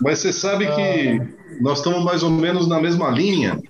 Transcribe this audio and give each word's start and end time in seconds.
Mas 0.00 0.18
você 0.18 0.32
sabe 0.32 0.66
que 0.66 1.20
nós 1.60 1.78
estamos 1.78 2.04
mais 2.04 2.22
ou 2.22 2.30
menos 2.30 2.66
na 2.66 2.80
mesma 2.80 3.10
linha, 3.10 3.60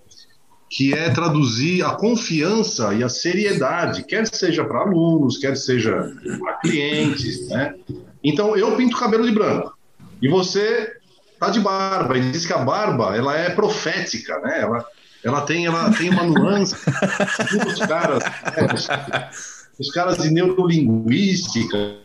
que 0.71 0.95
é 0.95 1.11
traduzir 1.11 1.85
a 1.85 1.91
confiança 1.91 2.95
e 2.95 3.03
a 3.03 3.09
seriedade, 3.09 4.05
quer 4.05 4.27
seja 4.27 4.65
para 4.65 4.81
alunos, 4.81 5.37
quer 5.37 5.57
seja 5.57 6.11
para 6.39 6.55
clientes, 6.59 7.49
né? 7.49 7.75
Então 8.25 8.57
eu 8.57 8.75
pinto 8.77 8.97
cabelo 8.97 9.25
de 9.25 9.33
branco 9.33 9.77
e 10.21 10.29
você 10.29 10.93
tá 11.39 11.51
de 11.51 11.61
barba 11.61 12.17
e 12.17 12.31
diz 12.31 12.47
que 12.47 12.53
a 12.53 12.59
barba 12.59 13.15
ela 13.17 13.37
é 13.37 13.51
profética, 13.51 14.39
né? 14.39 14.63
Ela, 14.63 14.87
ela 15.23 15.41
tem 15.43 15.67
ela 15.67 15.93
tem 15.93 16.09
uma 16.09 16.25
nuance. 16.25 16.75
os 17.67 17.79
caras, 17.81 18.23
né? 18.25 18.69
os, 18.75 18.89
os 19.79 19.91
caras 19.93 20.19
de 20.19 20.31
neurolinguística 20.31 21.99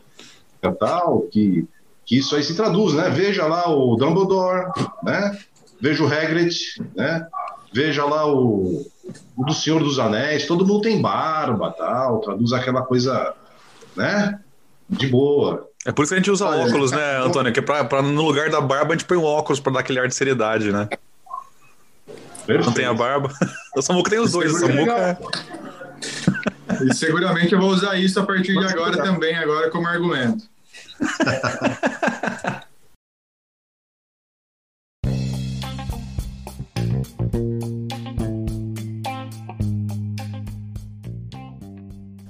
tal 0.79 1.21
que 1.31 1.65
que 2.07 2.17
isso 2.17 2.35
aí 2.37 2.41
se 2.41 2.55
traduz, 2.55 2.93
né? 2.93 3.09
Veja 3.09 3.45
lá 3.45 3.69
o 3.69 3.97
Dumbledore, 3.97 4.71
né? 5.03 5.37
Veja 5.79 6.03
o 6.03 6.07
Hagrid, 6.07 6.55
né? 6.95 7.27
Veja 7.73 8.05
lá 8.05 8.25
o, 8.25 8.87
o 9.35 9.45
do 9.45 9.53
Senhor 9.53 9.83
dos 9.83 9.99
Anéis, 9.99 10.47
todo 10.47 10.65
mundo 10.65 10.81
tem 10.81 11.01
barba, 11.01 11.69
tal, 11.77 12.21
traduz 12.21 12.53
aquela 12.53 12.81
coisa, 12.81 13.33
né? 13.93 14.39
De 14.89 15.05
boa. 15.07 15.67
É 15.85 15.91
por 15.91 16.03
isso 16.03 16.13
que 16.13 16.15
a 16.15 16.17
gente 16.17 16.31
usa 16.31 16.47
Olha, 16.47 16.65
óculos, 16.65 16.91
né, 16.91 17.17
Antônio? 17.17 17.51
Que 17.51 17.59
é 17.59 17.61
pra, 17.61 17.83
pra, 17.83 18.01
no 18.01 18.23
lugar 18.23 18.49
da 18.49 18.61
barba 18.61 18.93
a 18.93 18.97
gente 18.97 19.05
põe 19.05 19.17
um 19.17 19.25
óculos 19.25 19.59
pra 19.59 19.73
dar 19.73 19.81
aquele 19.81 19.99
ar 19.99 20.07
de 20.07 20.15
seriedade, 20.15 20.71
né? 20.71 20.87
Perfeito. 22.45 22.67
Não 22.67 22.73
tem 22.73 22.85
a 22.85 22.93
barba. 22.93 23.29
O 23.75 23.81
Samuca 23.81 24.09
tem 24.09 24.19
os 24.19 24.31
dois. 24.31 24.53
O 24.53 24.59
Samuca 24.59 24.93
é... 24.93 25.17
E 26.85 26.93
seguramente 26.93 27.53
eu 27.53 27.59
vou 27.59 27.69
usar 27.69 27.95
isso 27.95 28.17
a 28.19 28.25
partir 28.25 28.57
de 28.57 28.65
agora 28.65 28.97
também, 29.03 29.35
agora 29.35 29.69
como 29.69 29.87
argumento. 29.87 30.45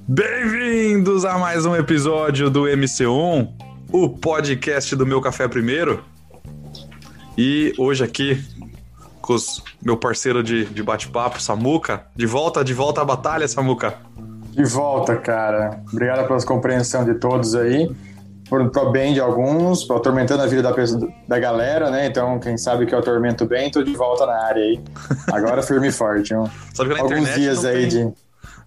Bem-vindos 0.08 1.24
a 1.24 1.38
mais 1.38 1.66
um 1.66 1.76
episódio 1.76 2.50
do 2.50 2.64
MC1, 2.64 3.50
o 3.92 4.10
podcast 4.10 4.96
do 4.96 5.06
Meu 5.06 5.22
Café 5.22 5.48
Primeiro. 5.48 6.04
E 7.38 7.74
hoje 7.78 8.04
aqui 8.04 8.44
com 9.22 9.34
os, 9.34 9.64
meu 9.82 9.96
parceiro 9.96 10.44
de, 10.44 10.66
de 10.66 10.84
bate-papo, 10.84 11.42
Samuca. 11.42 12.06
De 12.16 12.26
volta, 12.26 12.64
de 12.64 12.74
volta 12.74 13.02
à 13.02 13.06
batalha, 13.06 13.48
Samuca. 13.48 13.96
De 14.52 14.66
volta, 14.66 15.16
cara. 15.16 15.82
Obrigado 15.92 16.28
pela 16.28 16.44
compreensão 16.44 17.06
de 17.06 17.14
todos 17.16 17.56
aí 17.56 17.90
pro 18.50 18.92
bem 18.92 19.14
de 19.14 19.20
alguns, 19.20 19.90
atormentando 19.90 20.44
a 20.44 20.48
vida 20.48 20.62
da, 20.62 20.74
da 21.28 21.40
galera, 21.40 21.90
né? 21.90 22.06
Então, 22.06 22.40
quem 22.40 22.58
sabe 22.58 22.86
que 22.86 22.94
eu 22.94 23.00
atormento 23.00 23.46
bem, 23.46 23.70
tô 23.70 23.84
de 23.84 23.94
volta 23.94 24.26
na 24.26 24.46
área 24.46 24.64
aí. 24.64 24.80
Agora 25.32 25.62
firme 25.62 25.90
e 25.90 25.92
forte. 25.92 26.34
Um, 26.34 26.44
alguns 27.00 27.34
dias 27.36 27.66
aí 27.66 27.88
tem, 27.88 28.08
de. 28.10 28.14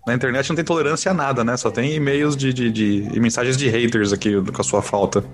Na 0.06 0.14
internet 0.14 0.48
não 0.48 0.56
tem 0.56 0.64
tolerância 0.64 1.10
a 1.10 1.14
nada, 1.14 1.44
né? 1.44 1.56
Só 1.56 1.70
tem 1.70 1.94
e-mails 1.94 2.36
de, 2.36 2.52
de, 2.52 2.70
de, 2.70 3.02
de 3.02 3.20
mensagens 3.20 3.56
de 3.56 3.68
haters 3.68 4.12
aqui 4.12 4.40
com 4.42 4.60
a 4.60 4.64
sua 4.64 4.82
falta. 4.82 5.24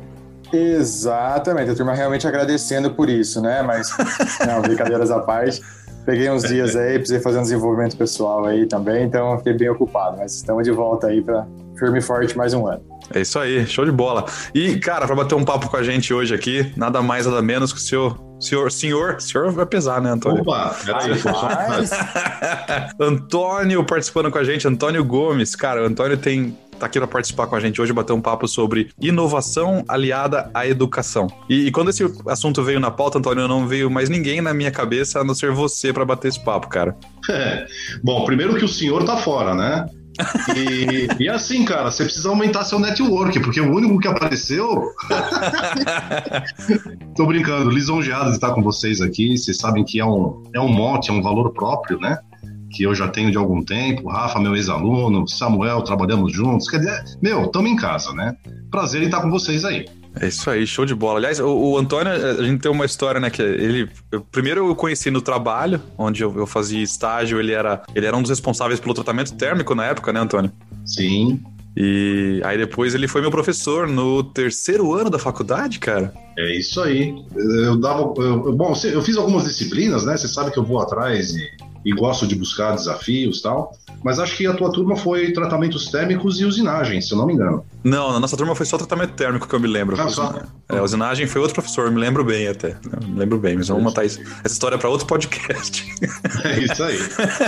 Exatamente, 0.53 1.71
a 1.71 1.75
turma 1.75 1.93
realmente 1.93 2.27
agradecendo 2.27 2.91
por 2.93 3.09
isso, 3.09 3.41
né? 3.41 3.63
Mas, 3.63 3.91
não, 4.47 4.63
brincadeiras 4.63 5.11
à 5.11 5.21
parte. 5.21 5.61
Peguei 6.05 6.31
uns 6.31 6.45
dias 6.45 6.77
aí, 6.77 6.95
precisei 6.99 7.21
fazer 7.21 7.39
um 7.39 7.43
desenvolvimento 7.43 7.97
pessoal 7.97 8.45
aí 8.45 8.65
também, 8.67 9.05
então 9.05 9.37
fiquei 9.39 9.55
bem 9.55 9.69
ocupado. 9.71 10.17
Mas 10.19 10.37
estamos 10.37 10.63
de 10.63 10.71
volta 10.71 11.09
aí 11.09 11.21
para 11.21 11.47
firme 11.77 11.99
e 11.99 12.03
forte 12.03 12.37
mais 12.37 12.55
um 12.55 12.67
ano. 12.67 12.81
É 13.13 13.21
isso 13.21 13.39
aí, 13.39 13.67
show 13.67 13.85
de 13.85 13.93
bola. 13.93 14.25
E, 14.55 14.77
cara, 14.79 15.07
para 15.07 15.17
bater 15.17 15.35
um 15.35 15.45
papo 15.45 15.69
com 15.69 15.77
a 15.77 15.83
gente 15.83 16.13
hoje 16.13 16.35
aqui, 16.35 16.73
nada 16.77 17.03
mais, 17.03 17.27
nada 17.27 17.43
menos 17.43 17.73
que 17.73 17.79
o 17.79 17.83
senhor. 17.83 18.27
Senhor, 18.39 18.71
senhor, 18.71 19.19
senhor 19.19 19.51
vai 19.51 19.65
pesar, 19.65 19.99
né, 20.03 20.11
Antônio? 20.11 20.43
Opa, 20.43 20.77
peraí, 20.85 21.13
Antônio 23.01 23.83
participando 23.83 24.31
com 24.31 24.37
a 24.37 24.45
gente, 24.45 24.69
Antônio 24.69 25.03
Gomes. 25.03 25.57
Cara, 25.57 25.83
o 25.83 25.87
Antônio 25.87 26.19
tem 26.19 26.55
tá 26.79 26.87
aqui 26.87 26.99
para 26.99 27.09
participar 27.09 27.47
com 27.47 27.57
a 27.57 27.61
gente 27.61 27.81
hoje, 27.81 27.93
bater 27.93 28.13
um 28.13 28.21
papo 28.21 28.47
sobre 28.47 28.91
inovação 29.01 29.85
aliada 29.89 30.51
à 30.53 30.67
educação. 30.67 31.27
E, 31.49 31.67
e, 31.67 31.71
quando 31.71 31.91
esse 31.91 32.05
assunto 32.29 32.63
veio 32.63 32.79
na 32.79 32.91
pauta, 32.91 33.19
Antônio, 33.19 33.49
não 33.49 33.67
veio 33.67 33.91
mais 33.91 34.09
ninguém 34.09 34.41
na 34.41 34.53
minha 34.53 34.71
cabeça 34.71 35.21
a 35.21 35.25
não 35.25 35.35
ser 35.35 35.51
você 35.51 35.93
para 35.93 36.05
bater 36.05 36.29
esse 36.29 36.45
papo, 36.45 36.69
cara. 36.69 36.97
É. 37.31 37.67
Bom, 38.05 38.25
primeiro 38.25 38.55
que 38.57 38.65
o 38.65 38.69
senhor 38.69 39.05
tá 39.05 39.17
fora, 39.17 39.55
né? 39.55 39.87
E, 40.55 41.25
e 41.25 41.29
assim, 41.29 41.65
cara, 41.65 41.91
você 41.91 42.05
precisa 42.05 42.29
aumentar 42.29 42.65
seu 42.65 42.79
network, 42.79 43.39
porque 43.41 43.61
o 43.61 43.75
único 43.75 43.99
que 43.99 44.09
apareceu. 44.09 44.91
Tô 47.17 47.27
brincando, 47.27 47.71
lisonjeado 47.71 48.31
de 48.31 48.37
estar 48.37 48.53
com 48.53 48.63
vocês 48.63 49.01
aqui. 49.01 49.37
Vocês 49.37 49.59
sabem 49.59 49.85
que 49.85 50.01
é 50.01 50.05
um, 50.05 50.43
é 50.55 50.61
um 50.61 50.69
mote, 50.69 51.11
é 51.11 51.13
um 51.13 51.23
valor 51.23 51.53
próprio, 51.53 51.99
né? 51.99 52.19
Que 52.71 52.83
eu 52.83 52.95
já 52.95 53.09
tenho 53.09 53.31
de 53.31 53.37
algum 53.37 53.63
tempo. 53.63 54.09
Rafa, 54.09 54.41
meu 54.41 54.55
ex-aluno, 54.55 55.27
Samuel, 55.29 55.83
trabalhamos 55.83 56.33
juntos. 56.33 56.69
Quer 56.69 56.79
dizer, 56.79 57.05
meu, 57.23 57.45
estamos 57.45 57.71
em 57.71 57.77
casa, 57.77 58.13
né? 58.13 58.35
Prazer 58.71 59.03
em 59.03 59.07
estar 59.07 59.21
com 59.21 59.31
vocês 59.31 59.65
aí. 59.65 59.87
É 60.21 60.29
isso 60.29 60.49
aí, 60.51 60.67
show 60.67 60.87
de 60.87 60.95
bola. 60.95 61.19
Aliás, 61.19 61.39
o, 61.41 61.49
o, 61.49 61.79
Antônio, 61.79 62.11
a 62.13 62.43
gente 62.43 62.61
tem 62.61 62.71
uma 62.71 62.85
história, 62.85 63.21
né? 63.21 63.29
Que 63.29 63.43
ele. 63.43 63.89
Eu, 64.11 64.23
primeiro 64.23 64.69
eu 64.69 64.75
conheci 64.75 65.11
no 65.11 65.21
trabalho, 65.21 65.81
onde 65.99 66.23
eu, 66.23 66.35
eu, 66.37 66.47
fazia 66.47 66.83
estágio, 66.83 67.39
ele 67.39 67.53
era, 67.53 67.83
ele 67.95 68.07
era 68.07 68.17
um 68.17 68.23
dos 68.23 68.31
responsáveis 68.31 68.81
pelo 68.81 68.95
tratamento 68.95 69.35
térmico 69.35 69.75
na 69.75 69.85
época, 69.85 70.13
né, 70.13 70.21
Antônio? 70.21 70.51
Sim. 70.85 71.43
E 71.77 72.41
aí 72.43 72.57
depois 72.57 72.95
ele 72.95 73.07
foi 73.07 73.21
meu 73.21 73.31
professor 73.31 73.87
no 73.87 74.25
terceiro 74.25 74.95
ano 74.95 75.11
da 75.11 75.19
faculdade, 75.19 75.79
cara. 75.79 76.15
É 76.39 76.57
isso 76.57 76.81
aí. 76.81 77.15
Eu 77.37 77.79
dava. 77.79 78.15
Eu, 78.17 78.57
bom, 78.57 78.73
eu 78.85 79.03
fiz 79.03 79.19
algumas 79.19 79.45
disciplinas, 79.45 80.07
né? 80.07 80.17
Você 80.17 80.29
sabe 80.29 80.51
que 80.51 80.59
eu 80.59 80.65
vou 80.65 80.81
atrás 80.81 81.37
e, 81.37 81.47
e 81.87 81.93
gosto 81.93 82.27
de 82.27 82.35
buscar 82.35 82.75
desafios 82.75 83.39
e 83.39 83.43
tal 83.43 83.73
mas 84.07 84.19
acho 84.19 84.37
que 84.37 84.47
a 84.47 84.55
tua 84.55 84.71
turma 84.71 84.97
foi 84.97 85.33
tratamentos 85.33 85.87
térmicos 85.87 86.41
e 86.41 86.45
usinagem, 86.45 87.01
se 87.01 87.13
eu 87.13 87.19
não 87.19 87.27
me 87.27 87.33
engano. 87.33 87.65
Não, 87.83 88.13
na 88.13 88.21
nossa 88.21 88.37
turma 88.37 88.55
foi 88.55 88.67
só 88.67 88.77
tratamento 88.77 89.15
térmico 89.15 89.49
que 89.49 89.55
eu 89.55 89.61
me 89.61 89.67
lembro. 89.67 90.01
Ah, 90.01 90.09
só? 90.09 90.43
É, 90.69 90.81
usinagem 90.81 91.27
foi 91.27 91.41
outro 91.41 91.55
professor, 91.55 91.91
me 91.91 91.99
lembro 91.99 92.25
bem 92.25 92.49
até. 92.49 92.77
Me 93.05 93.19
lembro 93.19 93.39
bem, 93.39 93.57
mas 93.57 93.69
vamos 93.69 93.83
montar 93.83 94.05
essa 94.05 94.21
história 94.45 94.77
para 94.77 94.89
outro 94.89 95.07
podcast. 95.07 95.85
É 96.45 96.59
isso 96.61 96.83
aí. 96.83 96.99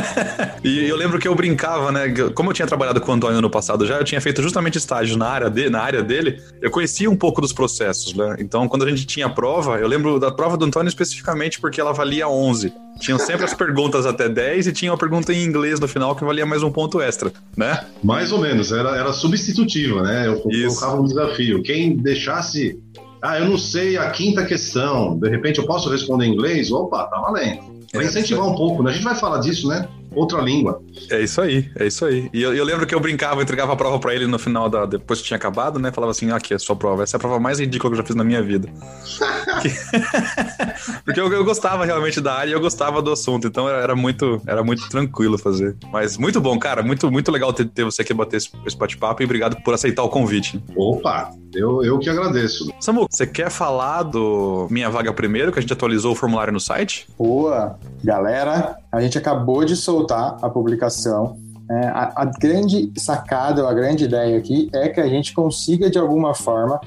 e 0.64 0.88
eu 0.88 0.96
lembro 0.96 1.18
que 1.18 1.26
eu 1.26 1.34
brincava, 1.34 1.90
né? 1.90 2.08
Como 2.34 2.50
eu 2.50 2.54
tinha 2.54 2.66
trabalhado 2.66 3.00
com 3.00 3.10
o 3.10 3.14
Antônio 3.14 3.40
no 3.40 3.50
passado 3.50 3.86
já, 3.86 3.98
eu 3.98 4.04
tinha 4.04 4.20
feito 4.20 4.42
justamente 4.42 4.78
estágio 4.78 5.16
na 5.16 5.28
área, 5.28 5.50
de, 5.50 5.68
na 5.68 5.80
área 5.80 6.02
dele, 6.02 6.40
eu 6.60 6.70
conhecia 6.70 7.10
um 7.10 7.16
pouco 7.16 7.40
dos 7.40 7.52
processos, 7.52 8.14
né? 8.14 8.36
Então, 8.38 8.68
quando 8.68 8.84
a 8.84 8.90
gente 8.90 9.06
tinha 9.06 9.28
prova, 9.28 9.78
eu 9.78 9.88
lembro 9.88 10.18
da 10.18 10.30
prova 10.30 10.56
do 10.56 10.64
Antônio 10.64 10.88
especificamente 10.88 11.60
porque 11.60 11.80
ela 11.80 11.92
valia 11.92 12.28
11. 12.28 12.72
Tinham 12.98 13.18
sempre 13.18 13.44
as 13.44 13.54
perguntas 13.54 14.06
até 14.06 14.27
10 14.28 14.66
e 14.66 14.72
tinha 14.72 14.92
uma 14.92 14.98
pergunta 14.98 15.32
em 15.32 15.44
inglês 15.44 15.80
no 15.80 15.88
final 15.88 16.14
que 16.14 16.24
valia 16.24 16.46
mais 16.46 16.62
um 16.62 16.70
ponto 16.70 17.00
extra, 17.00 17.32
né? 17.56 17.84
Mais 18.02 18.32
ou 18.32 18.40
menos, 18.40 18.72
era, 18.72 18.96
era 18.96 19.12
substitutiva, 19.12 20.02
né? 20.02 20.26
Eu 20.26 20.40
colocava 20.40 21.00
um 21.00 21.04
desafio. 21.04 21.62
Quem 21.62 21.96
deixasse. 21.96 22.78
Ah, 23.20 23.38
eu 23.38 23.46
não 23.46 23.58
sei 23.58 23.96
a 23.96 24.10
quinta 24.10 24.44
questão. 24.44 25.18
De 25.18 25.28
repente 25.28 25.58
eu 25.58 25.66
posso 25.66 25.90
responder 25.90 26.26
em 26.26 26.32
inglês? 26.34 26.70
Opa, 26.70 27.04
tá 27.04 27.18
valendo. 27.18 27.78
Pra 27.90 28.02
é, 28.02 28.06
incentivar 28.06 28.46
um 28.46 28.54
pouco, 28.54 28.82
né? 28.82 28.90
A 28.90 28.94
gente 28.94 29.04
vai 29.04 29.14
falar 29.14 29.38
disso, 29.38 29.66
né? 29.68 29.88
Outra 30.14 30.40
língua. 30.40 30.82
É 31.10 31.20
isso 31.20 31.40
aí, 31.40 31.70
é 31.76 31.86
isso 31.86 32.04
aí. 32.04 32.28
E 32.32 32.42
eu, 32.42 32.54
eu 32.54 32.64
lembro 32.64 32.86
que 32.86 32.94
eu 32.94 33.00
brincava, 33.00 33.36
eu 33.36 33.42
entregava 33.42 33.72
a 33.72 33.76
prova 33.76 33.98
para 33.98 34.14
ele 34.14 34.26
no 34.26 34.38
final 34.38 34.68
da. 34.68 34.86
Depois 34.86 35.20
que 35.20 35.26
tinha 35.26 35.36
acabado, 35.36 35.78
né? 35.78 35.92
Falava 35.92 36.10
assim: 36.10 36.30
aqui, 36.30 36.52
é 36.52 36.56
a 36.56 36.58
sua 36.58 36.76
prova. 36.76 37.02
Essa 37.02 37.16
é 37.16 37.18
a 37.18 37.20
prova 37.20 37.38
mais 37.38 37.58
ridícula 37.58 37.90
que 37.90 37.94
eu 37.94 38.02
já 38.02 38.06
fiz 38.06 38.16
na 38.16 38.24
minha 38.24 38.42
vida. 38.42 38.68
Porque 41.04 41.20
eu, 41.20 41.32
eu, 41.32 41.44
gostava 41.44 41.84
realmente 41.84 42.20
da 42.20 42.34
área 42.34 42.50
e 42.50 42.52
eu 42.52 42.60
gostava 42.60 43.00
do 43.00 43.12
assunto. 43.12 43.46
Então 43.46 43.68
era, 43.68 43.94
muito, 43.94 44.40
era 44.46 44.62
muito 44.62 44.88
tranquilo 44.88 45.38
fazer. 45.38 45.76
Mas 45.92 46.16
muito 46.16 46.40
bom, 46.40 46.58
cara. 46.58 46.82
Muito, 46.82 47.10
muito 47.10 47.30
legal 47.30 47.52
ter, 47.52 47.66
ter 47.66 47.84
você 47.84 48.02
aqui 48.02 48.12
bater 48.12 48.36
esse, 48.36 48.50
esse 48.66 48.76
bate-papo 48.76 49.22
e 49.22 49.24
obrigado 49.24 49.56
por 49.62 49.74
aceitar 49.74 50.02
o 50.02 50.08
convite. 50.08 50.62
Opa, 50.76 51.30
eu, 51.54 51.84
eu 51.84 51.98
que 51.98 52.10
agradeço. 52.10 52.72
Samu, 52.80 53.06
você 53.10 53.26
quer 53.26 53.50
falar 53.50 54.02
do 54.02 54.66
Minha 54.70 54.90
Vaga 54.90 55.12
Primeiro, 55.12 55.52
que 55.52 55.58
a 55.58 55.62
gente 55.62 55.72
atualizou 55.72 56.12
o 56.12 56.14
formulário 56.14 56.52
no 56.52 56.60
site? 56.60 57.06
Boa! 57.18 57.78
Galera, 58.02 58.76
a 58.92 59.00
gente 59.00 59.18
acabou 59.18 59.64
de 59.64 59.74
soltar 59.74 59.97
a 60.42 60.48
publicação. 60.50 61.36
É, 61.70 61.86
a, 61.88 62.12
a 62.16 62.24
grande 62.24 62.90
sacada, 62.96 63.68
a 63.68 63.74
grande 63.74 64.04
ideia 64.04 64.38
aqui 64.38 64.70
é 64.72 64.88
que 64.88 65.00
a 65.00 65.06
gente 65.06 65.34
consiga, 65.34 65.90
de 65.90 65.98
alguma 65.98 66.34
forma, 66.34 66.80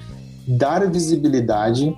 dar 0.48 0.90
visibilidade 0.90 1.96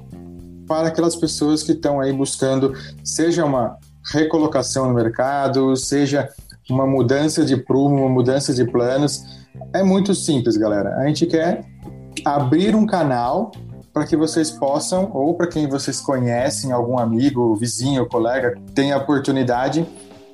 para 0.68 0.90
aquelas 0.90 1.16
pessoas 1.16 1.64
que 1.64 1.72
estão 1.72 2.00
aí 2.00 2.12
buscando, 2.12 2.74
seja 3.04 3.46
uma 3.46 3.78
recolocação 4.12 4.88
no 4.88 4.94
mercado, 4.94 5.76
seja 5.78 6.30
uma 6.70 6.86
mudança 6.86 7.46
de 7.46 7.58
prumo, 7.58 7.98
uma 7.98 8.10
mudança 8.10 8.54
de 8.54 8.66
planos. 8.66 9.24
É 9.74 9.84
muito 9.84 10.14
simples, 10.14 10.58
galera. 10.58 10.98
A 10.98 11.08
gente 11.08 11.26
quer 11.26 11.66
abrir 12.26 12.76
um 12.76 12.86
canal 12.86 13.52
para 13.94 14.06
que 14.06 14.18
vocês 14.18 14.50
possam, 14.50 15.12
ou 15.14 15.36
para 15.36 15.48
quem 15.48 15.68
vocês 15.68 16.02
conhecem, 16.02 16.72
algum 16.72 16.98
amigo, 16.98 17.56
vizinho, 17.56 18.08
colega, 18.08 18.58
tenha 18.74 18.96
a 18.96 18.98
oportunidade 18.98 19.86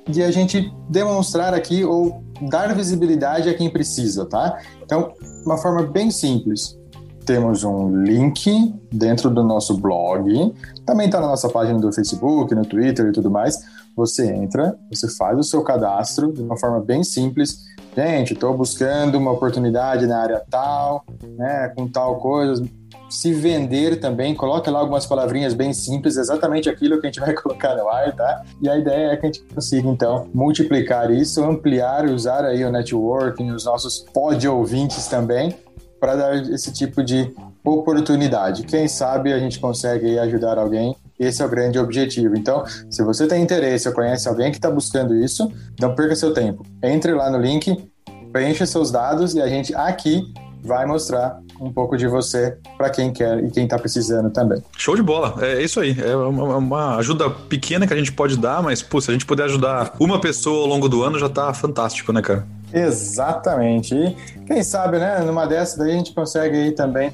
de 0.08 0.22
a 0.22 0.30
gente 0.30 0.72
demonstrar 0.88 1.54
aqui 1.54 1.84
ou 1.84 2.22
dar 2.48 2.74
visibilidade 2.74 3.48
a 3.48 3.54
quem 3.54 3.70
precisa, 3.70 4.26
tá? 4.26 4.58
Então, 4.82 5.12
uma 5.44 5.58
forma 5.58 5.82
bem 5.82 6.10
simples. 6.10 6.78
temos 7.24 7.62
um 7.62 8.02
link 8.02 8.74
dentro 8.92 9.30
do 9.30 9.44
nosso 9.44 9.76
blog, 9.76 10.52
também 10.84 11.06
está 11.06 11.20
na 11.20 11.28
nossa 11.28 11.48
página 11.48 11.78
do 11.78 11.92
Facebook, 11.92 12.52
no 12.54 12.64
Twitter 12.64 13.06
e 13.06 13.12
tudo 13.12 13.30
mais. 13.30 13.56
Você 13.94 14.32
entra, 14.32 14.76
você 14.90 15.08
faz 15.08 15.38
o 15.38 15.42
seu 15.44 15.62
cadastro 15.62 16.32
de 16.32 16.42
uma 16.42 16.56
forma 16.56 16.80
bem 16.80 17.04
simples. 17.04 17.66
Gente, 17.94 18.32
estou 18.32 18.56
buscando 18.56 19.16
uma 19.16 19.30
oportunidade 19.30 20.06
na 20.06 20.18
área 20.18 20.42
tal, 20.50 21.04
né, 21.36 21.72
com 21.76 21.86
tal 21.86 22.18
coisa. 22.18 22.64
Se 23.10 23.32
vender 23.32 23.98
também, 23.98 24.34
coloca 24.34 24.70
lá 24.70 24.78
algumas 24.78 25.04
palavrinhas 25.04 25.52
bem 25.52 25.72
simples, 25.72 26.16
exatamente 26.16 26.68
aquilo 26.68 27.00
que 27.00 27.08
a 27.08 27.10
gente 27.10 27.20
vai 27.20 27.34
colocar 27.36 27.74
no 27.74 27.88
ar, 27.88 28.14
tá? 28.14 28.42
E 28.62 28.68
a 28.68 28.78
ideia 28.78 29.08
é 29.08 29.16
que 29.16 29.26
a 29.26 29.32
gente 29.32 29.42
consiga, 29.52 29.88
então, 29.88 30.28
multiplicar 30.32 31.10
isso, 31.10 31.42
ampliar, 31.42 32.06
usar 32.06 32.44
aí 32.44 32.64
o 32.64 32.70
networking, 32.70 33.50
os 33.50 33.64
nossos 33.64 33.98
pod 33.98 34.46
ouvintes 34.46 35.08
também, 35.08 35.54
para 35.98 36.14
dar 36.14 36.36
esse 36.36 36.72
tipo 36.72 37.02
de 37.02 37.34
oportunidade. 37.64 38.62
Quem 38.62 38.88
sabe 38.88 39.32
a 39.32 39.38
gente 39.38 39.58
consegue 39.58 40.18
ajudar 40.18 40.56
alguém. 40.56 40.96
Esse 41.18 41.42
é 41.42 41.44
o 41.44 41.48
grande 41.48 41.78
objetivo. 41.78 42.34
Então, 42.36 42.64
se 42.88 43.02
você 43.02 43.26
tem 43.26 43.42
interesse 43.42 43.86
ou 43.86 43.94
conhece 43.94 44.26
alguém 44.26 44.50
que 44.50 44.56
está 44.56 44.70
buscando 44.70 45.14
isso, 45.14 45.52
não 45.78 45.94
perca 45.94 46.16
seu 46.16 46.32
tempo. 46.32 46.64
Entre 46.82 47.12
lá 47.12 47.30
no 47.30 47.38
link, 47.38 47.90
preencha 48.32 48.64
seus 48.64 48.90
dados 48.90 49.34
e 49.34 49.42
a 49.42 49.46
gente 49.46 49.74
aqui 49.74 50.32
vai 50.62 50.86
mostrar 50.86 51.40
um 51.60 51.72
pouco 51.72 51.96
de 51.96 52.06
você 52.06 52.56
para 52.76 52.90
quem 52.90 53.12
quer 53.12 53.42
e 53.44 53.50
quem 53.50 53.64
está 53.64 53.78
precisando 53.78 54.30
também. 54.30 54.62
Show 54.76 54.96
de 54.96 55.02
bola, 55.02 55.34
é 55.44 55.62
isso 55.62 55.80
aí. 55.80 55.96
É 56.00 56.16
uma, 56.16 56.56
uma, 56.56 56.96
ajuda 56.96 57.28
pequena 57.30 57.86
que 57.86 57.92
a 57.92 57.96
gente 57.96 58.12
pode 58.12 58.36
dar, 58.36 58.62
mas 58.62 58.82
pô, 58.82 59.00
se 59.00 59.10
a 59.10 59.12
gente 59.12 59.26
puder 59.26 59.44
ajudar 59.44 59.94
uma 59.98 60.20
pessoa 60.20 60.62
ao 60.62 60.66
longo 60.66 60.88
do 60.88 61.02
ano 61.02 61.18
já 61.18 61.26
está 61.26 61.52
fantástico, 61.52 62.12
né, 62.12 62.22
cara? 62.22 62.46
Exatamente. 62.72 63.94
E 63.94 64.16
quem 64.46 64.62
sabe, 64.62 64.98
né, 64.98 65.20
numa 65.20 65.46
dessas 65.46 65.78
daí 65.78 65.92
a 65.92 65.96
gente 65.96 66.12
consegue 66.12 66.56
aí 66.56 66.72
também 66.72 67.12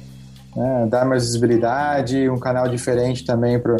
né, 0.55 0.87
dar 0.89 1.05
mais 1.05 1.23
visibilidade, 1.23 2.29
um 2.29 2.39
canal 2.39 2.67
diferente 2.67 3.25
também 3.25 3.59
para 3.59 3.77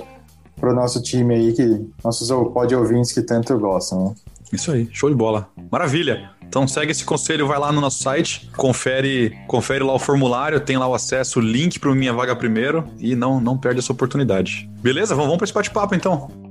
o 0.61 0.73
nosso 0.73 1.01
time 1.01 1.33
aí, 1.35 1.53
que 1.53 1.85
nossos 2.03 2.29
pod 2.51 2.75
ouvintes 2.75 3.11
que 3.11 3.21
tanto 3.21 3.57
gostam. 3.57 4.05
Né? 4.05 4.15
Isso 4.51 4.71
aí, 4.71 4.87
show 4.91 5.09
de 5.09 5.15
bola. 5.15 5.49
Maravilha. 5.71 6.31
Então 6.47 6.67
segue 6.67 6.91
esse 6.91 7.03
conselho, 7.03 7.47
vai 7.47 7.59
lá 7.59 7.71
no 7.71 7.81
nosso 7.81 8.01
site, 8.01 8.49
confere, 8.55 9.37
confere 9.47 9.83
lá 9.83 9.93
o 9.93 9.99
formulário, 9.99 10.59
tem 10.59 10.77
lá 10.77 10.87
o 10.87 10.93
acesso, 10.93 11.39
o 11.39 11.41
link 11.41 11.79
para 11.79 11.93
minha 11.93 12.13
vaga 12.13 12.35
primeiro 12.35 12.85
e 12.99 13.15
não 13.15 13.39
não 13.39 13.57
perde 13.57 13.79
essa 13.79 13.91
oportunidade. 13.91 14.69
Beleza? 14.81 15.13
Vamos, 15.13 15.27
vamos 15.27 15.37
para 15.37 15.45
esse 15.45 15.53
bate-papo 15.53 15.95
então. 15.95 16.46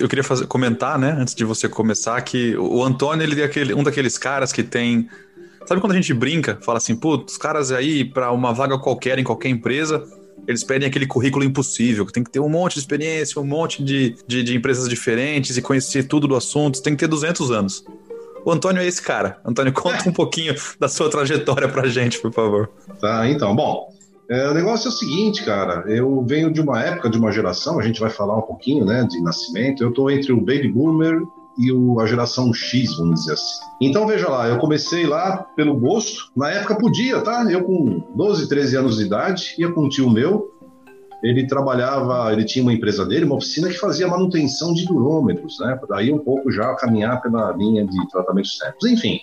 Eu 0.00 0.08
queria 0.08 0.24
fazer, 0.24 0.46
comentar, 0.46 0.98
né, 0.98 1.16
antes 1.18 1.34
de 1.34 1.44
você 1.44 1.68
começar, 1.68 2.20
que 2.22 2.56
o 2.56 2.82
Antônio, 2.82 3.22
ele 3.22 3.40
é 3.40 3.44
aquele, 3.44 3.74
um 3.74 3.82
daqueles 3.82 4.16
caras 4.18 4.52
que 4.52 4.62
tem. 4.62 5.08
Sabe 5.66 5.80
quando 5.80 5.92
a 5.92 5.96
gente 5.96 6.12
brinca, 6.14 6.58
fala 6.62 6.78
assim, 6.78 6.96
putz, 6.96 7.32
os 7.32 7.38
caras 7.38 7.70
aí, 7.70 8.04
para 8.04 8.32
uma 8.32 8.52
vaga 8.52 8.78
qualquer 8.78 9.18
em 9.18 9.24
qualquer 9.24 9.50
empresa, 9.50 10.02
eles 10.48 10.64
pedem 10.64 10.88
aquele 10.88 11.06
currículo 11.06 11.44
impossível, 11.44 12.06
que 12.06 12.12
tem 12.12 12.24
que 12.24 12.30
ter 12.30 12.40
um 12.40 12.48
monte 12.48 12.74
de 12.74 12.80
experiência, 12.80 13.40
um 13.40 13.44
monte 13.44 13.84
de, 13.84 14.16
de, 14.26 14.42
de 14.42 14.56
empresas 14.56 14.88
diferentes 14.88 15.56
e 15.56 15.62
conhecer 15.62 16.04
tudo 16.04 16.26
do 16.26 16.34
assunto, 16.34 16.82
tem 16.82 16.94
que 16.94 17.00
ter 17.00 17.08
200 17.08 17.50
anos. 17.50 17.84
O 18.44 18.50
Antônio 18.50 18.80
é 18.80 18.86
esse 18.86 19.02
cara. 19.02 19.38
Antônio, 19.44 19.70
conta 19.74 20.08
um 20.08 20.12
pouquinho 20.12 20.54
da 20.78 20.88
sua 20.88 21.10
trajetória 21.10 21.68
pra 21.68 21.86
gente, 21.86 22.18
por 22.18 22.32
favor. 22.32 22.70
Tá, 23.00 23.28
então, 23.28 23.54
bom. 23.54 23.94
É, 24.30 24.48
o 24.48 24.54
negócio 24.54 24.86
é 24.86 24.90
o 24.90 24.94
seguinte, 24.94 25.44
cara. 25.44 25.82
Eu 25.88 26.24
venho 26.24 26.52
de 26.52 26.60
uma 26.60 26.80
época, 26.80 27.10
de 27.10 27.18
uma 27.18 27.32
geração, 27.32 27.80
a 27.80 27.82
gente 27.82 27.98
vai 27.98 28.10
falar 28.10 28.38
um 28.38 28.42
pouquinho, 28.42 28.84
né, 28.84 29.02
de 29.02 29.20
nascimento. 29.20 29.82
Eu 29.82 29.88
estou 29.88 30.08
entre 30.08 30.32
o 30.32 30.36
Baby 30.36 30.68
Boomer 30.68 31.20
e 31.58 31.72
o, 31.72 31.98
a 31.98 32.06
geração 32.06 32.54
X, 32.54 32.96
vamos 32.96 33.22
dizer 33.22 33.32
assim. 33.32 33.60
Então, 33.80 34.06
veja 34.06 34.28
lá, 34.28 34.48
eu 34.48 34.58
comecei 34.58 35.04
lá 35.04 35.38
pelo 35.56 35.74
gosto. 35.74 36.30
Na 36.36 36.48
época 36.48 36.76
podia, 36.76 37.20
tá? 37.22 37.44
Eu 37.50 37.64
com 37.64 38.04
12, 38.14 38.48
13 38.48 38.76
anos 38.76 38.98
de 38.98 39.04
idade, 39.04 39.56
ia 39.58 39.72
com 39.72 39.86
um 39.86 39.88
tio 39.88 40.08
meu. 40.08 40.48
Ele 41.24 41.48
trabalhava, 41.48 42.32
ele 42.32 42.44
tinha 42.44 42.62
uma 42.62 42.72
empresa 42.72 43.04
dele, 43.04 43.24
uma 43.24 43.34
oficina 43.34 43.68
que 43.68 43.78
fazia 43.78 44.06
manutenção 44.06 44.72
de 44.72 44.86
durômetros, 44.86 45.58
né? 45.58 45.76
Daí 45.88 46.12
um 46.12 46.18
pouco 46.18 46.52
já 46.52 46.72
caminhar 46.76 47.20
pela 47.20 47.50
linha 47.50 47.84
de 47.84 48.08
tratamentos 48.08 48.56
térmicos. 48.56 48.88
Enfim, 48.88 49.18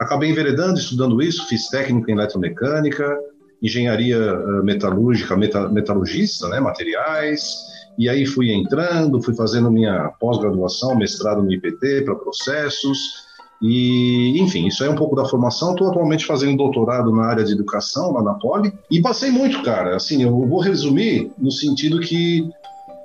acabei 0.00 0.30
enveredando, 0.30 0.80
estudando 0.80 1.22
isso, 1.22 1.46
fiz 1.46 1.68
técnico 1.68 2.10
em 2.10 2.14
eletromecânica, 2.14 3.16
engenharia 3.62 4.16
eh, 4.16 4.62
metalúrgica, 4.62 5.36
metalurgista, 5.36 6.48
né, 6.48 6.60
materiais, 6.60 7.66
e 7.98 8.08
aí 8.08 8.24
fui 8.24 8.52
entrando, 8.52 9.20
fui 9.20 9.34
fazendo 9.34 9.70
minha 9.70 10.12
pós-graduação, 10.20 10.96
mestrado 10.96 11.42
no 11.42 11.52
IPT 11.52 12.02
para 12.02 12.14
processos, 12.14 13.28
e, 13.60 14.40
enfim, 14.40 14.68
isso 14.68 14.84
é 14.84 14.90
um 14.90 14.94
pouco 14.94 15.16
da 15.16 15.24
formação. 15.24 15.72
Estou 15.72 15.88
atualmente 15.88 16.24
fazendo 16.24 16.56
doutorado 16.56 17.10
na 17.12 17.26
área 17.26 17.44
de 17.44 17.52
educação, 17.52 18.12
lá 18.12 18.22
na 18.22 18.34
Poli, 18.34 18.72
e 18.90 19.02
passei 19.02 19.30
muito, 19.30 19.62
cara. 19.62 19.96
Assim, 19.96 20.22
eu 20.22 20.30
vou 20.30 20.60
resumir 20.60 21.32
no 21.36 21.50
sentido 21.50 21.98
que 21.98 22.48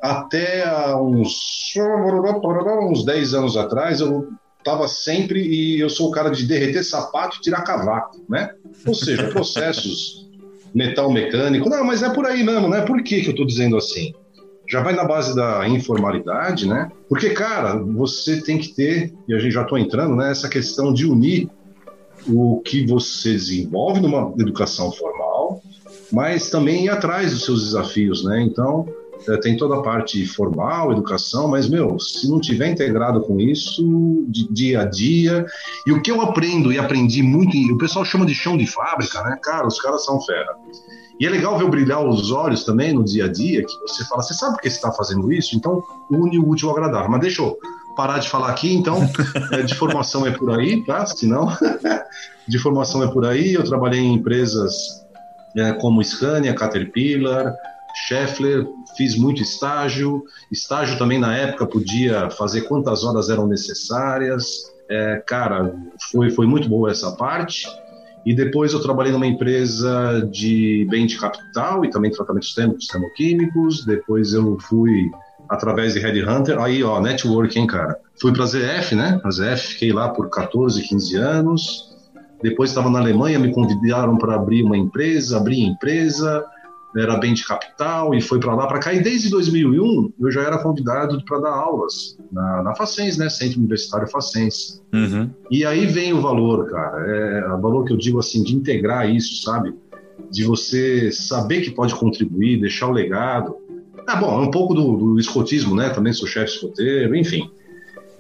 até 0.02 0.64
uns, 0.96 1.74
uns 2.92 3.06
10 3.06 3.34
anos 3.34 3.58
atrás 3.58 4.00
eu 4.00 4.30
estava 4.60 4.88
sempre, 4.88 5.42
e 5.42 5.80
eu 5.80 5.90
sou 5.90 6.10
o 6.10 6.12
cara 6.12 6.30
de 6.30 6.46
derreter 6.46 6.84
sapato 6.84 7.38
e 7.38 7.42
tirar 7.42 7.64
cavaco, 7.64 8.24
né? 8.30 8.52
Ou 8.86 8.94
seja, 8.94 9.30
processos 9.30 10.30
metal 10.74 11.12
mecânico. 11.12 11.70
Não, 11.70 11.84
mas 11.84 12.02
é 12.02 12.10
por 12.10 12.25
aí 12.25 12.44
mesmo, 12.44 12.68
né? 12.68 12.81
Por 12.81 13.04
que, 13.04 13.22
que 13.22 13.28
eu 13.28 13.31
estou 13.31 13.46
dizendo 13.46 13.78
assim? 13.78 14.14
Já 14.70 14.81
vai 14.81 14.94
na 14.94 15.04
base 15.04 15.36
da 15.36 15.68
informalidade, 15.68 16.68
né? 16.68 16.90
Porque, 17.10 17.31
cara, 17.31 17.75
você 17.75 18.42
tem 18.42 18.58
que 18.58 18.70
ter, 18.70 19.13
e 19.27 19.34
a 19.34 19.39
gente 19.39 19.51
já 19.51 19.63
estou 19.63 19.77
entrando, 19.77 20.15
né? 20.15 20.32
Essa 20.32 20.50
questão 20.50 20.94
de 20.94 21.06
unir 21.06 21.50
o 22.27 22.62
que 22.63 22.86
você 22.86 23.34
desenvolve 23.34 24.00
numa 24.00 24.34
educação 24.39 24.92
formal, 24.92 25.62
mas 26.12 26.50
também 26.50 26.86
ir 26.86 26.89
atrás 26.89 27.32
dos 27.32 27.44
seus 27.44 27.63
desafios, 27.65 28.24
né? 28.24 28.42
Então, 28.42 28.88
tem 29.42 29.58
toda 29.58 29.75
a 29.75 29.82
parte 29.82 30.25
formal, 30.25 30.92
educação, 30.92 31.48
mas, 31.48 31.70
meu, 31.70 32.00
se 32.00 32.30
não 32.30 32.39
tiver 32.39 32.70
integrado 32.70 33.22
com 33.22 33.39
isso, 33.39 34.25
de 34.27 34.48
dia 34.51 34.82
a 34.82 34.86
dia. 34.86 35.46
E 35.86 35.92
o 35.92 36.01
que 36.01 36.12
eu 36.12 36.22
aprendo 36.22 36.72
e 36.72 36.80
aprendi 36.80 37.22
muito, 37.22 37.58
o 37.74 37.77
pessoal 37.77 38.06
chama 38.06 38.25
de 38.25 38.36
chão 38.36 38.58
de 38.58 38.68
fábrica, 38.68 39.22
né? 39.24 39.38
Cara, 39.42 39.68
os 39.68 39.80
caras 39.80 40.03
são 40.06 40.22
fera. 40.22 40.56
E 41.20 41.25
é 41.25 41.30
legal 41.30 41.58
ver 41.58 41.70
brilhar 41.70 42.03
os 42.03 42.32
olhos 42.32 42.63
também 42.63 42.94
no 42.94 43.03
dia 43.03 43.25
a 43.25 43.32
dia, 43.32 43.63
que 43.63 43.80
você 43.82 44.03
fala, 44.06 44.22
você 44.22 44.34
sabe 44.34 44.56
por 44.56 44.62
que 44.62 44.70
você 44.70 44.75
está 44.75 44.92
fazendo 44.92 45.32
isso? 45.32 45.56
Então, 45.56 45.84
une 46.10 46.39
o 46.39 46.50
útil 46.50 46.70
ao 46.70 46.75
agradável. 46.75 47.10
Mas 47.10 47.22
deixa 47.22 47.42
eu 47.42 47.58
parar 47.96 48.20
de 48.20 48.30
falar 48.30 48.50
aqui, 48.50 48.74
então, 48.74 49.08
é, 49.51 49.62
de 49.63 49.75
formação 49.75 50.25
é 50.25 50.32
por 50.32 50.51
aí, 50.51 50.84
tá? 50.86 51.06
Se 51.06 51.27
não, 51.27 51.48
de 52.48 52.60
formação 52.60 53.03
é 53.03 53.08
por 53.08 53.25
aí. 53.25 53.53
Eu 53.53 53.63
trabalhei 53.63 54.00
em 54.00 54.15
empresas 54.15 55.03
é, 55.56 55.74
como 55.74 56.03
Scania, 56.03 56.53
Caterpillar, 56.53 57.53
Scheffler, 57.94 58.68
fiz 58.98 59.16
muito 59.16 59.42
estágio. 59.42 60.24
Estágio 60.52 60.98
também 60.98 61.20
na 61.20 61.36
época 61.36 61.68
podia 61.68 62.30
fazer 62.32 62.62
quantas 62.62 63.04
horas 63.04 63.30
eram 63.30 63.48
necessárias. 63.48 64.74
É, 64.90 65.24
cara, 65.26 65.76
foi, 66.12 66.32
foi 66.32 66.46
muito 66.46 66.68
boa 66.68 66.92
essa 66.92 67.12
parte. 67.16 67.68
E 68.26 68.34
depois 68.34 68.74
eu 68.74 68.82
trabalhei 68.82 69.12
numa 69.12 69.28
empresa 69.28 70.28
de 70.32 70.88
bem 70.90 71.06
de 71.06 71.20
capital 71.20 71.84
e 71.84 71.90
também 71.90 72.10
tratamentos 72.10 72.54
térmicos, 72.54 72.88
termoquímicos. 72.88 73.86
Depois 73.86 74.34
eu 74.34 74.58
fui 74.62 75.12
através 75.50 75.94
de 75.94 76.00
Headhunter. 76.00 76.58
Aí, 76.60 76.84
ó, 76.84 77.00
network, 77.02 77.58
hein, 77.60 77.68
cara. 77.68 78.00
Fui 78.20 78.32
para 78.32 78.46
ZF, 78.46 78.96
né? 78.96 79.20
A 79.24 79.30
ZF, 79.30 79.74
fiquei 79.74 79.92
lá 79.92 80.10
por 80.10 80.30
14, 80.30 80.82
15 80.82 81.16
anos. 81.18 81.94
Depois 82.42 82.70
estava 82.70 82.90
na 82.90 83.00
Alemanha, 83.00 83.40
me 83.40 83.54
convidaram 83.54 84.18
para 84.18 84.36
abrir 84.36 84.64
uma 84.64 84.78
empresa, 84.78 85.38
abri 85.38 85.62
empresa 85.62 86.46
era 86.96 87.18
bem 87.18 87.34
de 87.34 87.46
capital 87.46 88.14
e 88.14 88.22
foi 88.22 88.40
para 88.40 88.54
lá 88.54 88.68
para 88.68 88.80
cá. 88.80 88.94
E 88.94 89.02
desde 89.02 89.30
2001 89.30 90.14
eu 90.20 90.32
já 90.32 90.42
era 90.42 90.58
convidado 90.58 91.24
para 91.26 91.40
dar 91.40 91.54
aulas 91.54 92.18
na, 92.32 92.64
na 92.64 92.76
Facens, 92.76 93.18
né? 93.18 93.30
Centro 93.30 93.60
Universitário 93.60 94.08
Facens. 94.08 94.82
Uhum. 94.94 95.30
E 95.50 95.66
aí 95.66 95.86
vem 95.86 96.14
o 96.14 96.22
valor, 96.22 96.70
cara. 96.70 97.06
É 97.08 97.54
o 97.54 97.62
valor 97.62 97.86
que 97.86 97.94
eu 97.94 97.98
digo 97.98 98.20
assim, 98.20 98.44
de 98.44 98.56
integrar 98.56 99.10
isso, 99.10 99.44
sabe? 99.44 99.74
De 100.32 100.44
você 100.44 101.12
saber 101.12 101.62
que 101.62 101.72
pode 101.72 101.96
contribuir, 101.96 102.62
deixar 102.62 102.88
o 102.88 102.92
legado. 102.92 103.56
Ah, 104.08 104.16
bom, 104.16 104.42
é 104.42 104.46
um 104.46 104.52
pouco 104.52 104.74
do, 104.74 104.98
do 104.98 105.20
escotismo, 105.20 105.76
né? 105.76 105.90
Também 105.90 106.14
sou 106.14 106.28
chefe 106.28 106.54
escoteiro, 106.54 107.16
enfim. 107.16 107.50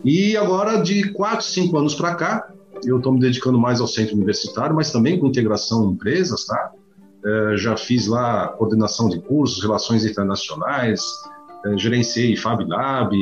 E 0.03 0.35
agora, 0.35 0.81
de 0.81 1.11
4, 1.11 1.45
5 1.45 1.77
anos 1.77 1.95
para 1.95 2.15
cá, 2.15 2.49
eu 2.85 2.97
estou 2.97 3.13
me 3.13 3.19
dedicando 3.19 3.59
mais 3.59 3.79
ao 3.79 3.87
centro 3.87 4.15
universitário, 4.15 4.75
mas 4.75 4.91
também 4.91 5.19
com 5.19 5.27
integração 5.27 5.85
em 5.85 5.93
empresas, 5.93 6.45
tá? 6.45 6.71
É, 7.25 7.57
já 7.57 7.77
fiz 7.77 8.07
lá 8.07 8.47
coordenação 8.49 9.07
de 9.07 9.19
cursos, 9.19 9.61
relações 9.61 10.05
internacionais, 10.05 11.01
é, 11.65 11.77
gerenciei 11.77 12.35
Fab 12.35 12.63
Lab, 12.65 13.15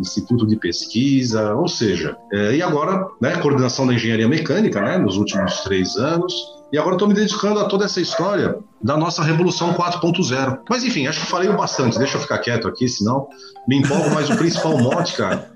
Instituto 0.00 0.46
de 0.46 0.56
Pesquisa, 0.56 1.54
ou 1.54 1.66
seja, 1.66 2.16
é, 2.32 2.56
e 2.56 2.62
agora, 2.62 3.06
né, 3.20 3.36
coordenação 3.38 3.86
da 3.86 3.94
engenharia 3.94 4.28
mecânica, 4.28 4.80
né, 4.80 4.98
nos 4.98 5.16
últimos 5.16 5.60
três 5.60 5.96
anos, 5.96 6.34
e 6.72 6.78
agora 6.78 6.96
estou 6.96 7.08
me 7.08 7.14
dedicando 7.14 7.60
a 7.60 7.64
toda 7.64 7.84
essa 7.84 8.00
história 8.00 8.58
da 8.82 8.96
nossa 8.96 9.22
Revolução 9.22 9.72
4.0. 9.72 10.60
Mas 10.68 10.84
enfim, 10.84 11.06
acho 11.06 11.20
que 11.20 11.26
falei 11.26 11.48
bastante, 11.50 11.98
deixa 11.98 12.16
eu 12.16 12.20
ficar 12.20 12.38
quieto 12.38 12.68
aqui, 12.68 12.88
senão 12.88 13.28
me 13.66 13.78
empolgo, 13.78 14.10
mas 14.12 14.28
o 14.28 14.36
principal 14.36 14.76
mote, 14.82 15.16
cara, 15.16 15.50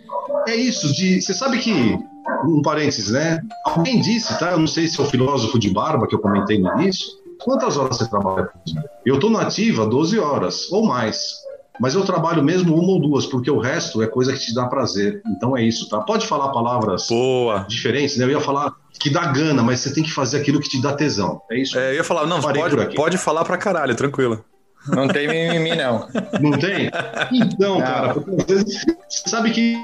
é 0.48 0.56
isso, 0.56 0.92
de. 0.92 1.20
Você 1.20 1.34
sabe 1.34 1.58
que. 1.58 1.98
Um 2.44 2.62
parênteses, 2.62 3.10
né? 3.10 3.40
Alguém 3.66 4.00
disse, 4.00 4.38
tá? 4.38 4.52
Eu 4.52 4.58
não 4.58 4.66
sei 4.66 4.86
se 4.86 4.98
é 4.98 5.02
o 5.02 5.06
filósofo 5.06 5.58
de 5.58 5.70
barba 5.70 6.06
que 6.06 6.14
eu 6.14 6.18
comentei 6.18 6.58
no 6.58 6.72
início. 6.80 7.08
Quantas 7.42 7.76
horas 7.76 7.98
você 7.98 8.08
trabalha 8.08 8.44
por 8.44 8.60
dia? 8.64 8.84
Eu 9.04 9.16
estou 9.16 9.30
nativa 9.30 9.86
12 9.86 10.18
horas 10.18 10.70
ou 10.70 10.84
mais. 10.84 11.40
Mas 11.80 11.94
eu 11.94 12.04
trabalho 12.04 12.42
mesmo 12.42 12.74
uma 12.76 12.92
ou 12.92 13.00
duas, 13.00 13.24
porque 13.24 13.50
o 13.50 13.58
resto 13.58 14.02
é 14.02 14.06
coisa 14.06 14.34
que 14.34 14.38
te 14.38 14.54
dá 14.54 14.66
prazer. 14.66 15.22
Então 15.26 15.56
é 15.56 15.62
isso, 15.62 15.88
tá? 15.88 16.00
Pode 16.00 16.26
falar 16.26 16.50
palavras 16.50 17.06
Boa. 17.08 17.64
diferentes, 17.66 18.18
né? 18.18 18.26
Eu 18.26 18.30
ia 18.32 18.40
falar 18.40 18.74
que 18.98 19.08
dá 19.08 19.32
gana, 19.32 19.62
mas 19.62 19.80
você 19.80 19.94
tem 19.94 20.04
que 20.04 20.12
fazer 20.12 20.38
aquilo 20.38 20.60
que 20.60 20.68
te 20.68 20.82
dá 20.82 20.92
tesão. 20.92 21.40
É 21.50 21.58
isso? 21.58 21.78
É, 21.78 21.92
eu 21.92 21.94
ia 21.94 22.04
falar, 22.04 22.26
não, 22.26 22.38
pode, 22.38 22.94
pode 22.94 23.16
falar 23.16 23.44
pra 23.44 23.56
caralho, 23.56 23.94
tranquilo. 23.94 24.44
Não 24.88 25.08
tem 25.08 25.26
mimimi, 25.26 25.74
não. 25.74 26.06
Não 26.40 26.58
tem? 26.58 26.90
Então, 27.32 27.78
não. 27.78 27.86
cara, 27.86 28.14
porque 28.14 28.30
às 28.30 28.46
vezes 28.46 28.84
você 29.08 29.28
sabe 29.28 29.50
que 29.50 29.76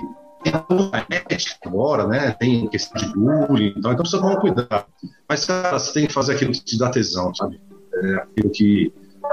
agora, 1.65 2.07
né? 2.07 2.31
Tem 2.33 2.69
questão 2.69 3.01
de 3.01 3.13
bullying, 3.13 3.75
então, 3.77 3.93
então 3.93 3.97
precisa 3.97 4.23
tomar 4.23 4.37
cuidado. 4.37 4.87
Mas, 5.29 5.45
cara, 5.45 5.79
você 5.79 5.93
tem 5.93 6.07
que 6.07 6.13
fazer 6.13 6.35
aquilo 6.35 6.53
que 6.53 6.65
te 6.65 6.79
dá 6.79 6.91
tesão, 6.91 7.35
sabe? 7.35 7.61
É 7.95 8.15
aquilo 8.17 8.51
que 8.51 8.93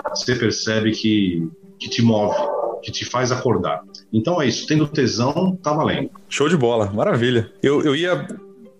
você 0.09 0.35
percebe 0.35 0.91
que, 0.91 1.49
que 1.79 1.89
te 1.89 2.01
move, 2.01 2.35
que 2.81 2.91
te 2.91 3.05
faz 3.05 3.31
acordar. 3.31 3.81
Então 4.11 4.41
é 4.41 4.47
isso, 4.47 4.67
tendo 4.67 4.87
tesão, 4.87 5.57
tá 5.61 5.73
valendo. 5.73 6.09
Show 6.29 6.49
de 6.49 6.57
bola, 6.57 6.91
maravilha. 6.91 7.51
Eu, 7.61 7.83
eu 7.83 7.95
ia 7.95 8.27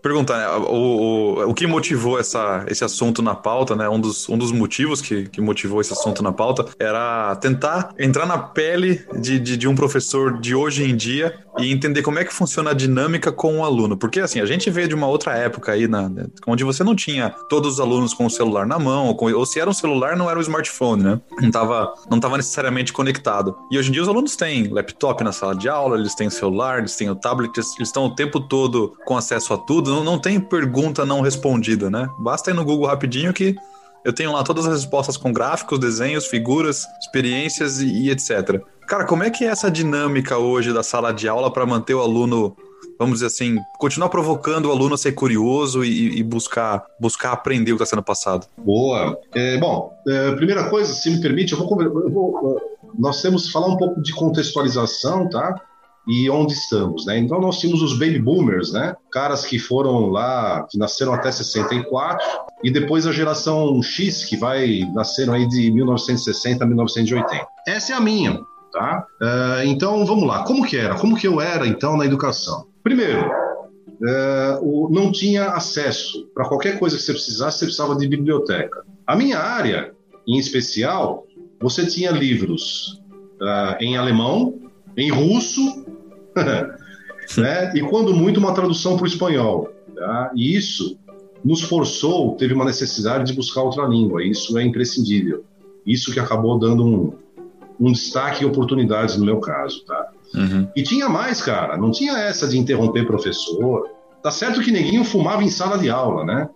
perguntar, 0.04 0.38
né, 0.38 0.48
o, 0.68 0.76
o, 0.76 1.50
o 1.50 1.54
que 1.54 1.66
motivou 1.66 2.20
essa, 2.20 2.66
esse 2.68 2.84
assunto 2.84 3.22
na 3.22 3.34
pauta, 3.34 3.74
né? 3.74 3.88
Um 3.88 4.00
dos, 4.00 4.28
um 4.28 4.38
dos 4.38 4.52
motivos 4.52 5.02
que, 5.02 5.30
que 5.30 5.40
motivou 5.40 5.80
esse 5.80 5.94
assunto 5.94 6.22
na 6.22 6.34
pauta 6.34 6.66
era 6.78 7.34
tentar 7.38 7.96
entrar 7.98 8.26
na 8.26 8.38
pele 8.38 9.02
de, 9.18 9.40
de, 9.40 9.56
de, 9.56 9.68
um 9.68 9.74
professor 9.74 10.40
de 10.40 10.54
hoje 10.54 10.84
em 10.84 10.96
dia 10.96 11.34
e 11.58 11.72
entender 11.72 12.02
como 12.02 12.20
é 12.20 12.26
que 12.26 12.34
funciona 12.34 12.72
a 12.72 12.74
dinâmica 12.74 13.32
com 13.32 13.60
o 13.60 13.64
aluno. 13.64 13.96
Porque, 13.96 14.20
assim, 14.20 14.42
a 14.42 14.46
gente 14.46 14.70
veio 14.70 14.90
de 14.90 14.96
uma 14.96 15.08
outra 15.08 15.36
época 15.38 15.72
aí, 15.72 15.88
na, 15.88 16.12
onde 16.46 16.64
você 16.66 16.84
não 16.84 16.96
tinha 16.96 17.30
todos 17.48 17.76
os 17.76 17.80
alunos 17.80 18.14
com 18.14 18.26
o 18.26 18.30
celular 18.30 18.66
na 18.66 18.78
mão, 18.78 19.08
ou, 19.08 19.16
com, 19.16 19.32
ou 19.32 19.46
se 19.46 19.60
era 19.60 19.70
um 19.70 19.74
celular, 19.74 20.18
não 20.18 20.30
era 20.30 20.38
um 20.38 20.42
smartphone, 20.42 21.04
né? 21.04 21.22
Não 21.40 21.48
estava 21.48 21.94
não 22.10 22.20
tava 22.20 22.36
necessariamente 22.36 22.92
conectado. 22.92 23.56
E 23.72 23.78
hoje 23.78 23.88
em 23.88 23.94
dia 23.94 24.02
os 24.02 24.10
alunos 24.10 24.36
têm 24.36 24.68
laptop 24.68 25.24
na 25.24 25.32
sala 25.32 25.56
de 25.56 25.70
aula, 25.70 25.98
eles 25.98 26.14
têm 26.14 26.30
celular, 26.30 26.80
eles 26.80 26.96
têm 26.98 27.10
o 27.10 27.16
tablet, 27.16 27.56
eles 27.56 27.74
estão 27.80 28.06
o 28.06 28.16
tempo 28.16 28.42
todo 28.42 28.98
com 29.06 29.16
acesso 29.16 29.54
a 29.54 29.58
tudo 29.58 29.93
não, 29.94 30.04
não 30.04 30.18
tem 30.18 30.40
pergunta 30.40 31.06
não 31.06 31.22
respondida, 31.22 31.90
né? 31.90 32.10
Basta 32.20 32.50
ir 32.50 32.54
no 32.54 32.66
Google 32.66 32.88
rapidinho 32.88 33.32
que 33.32 33.56
eu 34.04 34.12
tenho 34.12 34.34
lá 34.34 34.44
todas 34.44 34.66
as 34.66 34.74
respostas 34.74 35.16
com 35.16 35.32
gráficos, 35.32 35.80
desenhos, 35.80 36.26
figuras, 36.26 36.86
experiências 37.00 37.80
e, 37.80 37.88
e 37.88 38.10
etc. 38.10 38.62
Cara, 38.88 39.06
como 39.06 39.24
é 39.24 39.30
que 39.30 39.46
é 39.46 39.48
essa 39.48 39.70
dinâmica 39.70 40.38
hoje 40.38 40.74
da 40.74 40.84
sala 40.84 41.14
de 41.14 41.28
aula 41.28 41.52
para 41.52 41.66
manter 41.66 41.94
o 41.94 42.02
aluno, 42.02 42.56
vamos 43.00 43.16
dizer 43.16 43.28
assim, 43.28 43.58
continuar 43.80 44.10
provocando 44.10 44.66
o 44.66 44.72
aluno 44.72 44.96
a 44.96 44.98
ser 44.98 45.14
curioso 45.14 45.86
e, 45.86 46.20
e 46.20 46.24
buscar, 46.24 46.84
buscar 47.00 47.32
aprender 47.32 47.72
o 47.72 47.78
que 47.78 47.84
está 47.84 47.96
sendo 47.96 48.04
passado? 48.04 48.48
Boa. 48.58 49.18
É, 49.34 49.58
bom, 49.58 49.94
é, 50.08 50.32
primeira 50.36 50.70
coisa, 50.70 50.92
se 50.92 51.10
me 51.10 51.22
permite, 51.22 51.54
eu 51.54 51.60
vou, 51.60 51.82
eu 51.82 52.12
vou, 52.12 52.62
nós 52.98 53.22
temos 53.22 53.46
que 53.46 53.52
falar 53.52 53.68
um 53.68 53.78
pouco 53.78 54.02
de 54.02 54.14
contextualização, 54.14 55.30
tá? 55.30 55.62
E 56.08 56.30
onde 56.30 56.54
estamos, 56.54 57.06
né? 57.06 57.18
Então 57.18 57.40
nós 57.40 57.60
tínhamos 57.60 57.82
os 57.82 57.94
baby 57.94 58.20
boomers, 58.20 58.74
né? 58.74 58.96
Caras 59.12 59.46
que 59.46 59.58
foram 59.58 60.10
lá, 60.10 60.68
que 60.70 60.78
nasceram 60.78 61.14
até 61.14 61.32
64 61.32 62.26
e 62.64 62.72
depois 62.72 63.08
a 63.08 63.12
geração 63.12 63.82
X 63.82 64.26
que 64.26 64.36
vai 64.36 64.82
nasceram 64.94 65.34
aí 65.34 65.48
de 65.48 65.72
1960 65.72 66.64
a 66.64 66.68
1980. 66.68 67.48
Essa 67.68 67.94
é 67.94 67.96
a 67.96 68.02
minha, 68.02 68.40
tá? 68.72 69.06
Uh, 69.22 69.66
então 69.66 70.06
vamos 70.06 70.28
lá. 70.28 70.44
Como 70.44 70.66
que 70.66 70.78
era? 70.78 70.96
Como 70.96 71.16
que 71.16 71.28
eu 71.28 71.40
era 71.40 71.66
então 71.66 71.96
na 71.96 72.06
educação? 72.06 72.68
Primeiro, 72.84 73.26
uh, 73.26 74.60
o, 74.62 74.90
não 74.90 75.12
tinha 75.12 75.52
acesso 75.52 76.28
para 76.34 76.48
qualquer 76.48 76.80
coisa 76.80 76.98
que 76.98 77.04
você 77.04 77.14
precisasse, 77.14 77.60
você 77.60 77.66
precisava 77.66 77.96
de 77.96 78.08
biblioteca. 78.08 78.84
A 79.08 79.16
minha 79.16 79.40
área, 79.40 79.94
em 80.28 80.38
especial, 80.38 81.26
você 81.62 81.86
tinha 81.86 82.12
livros 82.12 83.02
uh, 83.42 83.78
em 83.80 83.96
alemão, 83.96 84.60
em 84.98 85.10
russo 85.10 85.86
né? 87.38 87.74
E 87.76 87.82
quando 87.82 88.14
muito, 88.14 88.40
uma 88.40 88.54
tradução 88.54 88.96
para 88.96 89.04
o 89.04 89.08
espanhol. 89.08 89.70
Tá? 89.96 90.32
E 90.36 90.56
isso 90.56 90.98
nos 91.44 91.62
forçou, 91.62 92.36
teve 92.36 92.54
uma 92.54 92.66
necessidade 92.66 93.26
de 93.26 93.34
buscar 93.34 93.62
outra 93.62 93.86
língua. 93.86 94.24
Isso 94.24 94.58
é 94.58 94.64
imprescindível. 94.64 95.44
Isso 95.86 96.12
que 96.14 96.20
acabou 96.20 96.58
dando 96.58 96.86
um, 96.86 97.14
um 97.80 97.92
destaque 97.92 98.44
e 98.44 98.46
oportunidades 98.46 99.18
no 99.18 99.26
meu 99.26 99.40
caso, 99.40 99.84
tá? 99.86 100.10
Uhum. 100.34 100.68
E 100.76 100.82
tinha 100.84 101.10
mais, 101.10 101.42
cara. 101.42 101.78
Não 101.78 101.92
tinha 101.92 102.14
essa 102.18 102.48
de 102.48 102.58
interromper 102.58 103.06
professor. 103.06 103.90
Tá 104.22 104.32
certo 104.32 104.62
que 104.62 104.72
neguinho 104.72 105.04
fumava 105.04 105.44
em 105.44 105.50
sala 105.50 105.78
de 105.78 105.90
aula, 105.90 106.24
né? 106.24 106.50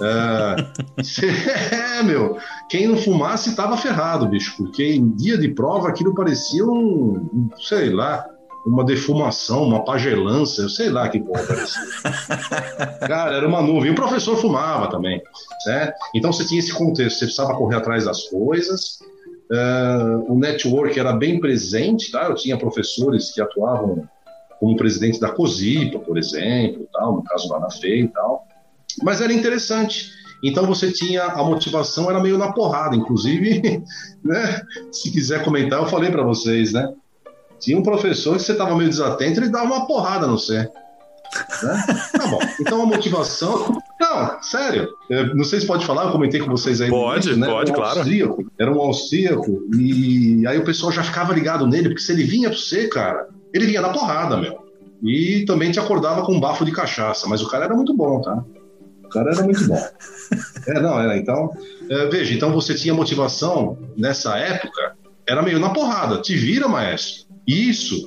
é, 0.00 1.98
é, 1.98 2.02
meu. 2.02 2.38
Quem 2.68 2.88
não 2.88 2.96
fumasse 2.96 3.54
tava 3.54 3.76
ferrado, 3.76 4.26
bicho, 4.26 4.56
porque 4.56 4.82
em 4.94 5.10
dia 5.10 5.36
de 5.36 5.48
prova 5.48 5.88
aquilo 5.88 6.14
parecia 6.14 6.64
um, 6.64 7.50
sei 7.58 7.90
lá, 7.90 8.24
uma 8.64 8.84
defumação, 8.84 9.64
uma 9.64 9.84
pagelança, 9.84 10.62
eu 10.62 10.68
sei 10.68 10.88
lá 10.88 11.08
que 11.08 11.20
porra 11.20 11.42
parecia. 11.42 11.82
Cara, 13.06 13.36
era 13.36 13.48
uma 13.48 13.60
nuvem. 13.60 13.90
E 13.90 13.92
o 13.92 13.96
professor 13.96 14.36
fumava 14.36 14.88
também, 14.88 15.20
né? 15.66 15.92
Então 16.14 16.32
você 16.32 16.44
tinha 16.46 16.60
esse 16.60 16.72
contexto, 16.72 17.18
você 17.18 17.24
precisava 17.24 17.54
correr 17.54 17.76
atrás 17.76 18.04
das 18.04 18.28
coisas. 18.28 19.00
Uh, 19.50 20.32
o 20.32 20.38
network 20.38 20.98
era 20.98 21.12
bem 21.12 21.38
presente, 21.40 22.10
tá? 22.10 22.24
Eu 22.24 22.34
tinha 22.34 22.56
professores 22.56 23.32
que 23.32 23.40
atuavam 23.40 24.08
como 24.58 24.76
presidente 24.76 25.18
da 25.18 25.30
COSIPA, 25.30 25.98
por 25.98 26.16
exemplo, 26.16 26.86
tal, 26.92 27.16
no 27.16 27.24
caso 27.24 27.48
lá 27.48 27.58
na 27.58 27.70
FEI 27.70 28.02
e 28.02 28.08
tal. 28.08 28.46
Mas 29.02 29.20
era 29.20 29.32
interessante. 29.32 30.10
Então 30.42 30.66
você 30.66 30.90
tinha 30.90 31.24
a 31.24 31.42
motivação 31.44 32.10
era 32.10 32.20
meio 32.20 32.38
na 32.38 32.52
porrada, 32.52 32.96
inclusive, 32.96 33.60
né? 34.24 34.62
Se 34.90 35.10
quiser 35.10 35.44
comentar, 35.44 35.80
eu 35.80 35.86
falei 35.86 36.10
para 36.10 36.22
vocês, 36.22 36.72
né? 36.72 36.92
Tinha 37.62 37.78
um 37.78 37.82
professor 37.82 38.36
que 38.36 38.42
você 38.42 38.52
estava 38.52 38.74
meio 38.76 38.90
desatento, 38.90 39.38
ele 39.38 39.48
dava 39.48 39.66
uma 39.66 39.86
porrada 39.86 40.26
no 40.26 40.36
você. 40.36 40.68
Né? 41.62 41.84
Tá 42.12 42.26
bom. 42.26 42.40
Então 42.60 42.82
a 42.82 42.86
motivação. 42.86 43.80
Não, 44.00 44.42
sério. 44.42 44.88
Eu 45.08 45.34
não 45.36 45.44
sei 45.44 45.60
se 45.60 45.66
pode 45.66 45.86
falar, 45.86 46.06
eu 46.06 46.12
comentei 46.12 46.40
com 46.40 46.50
vocês 46.50 46.80
aí. 46.80 46.90
Pode, 46.90 47.28
início, 47.28 47.40
né? 47.40 47.46
pode, 47.46 47.70
um 47.70 47.74
claro. 47.74 48.00
Austríaco, 48.00 48.52
era 48.58 48.72
um 48.72 48.80
austríaco. 48.80 49.62
E 49.78 50.44
aí 50.44 50.58
o 50.58 50.64
pessoal 50.64 50.90
já 50.90 51.04
ficava 51.04 51.32
ligado 51.32 51.64
nele, 51.64 51.88
porque 51.88 52.02
se 52.02 52.10
ele 52.10 52.24
vinha 52.24 52.48
pra 52.50 52.58
você, 52.58 52.88
cara, 52.88 53.28
ele 53.54 53.66
vinha 53.66 53.80
na 53.80 53.90
porrada, 53.90 54.36
meu. 54.36 54.60
E 55.00 55.44
também 55.46 55.70
te 55.70 55.78
acordava 55.78 56.22
com 56.22 56.32
um 56.32 56.40
bafo 56.40 56.64
de 56.64 56.72
cachaça, 56.72 57.28
mas 57.28 57.42
o 57.42 57.48
cara 57.48 57.66
era 57.66 57.74
muito 57.74 57.94
bom, 57.96 58.20
tá? 58.20 58.44
O 59.04 59.08
cara 59.08 59.30
era 59.30 59.42
muito 59.42 59.64
bom. 59.68 59.80
É, 60.66 60.80
não, 60.80 60.98
era. 60.98 61.16
Então, 61.16 61.50
é, 61.88 62.06
veja, 62.06 62.34
então 62.34 62.52
você 62.52 62.74
tinha 62.74 62.94
motivação 62.94 63.78
nessa 63.96 64.36
época, 64.36 64.96
era 65.28 65.42
meio 65.42 65.60
na 65.60 65.70
porrada. 65.70 66.20
Te 66.20 66.34
vira, 66.34 66.66
maestro. 66.66 67.31
Isso 67.46 68.04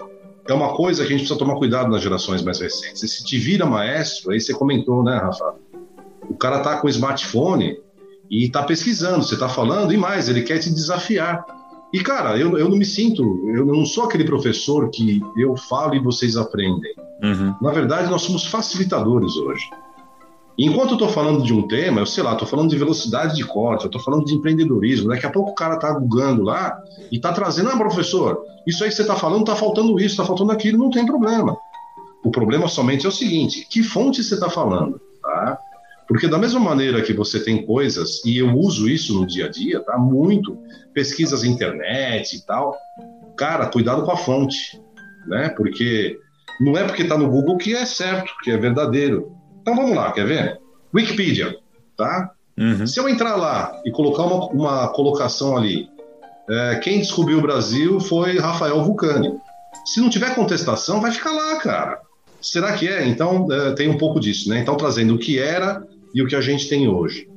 é 0.48 0.54
uma 0.54 0.76
coisa 0.76 1.02
que 1.02 1.08
a 1.08 1.12
gente 1.12 1.22
precisa 1.22 1.40
tomar 1.40 1.56
cuidado 1.56 1.90
nas 1.90 2.02
gerações 2.02 2.42
mais 2.44 2.60
recentes. 2.60 3.02
Se 3.12 3.26
te 3.26 3.38
vira 3.38 3.66
maestro, 3.66 4.32
aí 4.32 4.40
você 4.40 4.54
comentou, 4.54 5.04
né, 5.04 5.18
Rafa? 5.18 5.56
O 6.30 6.36
cara 6.36 6.60
tá 6.60 6.78
com 6.78 6.88
o 6.88 6.90
smartphone 6.90 7.78
e 8.30 8.50
tá 8.50 8.64
pesquisando, 8.64 9.24
você 9.24 9.38
tá 9.38 9.50
falando 9.50 9.94
e 9.94 9.98
mais, 9.98 10.30
ele 10.30 10.42
quer 10.42 10.60
te 10.60 10.70
desafiar. 10.70 11.46
E, 11.94 12.00
cara, 12.02 12.38
eu, 12.38 12.58
eu 12.58 12.68
não 12.68 12.78
me 12.78 12.86
sinto, 12.86 13.24
eu 13.56 13.66
não 13.66 13.86
sou 13.86 14.06
aquele 14.06 14.24
professor 14.24 14.90
que 14.90 15.22
eu 15.38 15.56
falo 15.56 15.96
e 15.96 16.00
vocês 16.00 16.36
aprendem. 16.36 16.94
Uhum. 17.24 17.56
Na 17.62 17.72
verdade, 17.72 18.10
nós 18.10 18.24
somos 18.24 18.46
facilitadores 18.46 19.36
hoje. 19.38 19.70
Enquanto 20.58 20.92
eu 20.92 20.94
estou 20.94 21.10
falando 21.10 21.44
de 21.44 21.54
um 21.54 21.68
tema, 21.68 22.00
eu 22.00 22.06
sei 22.06 22.24
lá, 22.24 22.32
estou 22.32 22.48
falando 22.48 22.70
de 22.70 22.78
velocidade 22.78 23.36
de 23.36 23.44
corte, 23.44 23.84
eu 23.84 23.90
estou 23.90 24.02
falando 24.02 24.26
de 24.26 24.34
empreendedorismo. 24.34 25.10
Daqui 25.10 25.26
a 25.26 25.32
pouco 25.32 25.52
o 25.52 25.56
cara 25.56 25.76
está 25.76 25.92
googando 25.92 26.44
lá 26.44 26.78
e 27.12 27.18
está 27.18 27.34
trazendo, 27.34 27.70
ah, 27.70 27.78
professor, 27.78 28.42
isso 28.66 28.84
aí 28.84 28.90
que 28.90 28.96
você 28.96 29.02
está 29.02 29.16
falando, 29.16 29.42
está 29.42 29.56
faltando 29.56 30.00
isso, 30.00 30.14
está 30.14 30.26
faltando 30.26 30.52
aquilo, 30.52 30.78
não 30.78 30.90
tem 30.90 31.06
problema. 31.06 31.58
O 32.24 32.32
problema 32.32 32.68
somente 32.68 33.06
é 33.06 33.10
o 33.10 33.12
seguinte: 33.12 33.68
que 33.70 33.84
fonte 33.84 34.24
você 34.24 34.34
está 34.34 34.50
falando? 34.50 35.00
Tá? 35.22 35.60
Porque 36.08 36.28
da 36.28 36.38
mesma 36.38 36.60
maneira 36.60 37.02
que 37.02 37.14
você 37.14 37.40
tem 37.40 37.66
coisas, 37.66 38.24
e 38.24 38.38
eu 38.38 38.56
uso 38.58 38.88
isso 38.88 39.14
no 39.14 39.28
dia 39.28 39.46
a 39.46 39.50
dia, 39.50 39.80
tá? 39.82 39.98
Muito, 39.98 40.58
pesquisas 40.94 41.44
na 41.44 41.50
internet 41.50 42.36
e 42.36 42.46
tal, 42.46 42.76
cara, 43.36 43.68
cuidado 43.68 44.04
com 44.04 44.12
a 44.12 44.18
fonte, 44.18 44.80
né? 45.28 45.50
Porque 45.50 46.18
não 46.62 46.78
é 46.78 46.84
porque 46.84 47.04
está 47.04 47.18
no 47.18 47.30
Google 47.30 47.58
que 47.58 47.76
é 47.76 47.86
certo, 47.86 48.32
que 48.44 48.52
é 48.52 48.58
verdadeiro. 48.58 49.35
Então 49.66 49.76
vamos 49.76 49.96
lá, 49.96 50.12
quer 50.12 50.28
ver? 50.28 50.60
Wikipedia, 50.94 51.58
tá? 51.98 52.30
Uhum. 52.56 52.86
Se 52.86 53.00
eu 53.00 53.10
entrar 53.10 53.36
lá 53.36 53.82
e 53.84 53.90
colocar 53.90 54.22
uma, 54.22 54.46
uma 54.50 54.88
colocação 54.90 55.58
ali, 55.58 55.90
é, 56.48 56.76
quem 56.76 57.00
descobriu 57.00 57.40
o 57.40 57.42
Brasil 57.42 58.00
foi 58.00 58.38
Rafael 58.38 58.84
Vulcani. 58.84 59.34
Se 59.84 60.00
não 60.00 60.08
tiver 60.08 60.36
contestação, 60.36 61.02
vai 61.02 61.12
ficar 61.12 61.32
lá, 61.32 61.56
cara. 61.56 62.00
Será 62.40 62.74
que 62.74 62.88
é? 62.88 63.08
Então 63.08 63.52
é, 63.52 63.72
tem 63.72 63.90
um 63.90 63.98
pouco 63.98 64.20
disso, 64.20 64.50
né? 64.50 64.60
Então 64.60 64.78
trazendo 64.78 65.16
o 65.16 65.18
que 65.18 65.40
era 65.40 65.84
e 66.14 66.22
o 66.22 66.28
que 66.28 66.36
a 66.36 66.42
gente 66.42 66.70
tem 66.70 66.88
hoje. 66.88 67.28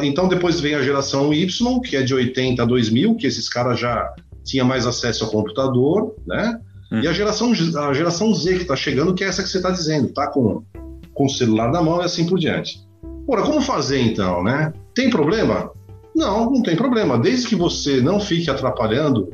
Uh, 0.00 0.04
então 0.04 0.28
depois 0.28 0.60
vem 0.60 0.74
a 0.74 0.82
geração 0.82 1.32
Y, 1.32 1.80
que 1.80 1.96
é 1.96 2.02
de 2.02 2.14
80 2.14 2.62
a 2.62 2.66
2000, 2.66 3.16
que 3.16 3.26
esses 3.26 3.48
caras 3.48 3.78
já 3.78 4.12
tinham 4.44 4.66
mais 4.66 4.86
acesso 4.86 5.24
ao 5.24 5.30
computador, 5.30 6.14
né? 6.26 6.58
Hum. 6.92 7.00
E 7.00 7.08
a 7.08 7.12
geração, 7.12 7.52
a 7.52 7.92
geração 7.92 8.34
Z 8.34 8.56
que 8.56 8.62
está 8.62 8.76
chegando, 8.76 9.14
que 9.14 9.22
é 9.22 9.28
essa 9.28 9.42
que 9.42 9.48
você 9.48 9.58
está 9.58 9.70
dizendo, 9.70 10.08
tá 10.08 10.26
com, 10.28 10.62
com 11.14 11.26
o 11.26 11.28
celular 11.28 11.70
na 11.70 11.82
mão 11.82 12.00
e 12.00 12.04
assim 12.04 12.26
por 12.26 12.38
diante. 12.38 12.80
Ora, 13.28 13.42
como 13.42 13.60
fazer 13.60 14.00
então, 14.00 14.42
né? 14.42 14.72
Tem 14.94 15.08
problema? 15.08 15.70
Não, 16.14 16.50
não 16.50 16.62
tem 16.62 16.74
problema. 16.74 17.18
Desde 17.18 17.46
que 17.46 17.54
você 17.54 18.00
não 18.00 18.18
fique 18.18 18.50
atrapalhando, 18.50 19.30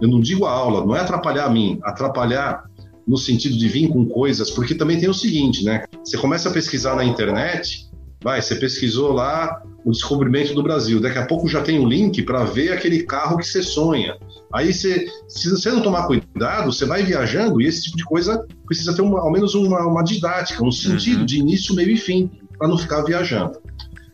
eu 0.00 0.08
não 0.08 0.20
digo 0.20 0.44
a 0.44 0.50
aula, 0.50 0.86
não 0.86 0.94
é 0.94 1.00
atrapalhar 1.00 1.46
a 1.46 1.50
mim, 1.50 1.78
atrapalhar 1.82 2.64
no 3.06 3.18
sentido 3.18 3.56
de 3.56 3.68
vir 3.68 3.88
com 3.88 4.06
coisas, 4.06 4.50
porque 4.50 4.74
também 4.74 4.98
tem 4.98 5.08
o 5.08 5.14
seguinte, 5.14 5.64
né? 5.64 5.84
Você 6.04 6.16
começa 6.16 6.48
a 6.48 6.52
pesquisar 6.52 6.94
na 6.94 7.04
internet, 7.04 7.90
vai, 8.24 8.40
você 8.40 8.54
pesquisou 8.54 9.12
lá 9.12 9.62
o 9.84 9.92
descobrimento 9.92 10.54
do 10.54 10.62
Brasil, 10.62 10.98
daqui 10.98 11.18
a 11.18 11.26
pouco 11.26 11.46
já 11.46 11.60
tem 11.60 11.78
um 11.78 11.86
link 11.86 12.22
para 12.22 12.42
ver 12.42 12.72
aquele 12.72 13.02
carro 13.02 13.36
que 13.36 13.46
você 13.46 13.62
sonha. 13.62 14.16
Aí 14.50 14.72
você, 14.72 15.06
se 15.28 15.50
você 15.50 15.70
não 15.70 15.82
tomar 15.82 16.06
cuidado, 16.06 16.72
você 16.72 16.86
vai 16.86 17.02
viajando 17.02 17.60
e 17.60 17.66
esse 17.66 17.82
tipo 17.82 17.98
de 17.98 18.04
coisa 18.04 18.46
precisa 18.66 18.96
ter 18.96 19.02
uma, 19.02 19.20
ao 19.20 19.30
menos 19.30 19.54
uma, 19.54 19.86
uma 19.86 20.02
didática, 20.02 20.64
um 20.64 20.72
sentido 20.72 21.20
uhum. 21.20 21.26
de 21.26 21.38
início, 21.38 21.74
meio 21.74 21.90
e 21.90 21.98
fim, 21.98 22.30
para 22.56 22.66
não 22.66 22.78
ficar 22.78 23.02
viajando. 23.02 23.60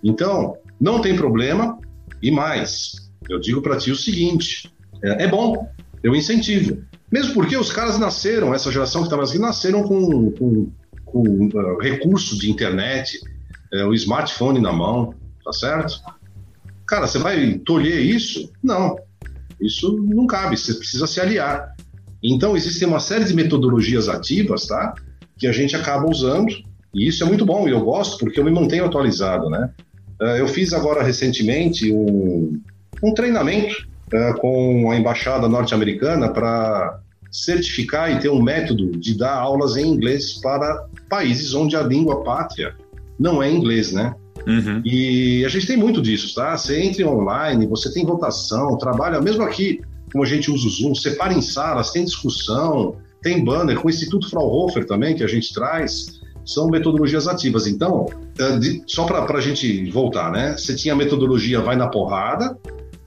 Então, 0.02 0.56
não 0.80 1.00
tem 1.00 1.14
problema, 1.14 1.78
e 2.20 2.32
mais, 2.32 3.10
eu 3.28 3.38
digo 3.38 3.62
para 3.62 3.76
ti 3.76 3.92
o 3.92 3.96
seguinte: 3.96 4.72
é, 5.04 5.24
é, 5.24 5.28
bom, 5.28 5.68
eu 6.02 6.16
incentivo. 6.16 6.82
Mesmo 7.12 7.34
porque 7.34 7.56
os 7.56 7.70
caras 7.70 7.96
nasceram, 7.96 8.52
essa 8.52 8.72
geração 8.72 9.02
que 9.02 9.06
está 9.06 9.16
mais 9.16 9.30
aqui, 9.30 9.38
nasceram 9.38 9.84
com, 9.84 10.32
com, 10.32 10.72
com 11.04 11.48
uh, 11.48 11.78
recurso 11.80 12.36
de 12.38 12.50
internet, 12.50 13.20
uh, 13.72 13.86
o 13.86 13.94
smartphone 13.94 14.60
na 14.60 14.72
mão, 14.72 15.14
tá 15.44 15.52
certo? 15.52 16.00
Cara, 16.86 17.06
você 17.06 17.18
vai 17.18 17.54
tolher 17.54 18.00
isso? 18.00 18.50
Não, 18.62 18.96
isso 19.60 19.96
não 19.96 20.26
cabe, 20.26 20.56
você 20.56 20.74
precisa 20.74 21.06
se 21.06 21.20
aliar. 21.20 21.74
Então, 22.22 22.56
existem 22.56 22.86
uma 22.88 23.00
série 23.00 23.24
de 23.24 23.34
metodologias 23.34 24.08
ativas, 24.08 24.66
tá? 24.66 24.94
Que 25.38 25.46
a 25.46 25.52
gente 25.52 25.74
acaba 25.76 26.10
usando, 26.10 26.52
e 26.94 27.08
isso 27.08 27.22
é 27.22 27.26
muito 27.26 27.46
bom, 27.46 27.68
e 27.68 27.70
eu 27.70 27.80
gosto 27.80 28.18
porque 28.18 28.40
eu 28.40 28.44
me 28.44 28.50
mantenho 28.50 28.84
atualizado, 28.84 29.48
né? 29.48 29.70
Uh, 30.20 30.36
eu 30.36 30.48
fiz 30.48 30.72
agora 30.72 31.02
recentemente 31.02 31.92
um, 31.92 32.60
um 33.02 33.14
treinamento 33.14 33.88
uh, 34.12 34.38
com 34.38 34.90
a 34.90 34.96
embaixada 34.96 35.48
norte-americana 35.48 36.28
para 36.28 37.00
certificar 37.30 38.10
e 38.12 38.18
ter 38.18 38.28
um 38.28 38.42
método 38.42 38.90
de 38.98 39.16
dar 39.16 39.34
aulas 39.34 39.76
em 39.76 39.86
inglês 39.86 40.34
para 40.40 40.86
países 41.08 41.54
onde 41.54 41.76
a 41.76 41.82
língua 41.82 42.24
pátria 42.24 42.74
não 43.20 43.42
é 43.42 43.50
inglês, 43.50 43.92
né? 43.92 44.14
Uhum. 44.46 44.80
E 44.84 45.44
a 45.44 45.48
gente 45.50 45.66
tem 45.66 45.76
muito 45.76 46.00
disso, 46.00 46.34
tá? 46.34 46.56
Você 46.56 46.80
entra 46.80 47.06
online, 47.06 47.66
você 47.66 47.92
tem 47.92 48.06
votação, 48.06 48.78
trabalha, 48.78 49.20
mesmo 49.20 49.42
aqui, 49.42 49.80
como 50.10 50.24
a 50.24 50.26
gente 50.26 50.50
usa 50.50 50.66
o 50.66 50.70
Zoom, 50.70 50.94
separa 50.94 51.34
em 51.34 51.42
salas, 51.42 51.90
tem 51.90 52.04
discussão, 52.04 52.96
tem 53.22 53.44
banner, 53.44 53.78
com 53.78 53.86
o 53.86 53.90
Instituto 53.90 54.30
Fraunhofer 54.30 54.86
também, 54.86 55.14
que 55.14 55.22
a 55.22 55.28
gente 55.28 55.52
traz 55.52 56.18
são 56.46 56.68
metodologias 56.68 57.28
ativas. 57.28 57.66
Então, 57.66 58.06
é, 58.38 58.80
só 58.86 59.04
para 59.04 59.38
a 59.38 59.40
gente 59.40 59.90
voltar, 59.90 60.32
né? 60.32 60.56
Você 60.56 60.74
tinha 60.74 60.94
a 60.94 60.96
metodologia 60.96 61.60
vai 61.60 61.76
na 61.76 61.86
porrada, 61.86 62.58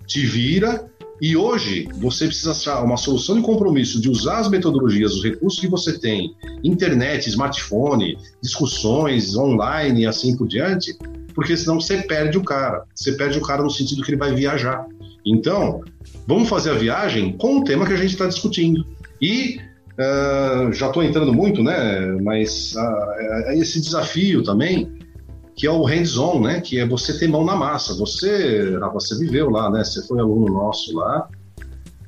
te 0.06 0.24
vira, 0.26 0.86
e 1.22 1.38
hoje 1.38 1.88
você 1.96 2.26
precisa 2.26 2.52
achar 2.52 2.84
uma 2.84 2.98
solução 2.98 3.36
de 3.36 3.42
compromisso 3.42 4.02
de 4.02 4.10
usar 4.10 4.40
as 4.40 4.50
metodologias, 4.50 5.14
os 5.14 5.24
recursos 5.24 5.60
que 5.60 5.68
você 5.68 5.98
tem, 5.98 6.36
internet, 6.64 7.28
smartphone, 7.30 8.18
discussões 8.42 9.36
online 9.36 10.02
e 10.02 10.06
assim 10.06 10.36
por 10.36 10.48
diante, 10.48 10.98
porque 11.34 11.56
senão 11.56 11.80
você 11.80 11.98
perde 12.04 12.38
o 12.38 12.44
cara. 12.44 12.84
Você 12.94 13.14
perde 13.14 13.38
o 13.38 13.42
cara 13.42 13.64
no 13.64 13.70
sentido 13.70 14.04
que 14.04 14.12
ele 14.12 14.18
vai 14.18 14.34
viajar. 14.34 14.86
Então, 15.26 15.82
vamos 16.28 16.50
fazer 16.50 16.72
a 16.72 16.76
viagem 16.76 17.38
com 17.38 17.60
o 17.60 17.64
tema 17.64 17.86
que 17.86 17.94
a 17.94 17.98
gente 17.98 18.12
está 18.12 18.28
discutindo. 18.28 18.86
E 19.22 19.60
Uh, 19.94 20.74
já 20.74 20.88
estou 20.88 21.04
entrando 21.04 21.32
muito, 21.32 21.62
né? 21.62 22.18
Mas 22.20 22.74
uh, 22.76 23.52
esse 23.52 23.80
desafio 23.80 24.42
também, 24.42 24.92
que 25.56 25.68
é 25.68 25.72
o 25.72 25.84
hands-on, 25.84 26.42
né? 26.42 26.62
Que 26.62 26.80
é 26.80 26.86
você 26.86 27.18
ter 27.18 27.28
mão 27.28 27.46
na 27.46 27.56
massa. 27.56 27.94
Você, 27.96 28.78
você 28.94 29.18
viveu 29.18 29.50
lá, 29.50 29.70
né? 29.70 29.84
Você 29.84 30.06
foi 30.08 30.20
aluno 30.20 30.52
nosso 30.52 30.96
lá. 30.96 31.28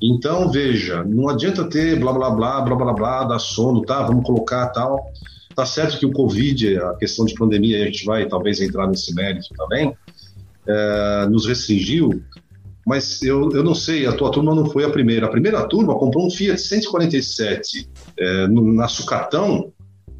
Então, 0.02 0.50
veja, 0.50 1.04
não 1.04 1.28
adianta 1.28 1.64
ter 1.64 1.98
blá 1.98 2.12
blá 2.12 2.30
blá, 2.30 2.60
blá 2.60 2.76
blá 2.76 2.92
blá, 2.92 3.24
dar 3.24 3.38
sono, 3.38 3.82
tá? 3.82 4.02
Vamos 4.02 4.26
colocar 4.26 4.68
tal. 4.68 5.10
Tá 5.54 5.64
certo 5.64 5.98
que 5.98 6.04
o 6.04 6.12
Covid, 6.12 6.78
a 6.78 6.94
questão 6.94 7.24
de 7.24 7.34
pandemia, 7.34 7.82
a 7.82 7.86
gente 7.86 8.04
vai 8.04 8.26
talvez 8.26 8.60
entrar 8.60 8.86
nesse 8.86 9.14
mérito 9.14 9.48
também, 9.56 9.88
uh, 9.88 11.30
nos 11.30 11.46
restringiu, 11.46 12.22
mas 12.86 13.20
eu, 13.22 13.50
eu 13.52 13.64
não 13.64 13.74
sei, 13.74 14.06
a 14.06 14.12
tua 14.12 14.30
turma 14.30 14.54
não 14.54 14.66
foi 14.66 14.84
a 14.84 14.90
primeira. 14.90 15.26
A 15.26 15.30
primeira 15.30 15.66
turma 15.66 15.98
comprou 15.98 16.26
um 16.26 16.30
Fiat 16.30 16.60
147 16.60 17.88
é, 18.16 18.46
na 18.46 18.86
Sucatão 18.86 19.72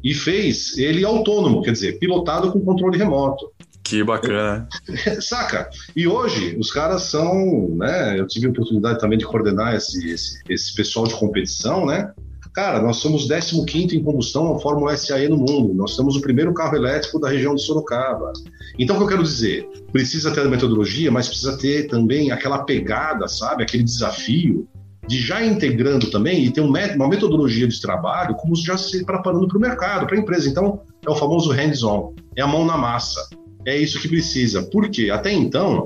e 0.03 0.13
fez 0.13 0.77
ele 0.77 1.03
autônomo, 1.03 1.61
quer 1.61 1.71
dizer, 1.71 1.99
pilotado 1.99 2.51
com 2.51 2.61
controle 2.61 2.97
remoto. 2.97 3.51
Que 3.83 4.03
bacana. 4.03 4.67
Saca? 5.21 5.69
E 5.95 6.07
hoje 6.07 6.57
os 6.59 6.71
caras 6.71 7.03
são, 7.03 7.69
né? 7.69 8.19
Eu 8.19 8.27
tive 8.27 8.47
a 8.47 8.49
oportunidade 8.49 8.99
também 8.99 9.17
de 9.17 9.25
coordenar 9.25 9.75
esse, 9.75 10.09
esse, 10.09 10.41
esse 10.49 10.75
pessoal 10.75 11.07
de 11.07 11.15
competição, 11.15 11.85
né? 11.85 12.11
Cara, 12.53 12.81
nós 12.81 12.97
somos 12.97 13.27
15 13.27 13.95
em 13.95 14.03
combustão 14.03 14.51
na 14.51 14.59
Fórmula 14.59 14.97
SAE 14.97 15.29
no 15.29 15.37
mundo. 15.37 15.75
Nós 15.75 15.95
temos 15.95 16.15
o 16.15 16.21
primeiro 16.21 16.53
carro 16.55 16.75
elétrico 16.75 17.19
da 17.19 17.29
região 17.29 17.53
de 17.53 17.61
Sorocaba. 17.61 18.33
Então, 18.79 18.95
o 18.95 18.99
que 18.99 19.05
eu 19.05 19.09
quero 19.09 19.23
dizer? 19.23 19.69
Precisa 19.91 20.31
ter 20.31 20.41
a 20.41 20.49
metodologia, 20.49 21.11
mas 21.11 21.27
precisa 21.27 21.55
ter 21.55 21.87
também 21.87 22.31
aquela 22.31 22.63
pegada, 22.63 23.27
sabe? 23.27 23.61
Aquele 23.61 23.83
desafio 23.83 24.67
de 25.07 25.19
já 25.19 25.43
integrando 25.43 26.11
também 26.11 26.43
e 26.43 26.51
ter 26.51 26.61
uma 26.61 27.07
metodologia 27.07 27.67
de 27.67 27.81
trabalho 27.81 28.35
como 28.35 28.55
já 28.55 28.77
se 28.77 29.05
preparando 29.05 29.47
para 29.47 29.57
o 29.57 29.61
mercado, 29.61 30.05
para 30.05 30.15
a 30.15 30.19
empresa. 30.19 30.49
Então, 30.49 30.81
é 31.05 31.09
o 31.09 31.15
famoso 31.15 31.51
hands-on, 31.51 32.13
é 32.35 32.41
a 32.41 32.47
mão 32.47 32.65
na 32.65 32.77
massa. 32.77 33.29
É 33.65 33.75
isso 33.75 33.99
que 34.01 34.07
precisa. 34.07 34.63
Por 34.63 34.89
quê? 34.89 35.09
Até 35.11 35.31
então, 35.31 35.83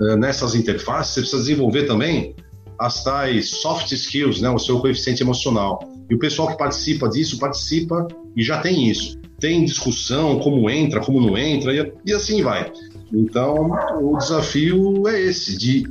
eh, 0.00 0.16
nessas 0.16 0.54
interfaces, 0.54 1.14
você 1.14 1.20
precisa 1.20 1.42
desenvolver 1.42 1.84
também 1.84 2.34
as 2.78 3.04
tais 3.04 3.50
soft 3.50 3.92
skills, 3.92 4.40
né, 4.40 4.50
o 4.50 4.58
seu 4.58 4.80
coeficiente 4.80 5.22
emocional. 5.22 5.88
E 6.10 6.14
o 6.14 6.18
pessoal 6.18 6.48
que 6.48 6.58
participa 6.58 7.08
disso, 7.08 7.38
participa 7.38 8.08
e 8.36 8.42
já 8.42 8.60
tem 8.60 8.88
isso. 8.88 9.20
Tem 9.38 9.64
discussão, 9.64 10.38
como 10.40 10.68
entra, 10.68 11.00
como 11.00 11.20
não 11.20 11.36
entra, 11.38 11.72
e 12.04 12.12
assim 12.12 12.42
vai. 12.42 12.72
Então, 13.12 13.70
o 14.00 14.16
desafio 14.16 15.06
é 15.06 15.20
esse, 15.20 15.56
de 15.56 15.84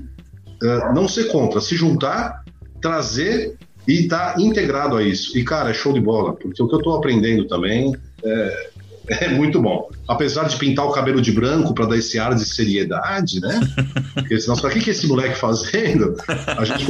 uh, 0.61 0.93
não 0.93 1.07
ser 1.07 1.25
contra, 1.25 1.61
se 1.61 1.75
juntar, 1.75 2.43
trazer 2.81 3.57
e 3.87 4.01
estar 4.01 4.33
tá 4.33 4.41
integrado 4.41 4.97
a 4.97 5.03
isso. 5.03 5.37
E, 5.37 5.43
cara, 5.43 5.69
é 5.69 5.73
show 5.73 5.93
de 5.93 5.99
bola, 5.99 6.33
porque 6.33 6.61
o 6.61 6.67
que 6.67 6.75
eu 6.75 6.79
estou 6.79 6.95
aprendendo 6.95 7.45
também 7.45 7.95
é, 8.23 8.69
é 9.07 9.29
muito 9.29 9.61
bom. 9.61 9.89
Apesar 10.07 10.47
de 10.47 10.57
pintar 10.57 10.85
o 10.85 10.91
cabelo 10.91 11.21
de 11.21 11.31
branco 11.31 11.73
para 11.73 11.85
dar 11.85 11.97
esse 11.97 12.19
ar 12.19 12.35
de 12.35 12.45
seriedade, 12.45 13.39
né? 13.39 13.59
Porque 14.13 14.39
senão, 14.39 14.57
para 14.57 14.69
que, 14.69 14.79
que 14.81 14.89
esse 14.89 15.07
moleque 15.07 15.37
fazendo? 15.37 16.15
A 16.27 16.65
gente 16.65 16.85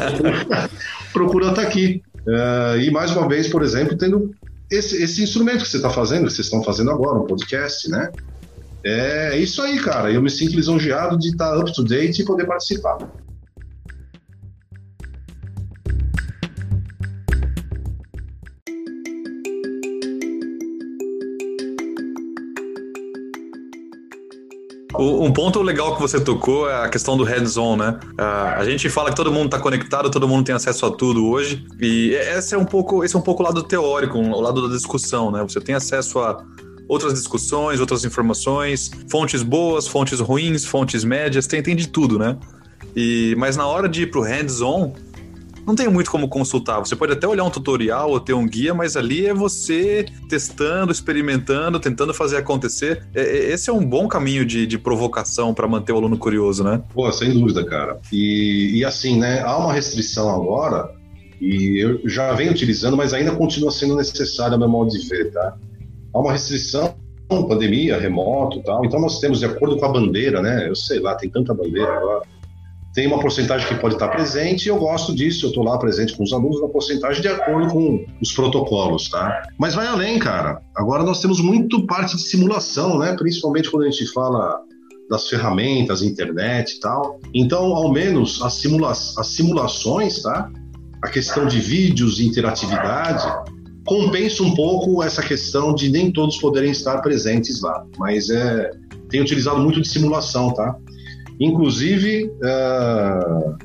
procura 1.13 1.49
estar 1.49 1.61
tá 1.61 1.67
aqui. 1.67 2.01
Uh, 2.25 2.79
e 2.79 2.91
mais 2.91 3.11
uma 3.11 3.27
vez, 3.27 3.47
por 3.47 3.63
exemplo, 3.63 3.97
tendo 3.97 4.31
esse, 4.69 5.01
esse 5.01 5.23
instrumento 5.23 5.63
que 5.63 5.69
você 5.69 5.77
está 5.77 5.89
fazendo, 5.89 6.27
que 6.27 6.33
vocês 6.33 6.47
estão 6.47 6.63
fazendo 6.63 6.91
agora, 6.91 7.19
um 7.19 7.25
podcast, 7.25 7.89
né? 7.89 8.11
É 8.83 9.37
isso 9.37 9.61
aí, 9.61 9.79
cara. 9.79 10.11
Eu 10.11 10.21
me 10.21 10.29
sinto 10.29 10.55
lisonjeado 10.55 11.17
de 11.17 11.29
estar 11.29 11.51
tá 11.51 11.59
up 11.59 11.73
to 11.73 11.83
date 11.83 12.21
e 12.21 12.25
poder 12.25 12.45
participar. 12.45 12.97
Um 25.01 25.33
ponto 25.33 25.61
legal 25.61 25.95
que 25.95 26.01
você 26.01 26.19
tocou 26.19 26.69
é 26.69 26.85
a 26.85 26.89
questão 26.89 27.17
do 27.17 27.23
hands-on, 27.23 27.75
né? 27.75 27.99
A 28.17 28.63
gente 28.63 28.87
fala 28.89 29.09
que 29.09 29.15
todo 29.15 29.31
mundo 29.31 29.45
está 29.45 29.59
conectado, 29.59 30.11
todo 30.11 30.27
mundo 30.27 30.45
tem 30.45 30.53
acesso 30.53 30.85
a 30.85 30.91
tudo 30.91 31.27
hoje, 31.27 31.65
e 31.79 32.11
esse 32.13 32.53
é 32.53 32.57
um 32.57 32.65
pouco, 32.65 33.03
esse 33.03 33.15
é 33.15 33.19
um 33.19 33.21
pouco 33.21 33.41
o 33.41 33.45
lado 33.45 33.63
teórico, 33.63 34.19
o 34.19 34.39
lado 34.39 34.67
da 34.67 34.75
discussão, 34.75 35.31
né? 35.31 35.41
Você 35.41 35.59
tem 35.59 35.73
acesso 35.73 36.19
a 36.19 36.43
outras 36.87 37.13
discussões, 37.13 37.79
outras 37.79 38.05
informações, 38.05 38.91
fontes 39.09 39.41
boas, 39.41 39.87
fontes 39.87 40.19
ruins, 40.19 40.65
fontes 40.65 41.03
médias, 41.03 41.47
tem, 41.47 41.63
tem 41.63 41.75
de 41.75 41.87
tudo, 41.87 42.19
né? 42.19 42.37
E, 42.95 43.33
mas 43.37 43.57
na 43.57 43.65
hora 43.65 43.89
de 43.89 44.03
ir 44.03 44.11
pro 44.11 44.21
hands-on, 44.21 44.93
não 45.71 45.75
tem 45.75 45.87
muito 45.87 46.11
como 46.11 46.27
consultar. 46.27 46.79
Você 46.79 46.95
pode 46.95 47.13
até 47.13 47.25
olhar 47.25 47.45
um 47.45 47.49
tutorial 47.49 48.11
ou 48.11 48.19
ter 48.19 48.33
um 48.33 48.45
guia, 48.45 48.73
mas 48.73 48.97
ali 48.97 49.25
é 49.25 49.33
você 49.33 50.05
testando, 50.27 50.91
experimentando, 50.91 51.79
tentando 51.79 52.13
fazer 52.13 52.37
acontecer. 52.37 53.07
É, 53.15 53.21
é, 53.21 53.53
esse 53.53 53.69
é 53.69 53.73
um 53.73 53.85
bom 53.85 54.07
caminho 54.07 54.45
de, 54.45 54.67
de 54.67 54.77
provocação 54.77 55.53
para 55.53 55.67
manter 55.67 55.93
o 55.93 55.97
aluno 55.97 56.17
curioso, 56.17 56.63
né? 56.63 56.83
Pô, 56.93 57.09
sem 57.11 57.31
dúvida, 57.31 57.65
cara. 57.65 57.99
E, 58.11 58.79
e 58.79 58.85
assim, 58.85 59.17
né? 59.17 59.41
Há 59.41 59.57
uma 59.57 59.71
restrição 59.71 60.29
agora, 60.29 60.91
e 61.39 61.81
eu 61.81 62.01
já 62.07 62.33
venho 62.33 62.51
utilizando, 62.51 62.97
mas 62.97 63.13
ainda 63.13 63.33
continua 63.33 63.71
sendo 63.71 63.95
necessário, 63.95 64.55
a 64.55 64.57
meu 64.57 64.67
modo 64.67 64.91
de 64.91 65.07
ver, 65.07 65.31
tá? 65.31 65.55
Há 66.13 66.19
uma 66.19 66.33
restrição 66.33 66.95
pandemia, 67.47 67.97
remoto 67.97 68.61
tal. 68.61 68.83
Então 68.83 68.99
nós 68.99 69.21
temos, 69.21 69.39
de 69.39 69.45
acordo 69.45 69.77
com 69.77 69.85
a 69.85 69.89
bandeira, 69.89 70.41
né? 70.41 70.67
Eu 70.67 70.75
sei 70.75 70.99
lá, 70.99 71.15
tem 71.15 71.29
tanta 71.29 71.53
bandeira 71.53 71.95
agora 71.95 72.23
tem 72.93 73.07
uma 73.07 73.19
porcentagem 73.19 73.67
que 73.67 73.75
pode 73.75 73.95
estar 73.95 74.09
presente 74.09 74.65
e 74.65 74.69
eu 74.69 74.77
gosto 74.77 75.15
disso, 75.15 75.45
eu 75.45 75.49
estou 75.49 75.63
lá 75.63 75.77
presente 75.77 76.15
com 76.15 76.23
os 76.23 76.33
alunos 76.33 76.61
na 76.61 76.67
porcentagem 76.67 77.21
de 77.21 77.27
acordo 77.27 77.71
com 77.71 78.05
os 78.21 78.33
protocolos, 78.33 79.09
tá? 79.09 79.43
Mas 79.57 79.73
vai 79.73 79.87
além, 79.87 80.19
cara. 80.19 80.61
Agora 80.75 81.03
nós 81.03 81.21
temos 81.21 81.39
muito 81.39 81.85
parte 81.85 82.17
de 82.17 82.23
simulação, 82.23 82.99
né? 82.99 83.15
Principalmente 83.17 83.71
quando 83.71 83.83
a 83.83 83.89
gente 83.89 84.05
fala 84.11 84.59
das 85.09 85.27
ferramentas, 85.27 86.01
internet 86.01 86.75
e 86.75 86.79
tal. 86.79 87.19
Então, 87.33 87.75
ao 87.75 87.91
menos 87.91 88.41
as, 88.41 88.53
simula 88.55 88.91
as 88.91 89.27
simulações, 89.27 90.21
tá? 90.21 90.49
A 91.01 91.07
questão 91.07 91.47
de 91.47 91.59
vídeos 91.59 92.19
e 92.19 92.27
interatividade 92.27 93.25
compensa 93.85 94.43
um 94.43 94.53
pouco 94.53 95.01
essa 95.01 95.21
questão 95.21 95.73
de 95.73 95.89
nem 95.89 96.11
todos 96.11 96.37
poderem 96.37 96.71
estar 96.71 97.01
presentes 97.01 97.61
lá. 97.61 97.85
Mas 97.97 98.29
é, 98.29 98.69
tem 99.09 99.21
utilizado 99.21 99.59
muito 99.59 99.81
de 99.81 99.87
simulação, 99.87 100.53
tá? 100.53 100.75
Inclusive, 101.41 102.25
uh, 102.25 103.57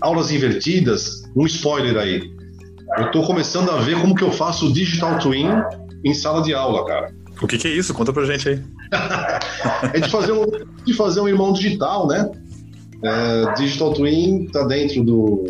aulas 0.00 0.32
invertidas, 0.32 1.22
um 1.36 1.46
spoiler 1.46 1.96
aí. 1.96 2.32
Eu 2.98 3.06
estou 3.06 3.24
começando 3.24 3.70
a 3.70 3.80
ver 3.80 4.00
como 4.00 4.12
que 4.12 4.24
eu 4.24 4.32
faço 4.32 4.66
o 4.66 4.72
Digital 4.72 5.20
Twin 5.20 5.46
em 6.04 6.12
sala 6.12 6.42
de 6.42 6.52
aula, 6.52 6.84
cara. 6.84 7.14
O 7.40 7.46
que, 7.46 7.56
que 7.56 7.68
é 7.68 7.70
isso? 7.70 7.94
Conta 7.94 8.12
pra 8.12 8.24
gente 8.24 8.48
aí. 8.48 8.60
é 9.94 10.00
de 10.00 10.08
fazer, 10.10 10.32
um, 10.32 10.44
de 10.84 10.92
fazer 10.92 11.20
um 11.20 11.28
irmão 11.28 11.52
digital, 11.52 12.08
né? 12.08 12.28
É, 13.02 13.54
digital 13.54 13.94
Twin 13.94 14.44
está 14.44 14.64
dentro 14.64 15.04
do, 15.04 15.44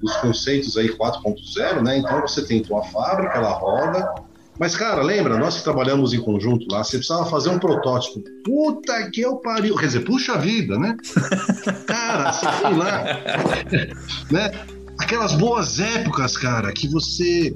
dos 0.00 0.16
conceitos 0.18 0.76
aí 0.78 0.88
4.0, 0.88 1.82
né? 1.82 1.98
Então 1.98 2.20
você 2.20 2.46
tem 2.46 2.62
tua 2.62 2.82
fábrica, 2.84 3.36
ela 3.36 3.50
roda, 3.50 4.14
mas, 4.58 4.76
cara, 4.76 5.02
lembra, 5.02 5.36
nós 5.36 5.56
que 5.56 5.64
trabalhamos 5.64 6.12
em 6.12 6.20
conjunto 6.20 6.66
lá, 6.70 6.84
você 6.84 6.96
precisava 6.96 7.26
fazer 7.26 7.50
um 7.50 7.58
protótipo. 7.58 8.22
Puta 8.44 9.10
que 9.10 9.20
eu 9.20 9.36
pariu. 9.36 9.74
Quer 9.76 9.86
dizer, 9.86 10.00
puxa 10.00 10.38
vida, 10.38 10.78
né? 10.78 10.96
cara, 11.86 12.32
você 12.32 12.46
foi 12.46 12.74
lá. 12.74 13.04
né? 14.30 14.50
Aquelas 14.96 15.32
boas 15.32 15.80
épocas, 15.80 16.36
cara, 16.36 16.72
que 16.72 16.86
você 16.86 17.52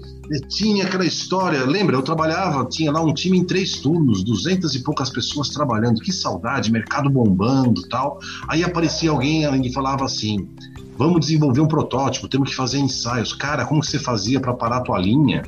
tinha 0.48 0.86
aquela 0.86 1.04
história. 1.04 1.64
Lembra, 1.64 1.94
eu 1.94 2.02
trabalhava, 2.02 2.64
tinha 2.66 2.90
lá 2.90 3.00
um 3.00 3.14
time 3.14 3.38
em 3.38 3.44
três 3.44 3.76
turnos, 3.76 4.24
duzentas 4.24 4.74
e 4.74 4.82
poucas 4.82 5.08
pessoas 5.08 5.48
trabalhando. 5.50 6.00
Que 6.00 6.12
saudade, 6.12 6.72
mercado 6.72 7.08
bombando 7.08 7.88
tal. 7.88 8.18
Aí 8.48 8.64
aparecia 8.64 9.10
alguém 9.10 9.44
e 9.64 9.72
falava 9.72 10.04
assim: 10.04 10.48
vamos 10.96 11.20
desenvolver 11.20 11.60
um 11.60 11.68
protótipo, 11.68 12.26
temos 12.26 12.50
que 12.50 12.56
fazer 12.56 12.78
ensaios. 12.78 13.32
Cara, 13.32 13.64
como 13.64 13.80
que 13.80 13.86
você 13.86 14.00
fazia 14.00 14.40
para 14.40 14.52
parar 14.52 14.78
a 14.78 14.82
tua 14.82 14.98
linha? 14.98 15.44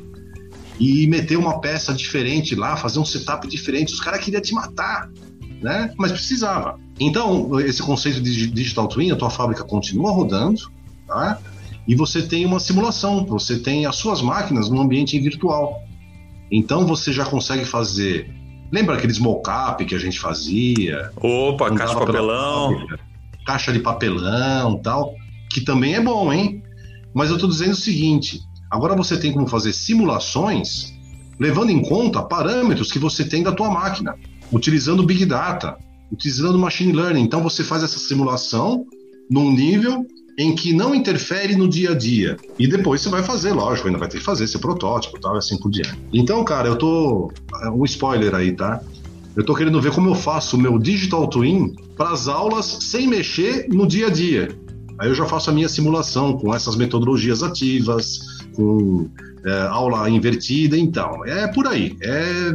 E 0.80 1.06
meter 1.06 1.36
uma 1.36 1.60
peça 1.60 1.92
diferente 1.92 2.54
lá, 2.54 2.74
fazer 2.74 2.98
um 2.98 3.04
setup 3.04 3.46
diferente. 3.46 3.92
Os 3.92 4.00
caras 4.00 4.24
queriam 4.24 4.40
te 4.40 4.54
matar, 4.54 5.10
né? 5.60 5.92
Mas 5.98 6.10
precisava. 6.10 6.80
Então, 6.98 7.60
esse 7.60 7.82
conceito 7.82 8.20
de 8.20 8.46
digital 8.46 8.88
twin, 8.88 9.10
a 9.10 9.16
tua 9.16 9.28
fábrica 9.28 9.62
continua 9.62 10.10
rodando, 10.10 10.72
tá? 11.06 11.38
E 11.86 11.94
você 11.94 12.22
tem 12.22 12.46
uma 12.46 12.58
simulação, 12.58 13.26
você 13.26 13.58
tem 13.58 13.84
as 13.84 13.96
suas 13.96 14.22
máquinas 14.22 14.70
no 14.70 14.80
ambiente 14.80 15.18
virtual. 15.20 15.82
Então 16.50 16.86
você 16.86 17.12
já 17.12 17.24
consegue 17.24 17.64
fazer. 17.64 18.32
Lembra 18.72 18.96
aqueles 18.96 19.18
mockup 19.18 19.84
que 19.84 19.94
a 19.94 19.98
gente 19.98 20.18
fazia? 20.18 21.10
Opa, 21.16 21.70
caixa 21.74 21.94
de 21.94 22.06
papelão. 22.06 22.72
Fábrica, 22.72 23.00
caixa 23.46 23.72
de 23.72 23.78
papelão 23.80 24.78
tal. 24.78 25.14
Que 25.50 25.60
também 25.60 25.94
é 25.94 26.00
bom, 26.00 26.32
hein? 26.32 26.62
Mas 27.12 27.28
eu 27.28 27.36
estou 27.36 27.50
dizendo 27.50 27.72
o 27.72 27.76
seguinte: 27.76 28.40
Agora 28.70 28.94
você 28.94 29.16
tem 29.16 29.32
como 29.32 29.46
fazer 29.46 29.72
simulações 29.72 30.94
levando 31.38 31.70
em 31.70 31.80
conta 31.82 32.22
parâmetros 32.22 32.92
que 32.92 32.98
você 32.98 33.24
tem 33.24 33.42
da 33.42 33.50
tua 33.50 33.70
máquina, 33.70 34.14
utilizando 34.52 35.02
Big 35.02 35.24
Data, 35.24 35.76
utilizando 36.12 36.58
Machine 36.58 36.92
Learning. 36.92 37.22
Então 37.22 37.42
você 37.42 37.64
faz 37.64 37.82
essa 37.82 37.98
simulação 37.98 38.84
num 39.30 39.50
nível 39.50 40.06
em 40.38 40.54
que 40.54 40.72
não 40.72 40.94
interfere 40.94 41.56
no 41.56 41.68
dia 41.68 41.90
a 41.90 41.94
dia. 41.94 42.36
E 42.58 42.66
depois 42.66 43.00
você 43.00 43.08
vai 43.08 43.22
fazer, 43.22 43.52
lógico, 43.52 43.88
ainda 43.88 43.98
vai 43.98 44.08
ter 44.08 44.18
que 44.18 44.24
fazer 44.24 44.46
seu 44.46 44.60
protótipo 44.60 45.18
tal, 45.18 45.36
assim 45.36 45.58
por 45.58 45.70
diante. 45.70 45.98
Então, 46.12 46.44
cara, 46.44 46.68
eu 46.68 46.76
tô. 46.76 47.32
É 47.62 47.70
um 47.70 47.84
spoiler 47.84 48.34
aí, 48.34 48.52
tá? 48.52 48.80
Eu 49.36 49.44
tô 49.44 49.54
querendo 49.54 49.80
ver 49.80 49.92
como 49.92 50.08
eu 50.08 50.14
faço 50.14 50.56
o 50.56 50.60
meu 50.60 50.78
Digital 50.78 51.26
Twin 51.28 51.74
para 51.96 52.10
as 52.10 52.28
aulas 52.28 52.66
sem 52.80 53.06
mexer 53.06 53.66
no 53.68 53.86
dia 53.86 54.08
a 54.08 54.10
dia. 54.10 54.48
Aí 54.98 55.08
eu 55.08 55.14
já 55.14 55.24
faço 55.24 55.48
a 55.48 55.52
minha 55.52 55.68
simulação 55.68 56.36
com 56.36 56.54
essas 56.54 56.76
metodologias 56.76 57.42
ativas, 57.42 58.39
com 58.60 59.08
é, 59.44 59.62
aula 59.68 60.08
invertida, 60.10 60.76
então. 60.76 61.24
É 61.24 61.46
por 61.48 61.66
aí. 61.66 61.96
É 62.02 62.54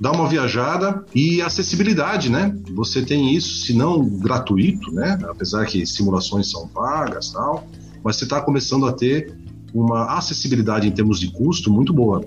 dar 0.00 0.12
uma 0.12 0.28
viajada 0.28 1.04
e 1.14 1.40
acessibilidade, 1.40 2.30
né? 2.30 2.54
Você 2.74 3.02
tem 3.02 3.34
isso, 3.34 3.64
se 3.64 3.72
não 3.72 4.06
gratuito, 4.18 4.92
né? 4.92 5.18
Apesar 5.28 5.64
que 5.66 5.86
simulações 5.86 6.50
são 6.50 6.68
pagas 6.68 7.30
tal, 7.30 7.66
mas 8.04 8.16
você 8.16 8.24
está 8.24 8.40
começando 8.40 8.86
a 8.86 8.92
ter 8.92 9.34
uma 9.72 10.16
acessibilidade 10.16 10.86
em 10.86 10.90
termos 10.90 11.18
de 11.18 11.30
custo 11.30 11.72
muito 11.72 11.92
boa. 11.92 12.24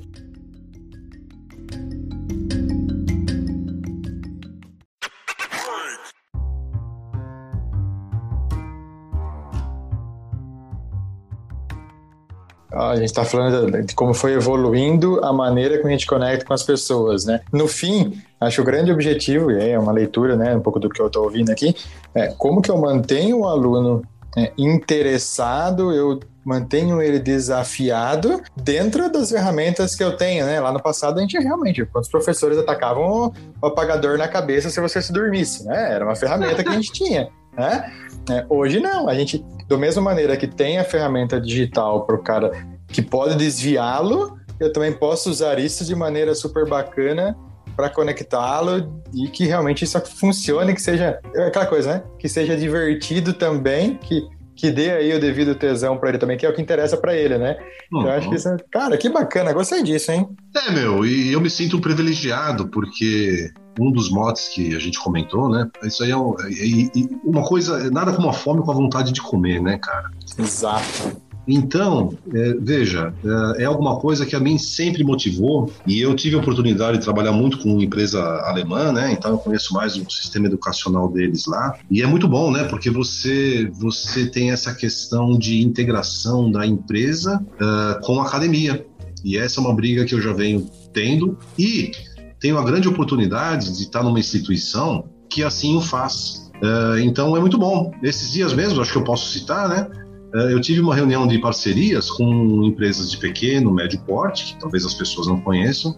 A 12.89 12.95
gente 12.95 13.05
está 13.05 13.23
falando 13.23 13.83
de 13.83 13.93
como 13.95 14.13
foi 14.13 14.33
evoluindo 14.33 15.23
a 15.23 15.31
maneira 15.31 15.77
como 15.77 15.89
a 15.89 15.91
gente 15.91 16.07
conecta 16.07 16.45
com 16.45 16.53
as 16.53 16.63
pessoas, 16.63 17.25
né? 17.25 17.41
No 17.51 17.67
fim, 17.67 18.21
acho 18.39 18.61
o 18.61 18.65
grande 18.65 18.91
objetivo, 18.91 19.51
e 19.51 19.69
é 19.69 19.77
uma 19.77 19.91
leitura, 19.91 20.35
né, 20.35 20.55
um 20.55 20.61
pouco 20.61 20.79
do 20.79 20.89
que 20.89 21.01
eu 21.01 21.07
estou 21.07 21.23
ouvindo 21.23 21.51
aqui, 21.51 21.75
é 22.13 22.27
como 22.27 22.61
que 22.61 22.71
eu 22.71 22.77
mantenho 22.77 23.39
o 23.39 23.47
aluno 23.47 24.01
é, 24.37 24.51
interessado, 24.57 25.91
eu 25.91 26.19
mantenho 26.43 27.01
ele 27.01 27.19
desafiado 27.19 28.41
dentro 28.55 29.11
das 29.11 29.29
ferramentas 29.29 29.95
que 29.95 30.03
eu 30.03 30.15
tenho, 30.15 30.45
né? 30.45 30.59
Lá 30.59 30.71
no 30.71 30.81
passado 30.81 31.19
a 31.19 31.21
gente 31.21 31.37
realmente, 31.37 31.85
quando 31.85 32.03
os 32.03 32.09
professores 32.09 32.57
atacavam 32.57 33.31
o 33.61 33.65
apagador 33.65 34.17
na 34.17 34.27
cabeça 34.27 34.69
se 34.69 34.79
você 34.79 35.01
se 35.01 35.13
dormisse, 35.13 35.65
né? 35.65 35.93
Era 35.93 36.05
uma 36.05 36.15
ferramenta 36.15 36.63
que 36.63 36.69
a 36.69 36.73
gente 36.73 36.91
tinha, 36.91 37.29
né? 37.55 37.91
É, 38.31 38.45
hoje 38.49 38.79
não, 38.79 39.09
a 39.09 39.13
gente, 39.13 39.45
da 39.67 39.77
mesma 39.77 40.01
maneira 40.01 40.37
que 40.37 40.47
tem 40.47 40.79
a 40.79 40.83
ferramenta 40.83 41.39
digital 41.39 42.05
para 42.05 42.15
o 42.15 42.19
cara 42.19 42.51
que 42.91 43.01
pode 43.01 43.35
desviá-lo, 43.35 44.37
eu 44.59 44.71
também 44.73 44.91
posso 44.91 45.29
usar 45.29 45.59
isso 45.59 45.85
de 45.85 45.95
maneira 45.95 46.35
super 46.35 46.67
bacana 46.67 47.37
para 47.75 47.89
conectá-lo 47.89 49.01
e 49.13 49.27
que 49.29 49.45
realmente 49.45 49.85
isso 49.85 49.99
funcione, 50.01 50.73
que 50.73 50.81
seja 50.81 51.19
é 51.33 51.47
aquela 51.47 51.65
coisa, 51.65 51.93
né? 51.93 52.03
Que 52.17 52.27
seja 52.27 52.57
divertido 52.57 53.33
também, 53.33 53.95
que 53.95 54.27
que 54.59 54.69
dê 54.71 54.91
aí 54.91 55.15
o 55.15 55.21
devido 55.21 55.55
tesão 55.55 55.97
para 55.97 56.09
ele 56.09 56.17
também, 56.17 56.37
que 56.37 56.45
é 56.45 56.49
o 56.49 56.53
que 56.53 56.61
interessa 56.61 56.97
para 56.97 57.15
ele, 57.15 57.37
né? 57.37 57.55
Uhum. 57.93 58.01
Eu 58.01 58.11
acho 58.11 58.27
que 58.27 58.35
isso, 58.35 58.49
é, 58.49 58.57
cara, 58.69 58.97
que 58.97 59.07
bacana, 59.07 59.53
gostei 59.53 59.81
disso, 59.81 60.11
hein? 60.11 60.27
É, 60.53 60.69
meu, 60.69 61.05
e 61.05 61.31
eu 61.31 61.39
me 61.39 61.49
sinto 61.49 61.79
privilegiado 61.79 62.67
porque 62.67 63.49
um 63.79 63.89
dos 63.89 64.11
motes 64.11 64.49
que 64.49 64.75
a 64.75 64.79
gente 64.79 64.99
comentou, 64.99 65.47
né? 65.47 65.65
Isso 65.81 66.03
aí 66.03 66.11
é, 66.11 66.13
é, 66.13 66.87
é 66.87 67.07
uma 67.23 67.45
coisa, 67.45 67.89
nada 67.89 68.11
como 68.11 68.27
a 68.27 68.33
fome 68.33 68.61
com 68.61 68.69
a 68.69 68.73
vontade 68.73 69.13
de 69.13 69.21
comer, 69.21 69.61
né, 69.61 69.79
cara? 69.81 70.11
Exato. 70.37 71.21
Então, 71.51 72.15
é, 72.31 72.53
veja, 72.61 73.11
é, 73.57 73.63
é, 73.63 73.65
alguma 73.65 73.97
coisa 73.97 74.23
que 74.23 74.35
a 74.35 74.39
mim 74.39 74.59
sempre 74.59 75.03
motivou 75.03 75.71
e 75.87 75.99
eu 75.99 76.13
tive 76.15 76.35
a 76.35 76.39
oportunidade 76.39 76.99
de 76.99 77.03
trabalhar 77.03 77.31
muito 77.31 77.57
com 77.57 77.73
uma 77.73 77.83
empresa 77.83 78.21
alemã, 78.45 78.91
né? 78.91 79.11
Então 79.11 79.31
eu 79.31 79.37
conheço 79.39 79.73
mais 79.73 79.95
o 79.95 80.07
sistema 80.11 80.45
educacional 80.45 81.09
deles 81.11 81.47
lá 81.47 81.75
e 81.89 82.03
é 82.03 82.05
muito 82.05 82.27
bom, 82.27 82.51
né? 82.51 82.65
Porque 82.65 82.91
você 82.91 83.69
você 83.73 84.27
tem 84.27 84.51
essa 84.51 84.75
questão 84.75 85.37
de 85.37 85.61
integração 85.61 86.51
da 86.51 86.67
empresa 86.67 87.43
uh, 87.55 88.05
com 88.05 88.21
a 88.21 88.27
academia 88.27 88.85
e 89.23 89.35
essa 89.35 89.59
é 89.59 89.63
uma 89.63 89.73
briga 89.73 90.05
que 90.05 90.13
eu 90.13 90.21
já 90.21 90.33
venho 90.33 90.69
tendo 90.93 91.37
e 91.57 91.91
tenho 92.39 92.59
a 92.59 92.63
grande 92.63 92.87
oportunidade 92.87 93.75
de 93.75 93.83
estar 93.83 94.03
numa 94.03 94.19
instituição 94.19 95.05
que 95.29 95.43
assim 95.43 95.75
o 95.75 95.81
faz. 95.81 96.49
Uh, 96.61 96.99
então 96.99 97.35
é 97.35 97.39
muito 97.39 97.57
bom. 97.57 97.91
Esses 98.03 98.31
dias 98.31 98.53
mesmo, 98.53 98.81
acho 98.81 98.91
que 98.91 98.97
eu 98.97 99.03
posso 99.03 99.29
citar, 99.29 99.69
né? 99.69 99.87
Uh, 100.33 100.51
eu 100.51 100.61
tive 100.61 100.79
uma 100.79 100.93
reunião 100.93 101.27
de 101.27 101.39
parcerias 101.39 102.09
com 102.11 102.63
empresas 102.63 103.09
de 103.09 103.17
pequeno, 103.17 103.73
médio 103.73 103.99
porte, 104.01 104.53
que 104.53 104.59
talvez 104.59 104.85
as 104.85 104.93
pessoas 104.93 105.27
não 105.27 105.41
conheçam. 105.41 105.95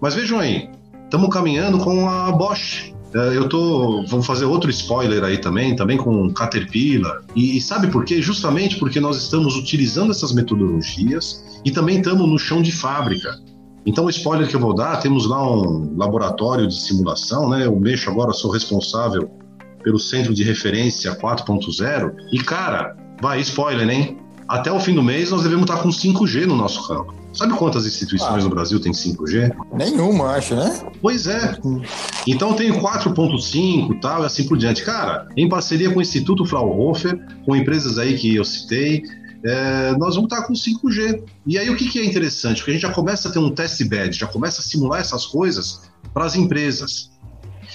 Mas 0.00 0.14
vejam 0.14 0.38
aí, 0.38 0.70
estamos 1.04 1.28
caminhando 1.30 1.78
com 1.78 2.08
a 2.08 2.32
Bosch. 2.32 2.92
Uh, 3.14 3.32
eu 3.32 3.48
tô, 3.48 4.04
vou 4.06 4.22
fazer 4.22 4.46
outro 4.46 4.70
spoiler 4.70 5.22
aí 5.24 5.38
também, 5.38 5.76
também 5.76 5.98
com 5.98 6.32
Caterpillar. 6.32 7.22
E 7.34 7.60
sabe 7.60 7.88
por 7.88 8.04
quê? 8.04 8.22
Justamente 8.22 8.78
porque 8.78 8.98
nós 8.98 9.16
estamos 9.22 9.56
utilizando 9.56 10.10
essas 10.10 10.32
metodologias 10.32 11.60
e 11.64 11.70
também 11.70 11.98
estamos 11.98 12.26
no 12.28 12.38
chão 12.38 12.62
de 12.62 12.72
fábrica. 12.72 13.38
Então, 13.86 14.06
o 14.06 14.10
spoiler 14.10 14.48
que 14.48 14.56
eu 14.56 14.60
vou 14.60 14.74
dar, 14.74 14.96
temos 14.96 15.26
lá 15.26 15.40
um 15.48 15.96
laboratório 15.96 16.66
de 16.66 16.74
simulação, 16.74 17.48
né? 17.48 17.66
Eu 17.66 17.78
mexo 17.78 18.10
agora, 18.10 18.32
sou 18.32 18.50
responsável 18.50 19.30
pelo 19.84 19.98
centro 20.00 20.34
de 20.34 20.42
referência 20.42 21.16
4.0. 21.16 22.12
E, 22.32 22.38
cara, 22.38 22.96
vai, 23.20 23.40
spoiler, 23.40 23.88
hein? 23.88 24.18
Até 24.48 24.70
o 24.70 24.78
fim 24.78 24.94
do 24.94 25.02
mês 25.02 25.30
nós 25.30 25.42
devemos 25.42 25.62
estar 25.68 25.82
com 25.82 25.88
5G 25.88 26.46
no 26.46 26.56
nosso 26.56 26.86
campo. 26.86 27.14
Sabe 27.32 27.52
quantas 27.54 27.84
instituições 27.84 28.42
ah, 28.42 28.48
no 28.48 28.48
Brasil 28.48 28.80
tem 28.80 28.92
5G? 28.92 29.54
Nenhuma, 29.74 30.36
acho, 30.36 30.54
né? 30.54 30.80
Pois 31.02 31.26
é. 31.26 31.58
Então 32.26 32.54
tem 32.54 32.72
4.5 32.72 33.92
e 33.92 34.00
tal, 34.00 34.22
e 34.22 34.26
assim 34.26 34.46
por 34.46 34.56
diante. 34.56 34.82
Cara, 34.82 35.28
em 35.36 35.48
parceria 35.48 35.90
com 35.90 35.98
o 35.98 36.02
Instituto 36.02 36.46
Fraunhofer, 36.46 37.18
com 37.44 37.54
empresas 37.54 37.98
aí 37.98 38.16
que 38.16 38.34
eu 38.34 38.44
citei, 38.44 39.02
é, 39.44 39.94
nós 39.98 40.14
vamos 40.14 40.32
estar 40.32 40.46
com 40.46 40.54
5G. 40.54 41.22
E 41.46 41.58
aí 41.58 41.68
o 41.68 41.76
que, 41.76 41.90
que 41.90 41.98
é 41.98 42.04
interessante? 42.06 42.58
Porque 42.58 42.70
a 42.70 42.74
gente 42.74 42.82
já 42.82 42.92
começa 42.92 43.28
a 43.28 43.32
ter 43.32 43.38
um 43.38 43.50
test 43.50 43.84
bed, 43.84 44.16
já 44.16 44.26
começa 44.26 44.62
a 44.62 44.64
simular 44.64 45.00
essas 45.00 45.26
coisas 45.26 45.82
para 46.14 46.24
as 46.24 46.36
empresas. 46.36 47.10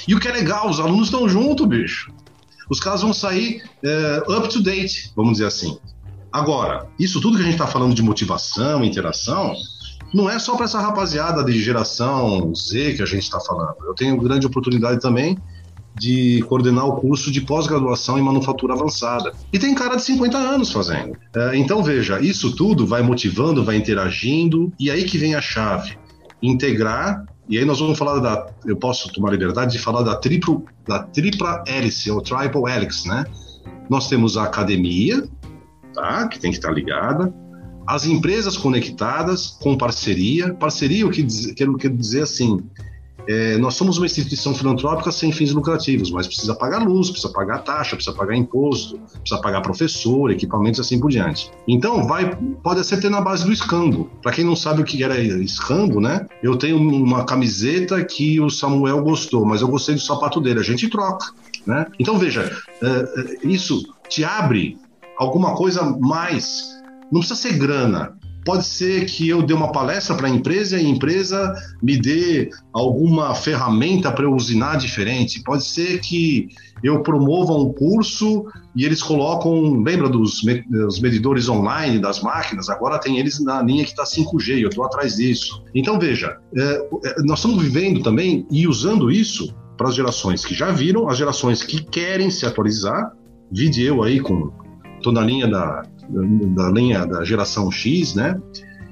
E 0.08 0.16
o 0.16 0.20
que 0.20 0.28
é 0.28 0.32
legal, 0.32 0.70
os 0.70 0.80
alunos 0.80 1.08
estão 1.08 1.30
juntos, 1.30 1.68
bicho. 1.68 2.12
Os 2.72 2.80
caras 2.80 3.02
vão 3.02 3.14
sair 3.14 3.62
é, 3.84 4.24
up 4.30 4.48
to 4.48 4.64
date, 4.64 5.12
vamos 5.14 5.34
dizer 5.34 5.48
assim. 5.48 5.78
Agora, 6.32 6.88
isso 6.98 7.20
tudo 7.20 7.36
que 7.36 7.42
a 7.42 7.46
gente 7.46 7.56
está 7.56 7.68
falando 7.68 7.94
de 7.94 8.02
motivação, 8.02 8.82
interação, 8.82 9.54
não 10.14 10.30
é 10.30 10.40
só 10.40 10.56
para 10.56 10.64
essa 10.64 10.80
rapaziada 10.80 11.44
de 11.44 11.62
geração 11.62 12.56
Z 12.56 12.94
que 12.94 13.02
a 13.02 13.06
gente 13.06 13.24
está 13.24 13.42
falando. 13.42 13.76
Eu 13.84 13.94
tenho 13.94 14.16
grande 14.16 14.48
oportunidade 14.48 15.02
também 15.02 15.38
de 16.00 16.42
coordenar 16.48 16.86
o 16.88 16.96
curso 16.96 17.30
de 17.30 17.42
pós-graduação 17.42 18.18
em 18.18 18.22
manufatura 18.22 18.74
avançada. 18.74 19.34
E 19.52 19.60
tem 19.60 19.76
cara 19.76 19.98
de 19.98 20.04
50 20.04 20.38
anos 20.38 20.72
fazendo. 20.72 21.18
É, 21.36 21.58
então, 21.58 21.84
veja, 21.84 22.22
isso 22.22 22.56
tudo 22.56 22.88
vai 22.88 23.02
motivando, 23.02 23.66
vai 23.66 23.76
interagindo, 23.76 24.72
e 24.80 24.90
aí 24.90 25.04
que 25.04 25.18
vem 25.18 25.36
a 25.36 25.42
chave. 25.42 25.98
Integrar, 26.42 27.26
e 27.50 27.58
aí 27.58 27.66
nós 27.66 27.80
vamos 27.80 27.98
falar 27.98 28.20
da. 28.20 28.48
Eu 28.66 28.78
posso 28.78 29.12
tomar 29.12 29.32
liberdade 29.32 29.74
de 29.74 29.80
falar 29.80 30.04
da, 30.04 30.16
triplo, 30.16 30.66
da 30.88 31.04
tripla 31.04 31.64
hélice, 31.68 32.10
ou 32.10 32.22
triple 32.22 32.72
helix, 32.72 33.06
né? 33.06 33.26
Nós 33.90 34.08
temos 34.08 34.38
a 34.38 34.44
academia, 34.44 35.28
tá? 35.94 36.28
que 36.28 36.40
tem 36.40 36.52
que 36.52 36.58
estar 36.58 36.72
ligada, 36.72 37.34
as 37.86 38.06
empresas 38.06 38.56
conectadas 38.56 39.58
com 39.62 39.78
parceria. 39.78 40.54
Parceria, 40.54 41.06
o 41.06 41.12
que 41.12 41.24
diz, 41.24 41.52
quero, 41.54 41.76
quero 41.78 41.96
dizer 41.98 42.24
assim, 42.24 42.64
é, 43.28 43.58
nós 43.58 43.76
somos 43.76 43.98
uma 43.98 44.06
instituição 44.06 44.54
filantrópica 44.54 45.12
sem 45.12 45.32
fins 45.32 45.52
lucrativos, 45.52 46.12
mas 46.12 46.28
precisa 46.28 46.56
pagar 46.56 46.84
luz, 46.84 47.10
precisa 47.10 47.32
pagar 47.32 47.60
taxa, 47.60 47.96
precisa 47.96 48.16
pagar 48.16 48.36
imposto, 48.36 49.00
precisa 49.20 49.42
pagar 49.42 49.62
professor, 49.62 50.32
equipamentos 50.32 50.80
assim 50.80 51.00
por 51.00 51.10
diante. 51.10 51.52
Então, 51.68 52.08
vai, 52.08 52.36
pode 52.64 52.84
ser 52.86 53.00
ter 53.00 53.10
na 53.10 53.22
base 53.22 53.46
do 53.46 53.52
escambo. 53.52 54.10
Para 54.22 54.32
quem 54.32 54.44
não 54.44 54.56
sabe 54.56 54.82
o 54.82 54.86
que 54.86 55.04
era 55.04 55.20
escambo, 55.20 56.00
né? 56.00 56.26
Eu 56.42 56.56
tenho 56.56 56.78
uma 56.78 57.26
camiseta 57.26 58.04
que 58.04 58.40
o 58.40 58.50
Samuel 58.50 59.04
gostou, 59.04 59.46
mas 59.46 59.62
eu 59.62 59.68
gostei 59.68 59.96
do 59.96 60.02
sapato 60.02 60.42
dele, 60.42 60.60
a 60.60 60.64
gente 60.64 60.90
troca, 60.90 61.28
né? 61.66 61.86
Então, 62.00 62.18
veja, 62.18 62.52
é, 62.82 62.88
é, 62.88 63.48
isso 63.48 63.84
te 64.10 64.24
abre 64.24 64.78
alguma 65.18 65.56
coisa 65.56 65.84
mais. 65.84 66.80
Não 67.12 67.20
precisa 67.20 67.40
ser 67.40 67.58
grana, 67.58 68.18
Pode 68.44 68.66
ser 68.66 69.06
que 69.06 69.30
eu 69.30 69.44
dê 69.44 69.54
uma 69.54 69.72
palestra 69.72 70.16
para 70.16 70.28
a 70.28 70.30
empresa 70.30 70.78
e 70.78 70.86
a 70.86 70.90
empresa 70.90 71.54
me 71.82 71.96
dê 71.98 72.50
alguma 72.74 73.36
ferramenta 73.36 74.12
para 74.12 74.26
eu 74.26 74.34
usinar 74.34 74.78
diferente. 74.78 75.44
Pode 75.44 75.64
ser 75.64 76.00
que 76.00 76.50
eu 76.84 77.04
promova 77.04 77.54
um 77.54 77.72
curso 77.72 78.46
e 78.76 78.84
eles 78.84 79.04
colocam, 79.04 79.84
lembra 79.84 80.10
dos, 80.10 80.42
medidores 80.44 81.48
online 81.50 82.00
das 82.00 82.22
máquinas? 82.22 82.70
Agora 82.70 82.98
tem 83.00 83.20
eles 83.20 83.40
na 83.40 83.62
linha 83.62 83.84
que 83.84 83.92
está 83.92 84.04
5G, 84.04 84.62
eu 84.62 84.70
estou 84.70 84.84
atrás 84.86 85.18
disso. 85.18 85.64
Então 85.76 86.00
veja, 86.00 86.38
é, 86.56 86.62
é, 87.06 87.16
nós 87.24 87.40
estamos 87.40 87.62
vivendo 87.62 88.02
também 88.02 88.48
e 88.50 88.68
usando 88.68 89.12
isso 89.12 89.54
para 89.78 89.88
as 89.88 89.96
gerações 89.96 90.44
que 90.44 90.56
já 90.56 90.72
viram, 90.72 91.08
as 91.08 91.18
gerações 91.18 91.62
que 91.62 91.84
querem 91.84 92.32
se 92.32 92.46
atualizar. 92.46 93.12
Vide 93.52 93.84
eu 93.84 94.02
aí 94.02 94.20
com 94.20 94.52
estou 94.98 95.12
na 95.12 95.22
linha 95.22 95.48
da 95.48 95.84
da 96.56 96.72
linha 96.72 97.06
da 97.06 97.24
geração 97.24 97.72
X, 97.72 98.16
né? 98.16 98.40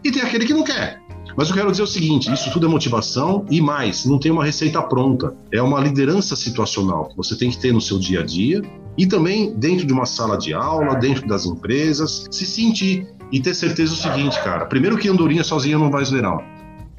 E 0.04 0.12
tem 0.12 0.22
aquele 0.22 0.46
que 0.46 0.54
não 0.54 0.64
quer. 0.64 1.02
Mas 1.36 1.50
eu 1.50 1.56
quero 1.56 1.72
dizer 1.72 1.84
o 1.84 1.88
seguinte: 1.88 2.32
isso 2.32 2.52
tudo 2.52 2.66
é 2.66 2.70
motivação 2.70 3.46
e 3.50 3.62
mais, 3.62 4.06
não 4.06 4.20
tem 4.20 4.32
uma 4.32 4.44
receita 4.44 4.82
pronta. 4.82 5.34
É 5.52 5.62
uma 5.62 5.80
liderança 5.80 6.36
situacional 6.36 7.10
que 7.10 7.18
você 7.18 7.36
tem 7.36 7.50
que 7.50 7.58
ter 7.58 7.74
no 7.74 7.82
seu 7.82 8.00
dia 8.00 8.22
a 8.22 8.26
dia 8.26 8.62
e 8.98 9.06
também 9.06 9.54
dentro 9.56 9.86
de 9.86 9.94
uma 9.94 10.06
sala 10.06 10.38
de 10.38 10.54
aula, 10.54 10.96
dentro 10.96 11.28
das 11.28 11.46
empresas, 11.46 12.26
se 12.30 12.46
sentir 12.46 13.08
e 13.32 13.40
ter 13.40 13.54
certeza 13.54 13.94
do 13.94 14.02
seguinte, 14.02 14.42
cara. 14.44 14.66
Primeiro 14.66 14.98
que 14.98 15.08
Andorinha 15.08 15.44
sozinha 15.44 15.78
não 15.78 15.90
vai 15.90 16.04
não. 16.22 16.42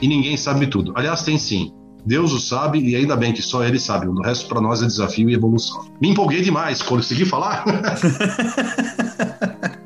E 0.00 0.08
ninguém 0.08 0.36
sabe 0.36 0.66
tudo. 0.66 0.92
Aliás, 0.96 1.22
tem 1.22 1.36
sim. 1.36 1.72
Deus 2.06 2.32
o 2.32 2.40
sabe 2.40 2.78
e 2.78 2.96
ainda 2.96 3.14
bem 3.16 3.32
que 3.32 3.42
só 3.42 3.62
ele 3.62 3.78
sabe. 3.78 4.06
O 4.06 4.22
resto 4.22 4.48
para 4.48 4.60
nós 4.60 4.82
é 4.82 4.86
desafio 4.86 5.28
e 5.28 5.34
evolução. 5.34 5.90
Me 6.00 6.08
empolguei 6.08 6.40
demais. 6.40 6.80
Consegui 6.80 7.26
falar? 7.26 7.64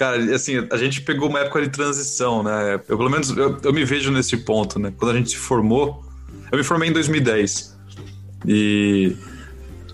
Cara, 0.00 0.16
assim, 0.34 0.66
a 0.72 0.78
gente 0.78 1.02
pegou 1.02 1.28
uma 1.28 1.40
época 1.40 1.60
de 1.60 1.68
transição, 1.68 2.42
né? 2.42 2.80
Eu, 2.88 2.96
pelo 2.96 3.10
menos, 3.10 3.36
eu, 3.36 3.58
eu 3.62 3.70
me 3.70 3.84
vejo 3.84 4.10
nesse 4.10 4.34
ponto, 4.34 4.78
né? 4.78 4.90
Quando 4.96 5.10
a 5.10 5.14
gente 5.14 5.28
se 5.28 5.36
formou, 5.36 6.02
eu 6.50 6.56
me 6.56 6.64
formei 6.64 6.88
em 6.88 6.92
2010. 6.94 7.78
E 8.46 9.14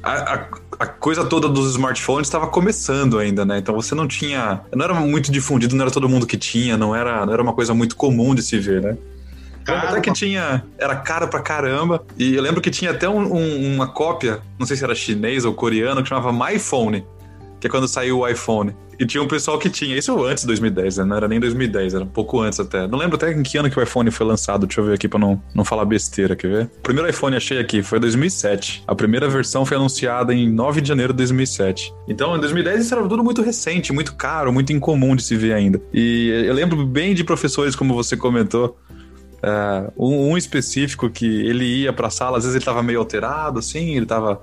a, 0.05 0.12
a, 0.35 0.49
a 0.79 0.87
coisa 0.87 1.25
toda 1.25 1.49
dos 1.49 1.73
smartphones 1.73 2.29
estava 2.29 2.47
começando 2.47 3.19
ainda, 3.19 3.45
né? 3.45 3.59
Então 3.59 3.75
você 3.75 3.97
não 3.97 4.07
tinha. 4.07 4.61
Não 4.73 4.85
era 4.85 4.95
muito 4.95 5.33
difundido, 5.33 5.75
não 5.75 5.83
era 5.83 5.90
todo 5.90 6.09
mundo 6.09 6.25
que 6.25 6.37
tinha, 6.37 6.77
não 6.77 6.95
era, 6.95 7.27
não 7.27 7.33
era 7.33 7.42
uma 7.42 7.53
coisa 7.53 7.75
muito 7.75 7.97
comum 7.97 8.33
de 8.33 8.45
se 8.45 8.61
ver, 8.61 8.81
né? 8.81 8.97
Cara, 9.64 9.90
até 9.90 10.01
que 10.01 10.12
tinha. 10.12 10.64
Era 10.79 10.95
caro 10.95 11.27
pra 11.27 11.40
caramba. 11.40 12.07
E 12.16 12.37
eu 12.37 12.42
lembro 12.45 12.61
que 12.61 12.71
tinha 12.71 12.92
até 12.92 13.09
um, 13.09 13.35
um, 13.35 13.75
uma 13.75 13.88
cópia, 13.88 14.40
não 14.57 14.69
sei 14.69 14.77
se 14.77 14.85
era 14.85 14.95
chinês 14.95 15.45
ou 15.45 15.53
coreano, 15.53 16.01
que 16.01 16.09
chamava 16.09 16.33
MyPhone 16.33 17.05
que 17.61 17.66
é 17.66 17.71
quando 17.71 17.88
saiu 17.88 18.21
o 18.21 18.29
iPhone. 18.29 18.75
E 18.99 19.05
tinha 19.05 19.23
um 19.23 19.29
pessoal 19.29 19.59
que 19.59 19.69
tinha, 19.69 19.97
isso 19.97 20.25
antes 20.25 20.42
de 20.42 20.47
2010, 20.49 20.99
né? 20.99 21.05
Não 21.05 21.16
era 21.16 21.29
nem 21.29 21.38
2010, 21.38 21.95
era 21.95 22.05
um 22.05 22.09
pouco 22.09 22.40
antes 22.40 22.59
até. 22.59 22.87
Não 22.87 22.99
lembro 22.99 23.16
até 23.16 23.31
em 23.31 23.42
que 23.42 23.59
ano 23.59 23.69
que 23.69 23.79
o 23.79 23.83
iPhone 23.83 24.11
foi 24.11 24.27
lançado, 24.27 24.66
deixa 24.66 24.81
eu 24.81 24.85
ver 24.87 24.95
aqui 24.95 25.07
pra 25.07 25.19
não, 25.19 25.40
não 25.55 25.64
falar 25.64 25.85
besteira, 25.85 26.35
quer 26.35 26.49
ver? 26.49 26.64
O 26.79 26.81
primeiro 26.81 27.09
iPhone 27.09 27.37
achei 27.37 27.59
aqui 27.59 27.83
foi 27.83 28.01
2007. 28.01 28.85
A 28.87 28.95
primeira 28.95 29.29
versão 29.29 29.66
foi 29.66 29.77
anunciada 29.77 30.33
em 30.33 30.51
9 30.51 30.81
de 30.81 30.88
janeiro 30.88 31.12
de 31.12 31.19
2007. 31.19 31.92
Então, 32.09 32.37
em 32.37 32.40
2010 32.40 32.87
isso 32.87 32.95
era 32.95 33.07
tudo 33.07 33.23
muito 33.23 33.42
recente, 33.42 33.92
muito 33.92 34.14
caro, 34.14 34.53
muito 34.53 34.73
incomum 34.73 35.14
de 35.14 35.23
se 35.23 35.37
ver 35.37 35.53
ainda. 35.53 35.81
E 35.92 36.45
eu 36.47 36.55
lembro 36.55 36.87
bem 36.87 37.14
de 37.14 37.23
professores, 37.23 37.77
como 37.77 37.95
você 37.95 38.16
comentou, 38.16 38.77
Uh, 39.37 39.92
um, 39.97 40.31
um, 40.31 40.37
específico 40.37 41.11
que 41.11 41.27
ele 41.47 41.83
ia 41.83 41.92
pra 41.92 42.09
sala, 42.09 42.38
às 42.38 42.45
vezes 42.45 42.57
ele 42.57 42.64
tava 42.64 42.83
meio 42.83 42.99
alterado, 42.99 43.59
assim, 43.59 43.95
ele 43.95 44.07
tava 44.07 44.40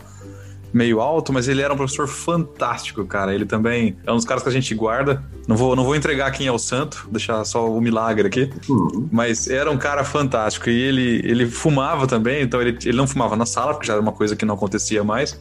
meio 0.73 0.99
alto, 0.99 1.31
mas 1.31 1.47
ele 1.47 1.61
era 1.61 1.73
um 1.73 1.77
professor 1.77 2.07
fantástico, 2.07 3.05
cara. 3.05 3.33
Ele 3.33 3.45
também 3.45 3.95
é 4.05 4.11
um 4.11 4.15
dos 4.15 4.25
caras 4.25 4.41
que 4.41 4.49
a 4.49 4.51
gente 4.51 4.73
guarda. 4.73 5.23
Não 5.47 5.55
vou, 5.55 5.75
não 5.75 5.83
vou 5.83 5.95
entregar 5.95 6.31
quem 6.31 6.47
é 6.47 6.51
o 6.51 6.57
santo, 6.57 7.07
deixar 7.11 7.43
só 7.45 7.69
o 7.69 7.79
milagre 7.79 8.27
aqui. 8.27 8.49
Uhum. 8.67 9.07
Mas 9.11 9.47
era 9.47 9.69
um 9.69 9.77
cara 9.77 10.03
fantástico. 10.03 10.69
E 10.69 10.81
ele, 10.81 11.21
ele 11.23 11.45
fumava 11.45 12.07
também, 12.07 12.41
então 12.41 12.59
ele, 12.61 12.77
ele 12.83 12.97
não 12.97 13.07
fumava 13.07 13.35
na 13.35 13.45
sala, 13.45 13.73
porque 13.73 13.87
já 13.87 13.93
era 13.93 14.01
uma 14.01 14.11
coisa 14.11 14.35
que 14.35 14.45
não 14.45 14.55
acontecia 14.55 15.03
mais. 15.03 15.39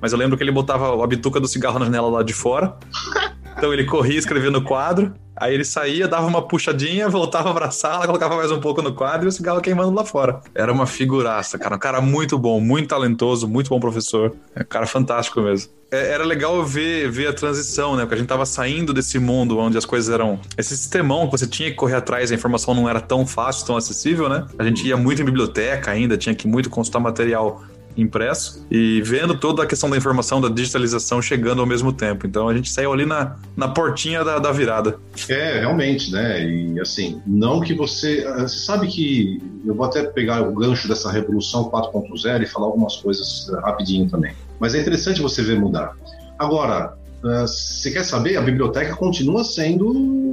Mas 0.00 0.12
eu 0.12 0.18
lembro 0.18 0.36
que 0.36 0.42
ele 0.42 0.50
botava 0.50 1.02
a 1.02 1.06
bituca 1.06 1.38
do 1.38 1.46
cigarro 1.46 1.78
na 1.78 1.84
janela 1.84 2.08
lá 2.08 2.22
de 2.24 2.32
fora. 2.32 2.76
Então 3.62 3.72
ele 3.72 3.84
corria 3.84 4.18
escrevendo 4.18 4.58
no 4.58 4.64
quadro, 4.64 5.14
aí 5.36 5.54
ele 5.54 5.64
saía, 5.64 6.08
dava 6.08 6.26
uma 6.26 6.42
puxadinha, 6.42 7.08
voltava 7.08 7.54
pra 7.54 7.70
sala, 7.70 8.06
colocava 8.06 8.34
mais 8.34 8.50
um 8.50 8.58
pouco 8.58 8.82
no 8.82 8.92
quadro 8.92 9.24
e 9.24 9.28
o 9.28 9.30
cigarro 9.30 9.60
queimando 9.60 9.94
lá 9.94 10.04
fora. 10.04 10.40
Era 10.52 10.72
uma 10.72 10.84
figuraça, 10.84 11.56
cara. 11.56 11.76
Um 11.76 11.78
cara 11.78 12.00
muito 12.00 12.36
bom, 12.36 12.58
muito 12.58 12.88
talentoso, 12.88 13.46
muito 13.46 13.70
bom 13.70 13.78
professor. 13.78 14.34
É 14.56 14.62
um 14.62 14.66
cara 14.66 14.84
fantástico 14.84 15.40
mesmo. 15.40 15.70
É, 15.92 16.10
era 16.10 16.24
legal 16.24 16.64
ver, 16.64 17.08
ver 17.08 17.28
a 17.28 17.32
transição, 17.32 17.94
né? 17.94 18.02
Porque 18.02 18.16
a 18.16 18.18
gente 18.18 18.26
tava 18.26 18.44
saindo 18.44 18.92
desse 18.92 19.20
mundo 19.20 19.56
onde 19.58 19.78
as 19.78 19.84
coisas 19.84 20.12
eram. 20.12 20.40
Esse 20.58 20.76
sistemão 20.76 21.26
que 21.26 21.38
você 21.38 21.46
tinha 21.46 21.70
que 21.70 21.76
correr 21.76 21.94
atrás, 21.94 22.32
a 22.32 22.34
informação 22.34 22.74
não 22.74 22.88
era 22.88 23.00
tão 23.00 23.24
fácil, 23.24 23.64
tão 23.64 23.76
acessível, 23.76 24.28
né? 24.28 24.44
A 24.58 24.64
gente 24.64 24.84
ia 24.88 24.96
muito 24.96 25.22
em 25.22 25.24
biblioteca 25.24 25.92
ainda, 25.92 26.16
tinha 26.16 26.34
que 26.34 26.48
muito 26.48 26.68
consultar 26.68 26.98
material 26.98 27.62
impresso 27.96 28.66
e 28.70 29.00
vendo 29.02 29.38
toda 29.38 29.62
a 29.62 29.66
questão 29.66 29.90
da 29.90 29.96
informação, 29.96 30.40
da 30.40 30.48
digitalização 30.48 31.20
chegando 31.20 31.60
ao 31.60 31.66
mesmo 31.66 31.92
tempo. 31.92 32.26
Então 32.26 32.48
a 32.48 32.54
gente 32.54 32.70
saiu 32.70 32.92
ali 32.92 33.04
na, 33.04 33.36
na 33.56 33.68
portinha 33.68 34.24
da, 34.24 34.38
da 34.38 34.52
virada. 34.52 34.98
É, 35.28 35.60
realmente, 35.60 36.10
né? 36.10 36.44
E 36.44 36.80
assim, 36.80 37.20
não 37.26 37.60
que 37.60 37.74
você. 37.74 38.24
Ah, 38.26 38.42
você 38.42 38.58
sabe 38.58 38.86
que. 38.86 39.40
Eu 39.64 39.74
vou 39.74 39.86
até 39.86 40.02
pegar 40.02 40.42
o 40.42 40.52
gancho 40.54 40.88
dessa 40.88 41.10
revolução 41.10 41.70
4.0 41.70 42.42
e 42.42 42.46
falar 42.46 42.66
algumas 42.66 42.96
coisas 42.96 43.50
ah, 43.54 43.60
rapidinho 43.60 44.08
também. 44.08 44.32
Mas 44.58 44.74
é 44.74 44.80
interessante 44.80 45.20
você 45.20 45.42
ver 45.42 45.58
mudar. 45.58 45.92
Agora, 46.38 46.94
ah, 47.24 47.46
você 47.46 47.90
quer 47.90 48.04
saber? 48.04 48.36
A 48.36 48.42
biblioteca 48.42 48.96
continua 48.96 49.44
sendo 49.44 49.90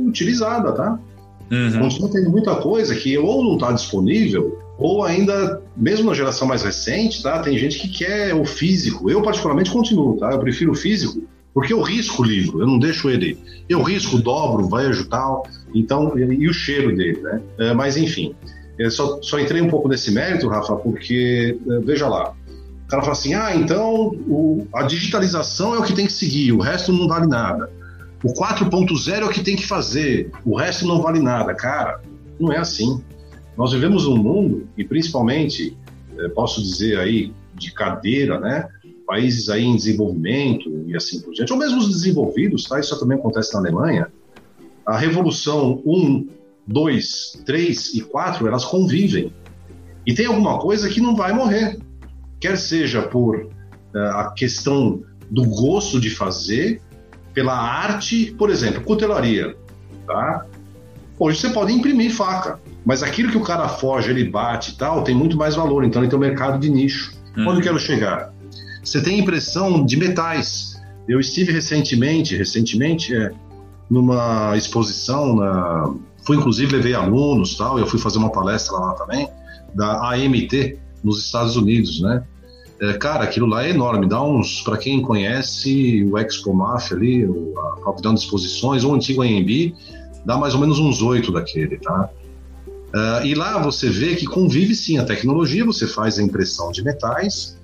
utilizada, 0.07 0.71
tá? 0.71 0.99
Uhum. 1.51 1.79
Continua 1.79 2.09
tendo 2.11 2.29
muita 2.29 2.55
coisa 2.55 2.95
que 2.95 3.17
ou 3.17 3.43
não 3.43 3.55
está 3.55 3.71
disponível, 3.71 4.59
ou 4.79 5.03
ainda, 5.03 5.61
mesmo 5.75 6.09
na 6.09 6.15
geração 6.15 6.47
mais 6.47 6.63
recente, 6.63 7.21
tá? 7.21 7.39
Tem 7.39 7.57
gente 7.57 7.77
que 7.79 7.89
quer 7.89 8.33
o 8.33 8.45
físico. 8.45 9.09
Eu, 9.11 9.21
particularmente, 9.21 9.69
continuo, 9.69 10.17
tá? 10.17 10.31
Eu 10.31 10.39
prefiro 10.39 10.71
o 10.71 10.75
físico, 10.75 11.21
porque 11.53 11.73
eu 11.73 11.81
risco 11.81 12.23
o 12.23 12.25
livro, 12.25 12.61
eu 12.61 12.65
não 12.65 12.79
deixo 12.79 13.09
ele. 13.09 13.37
Eu 13.67 13.81
risco, 13.81 14.17
dobro, 14.17 14.69
vejo 14.69 15.09
tal. 15.09 15.45
Então, 15.75 16.17
e, 16.17 16.47
o 16.47 16.53
cheiro 16.53 16.95
dele, 16.95 17.19
né? 17.21 17.41
É, 17.59 17.73
mas, 17.73 17.97
enfim. 17.97 18.33
Eu 18.77 18.89
só, 18.89 19.21
só 19.21 19.37
entrei 19.37 19.61
um 19.61 19.69
pouco 19.69 19.89
nesse 19.89 20.09
mérito, 20.11 20.47
Rafa, 20.47 20.77
porque, 20.77 21.57
é, 21.69 21.79
veja 21.79 22.07
lá, 22.07 22.33
o 22.85 22.87
cara 22.87 23.01
fala 23.01 23.11
assim: 23.11 23.33
ah, 23.33 23.53
então 23.53 24.15
o, 24.27 24.65
a 24.73 24.83
digitalização 24.83 25.75
é 25.75 25.79
o 25.79 25.83
que 25.83 25.91
tem 25.91 26.05
que 26.05 26.13
seguir, 26.13 26.53
o 26.53 26.59
resto 26.59 26.93
não 26.93 27.05
vale 27.05 27.27
nada. 27.27 27.69
O 28.23 28.33
4.0 28.33 29.11
é 29.13 29.25
o 29.25 29.29
que 29.29 29.43
tem 29.43 29.57
que 29.57 29.67
fazer, 29.67 30.31
o 30.45 30.55
resto 30.55 30.87
não 30.87 31.01
vale 31.01 31.19
nada. 31.19 31.53
Cara, 31.53 32.01
não 32.39 32.53
é 32.53 32.57
assim. 32.57 33.03
Nós 33.59 33.73
vivemos 33.73 34.07
um 34.07 34.15
mundo, 34.15 34.69
e 34.77 34.85
principalmente, 34.85 35.75
eh, 36.17 36.29
posso 36.29 36.63
dizer 36.63 36.97
aí, 36.97 37.33
de 37.53 37.73
cadeira, 37.73 38.39
né? 38.39 38.69
Países 39.05 39.49
aí 39.49 39.65
em 39.65 39.75
desenvolvimento 39.75 40.69
e 40.87 40.95
assim 40.95 41.19
por 41.19 41.33
diante, 41.33 41.51
ou 41.51 41.59
mesmo 41.59 41.77
os 41.79 41.89
desenvolvidos, 41.89 42.63
tá? 42.63 42.79
Isso 42.79 42.97
também 42.97 43.17
acontece 43.17 43.53
na 43.53 43.59
Alemanha. 43.59 44.07
A 44.85 44.97
revolução 44.97 45.81
1, 45.85 46.29
2, 46.65 47.43
3 47.45 47.95
e 47.95 48.01
4, 48.01 48.47
elas 48.47 48.63
convivem. 48.63 49.33
E 50.07 50.13
tem 50.13 50.27
alguma 50.27 50.57
coisa 50.59 50.87
que 50.87 51.01
não 51.01 51.13
vai 51.13 51.33
morrer. 51.33 51.77
Quer 52.39 52.57
seja 52.57 53.01
por 53.01 53.41
uh, 53.43 53.97
a 53.97 54.31
questão 54.31 55.03
do 55.29 55.43
gosto 55.43 55.99
de 55.99 56.09
fazer, 56.09 56.81
pela 57.33 57.59
arte, 57.59 58.33
por 58.37 58.49
exemplo, 58.49 58.81
cutelaria, 58.85 59.53
tá? 60.07 60.45
Hoje 61.19 61.41
você 61.41 61.49
pode 61.49 61.73
imprimir 61.73 62.15
faca, 62.15 62.57
mas 62.85 63.03
aquilo 63.03 63.31
que 63.31 63.37
o 63.37 63.43
cara 63.43 63.67
foge, 63.67 64.09
ele 64.09 64.25
bate 64.25 64.71
e 64.71 64.75
tal, 64.75 65.03
tem 65.03 65.15
muito 65.15 65.37
mais 65.37 65.55
valor, 65.55 65.83
então 65.83 66.01
ele 66.01 66.09
tem 66.09 66.17
um 66.17 66.21
mercado 66.21 66.59
de 66.59 66.69
nicho. 66.69 67.13
Hum. 67.37 67.47
Onde 67.47 67.59
eu 67.59 67.63
quero 67.63 67.79
chegar? 67.79 68.33
Você 68.83 69.01
tem 69.01 69.19
impressão 69.19 69.85
de 69.85 69.97
metais. 69.97 70.79
Eu 71.07 71.19
estive 71.19 71.51
recentemente, 71.51 72.35
recentemente, 72.35 73.15
é, 73.15 73.31
numa 73.89 74.55
exposição, 74.55 75.35
na... 75.35 75.93
fui 76.25 76.37
inclusive 76.37 76.75
levei 76.75 76.93
alunos, 76.93 77.55
tal, 77.57 77.79
eu 77.79 77.87
fui 77.87 77.99
fazer 77.99 78.17
uma 78.17 78.31
palestra 78.31 78.77
lá 78.77 78.93
também, 78.93 79.27
da 79.73 80.11
AMT, 80.11 80.77
nos 81.03 81.23
Estados 81.23 81.55
Unidos, 81.55 82.01
né? 82.01 82.23
É, 82.81 82.93
cara, 82.93 83.25
aquilo 83.25 83.45
lá 83.45 83.65
é 83.65 83.71
enorme. 83.71 84.07
Dá 84.07 84.23
uns, 84.23 84.61
para 84.61 84.77
quem 84.77 85.01
conhece 85.01 86.07
o 86.09 86.17
Expo 86.17 86.53
Mafia 86.53 86.95
ali, 86.95 87.25
a 87.25 87.83
Capitão 87.83 88.13
de 88.13 88.21
Exposições, 88.21 88.83
ou 88.83 88.93
o 88.93 88.95
antigo 88.95 89.21
AMB, 89.21 89.75
dá 90.25 90.37
mais 90.37 90.53
ou 90.53 90.61
menos 90.61 90.79
uns 90.79 91.01
oito 91.01 91.31
daquele, 91.31 91.77
tá? 91.77 92.09
Uh, 92.89 93.25
e 93.25 93.35
lá 93.35 93.61
você 93.61 93.89
vê 93.89 94.15
que 94.15 94.25
convive 94.25 94.73
sim 94.73 94.97
a 94.97 95.03
tecnologia, 95.03 95.63
você 95.63 95.85
faz 95.85 96.17
a 96.17 96.23
impressão 96.23 96.71
de 96.71 96.83
metais, 96.83 97.57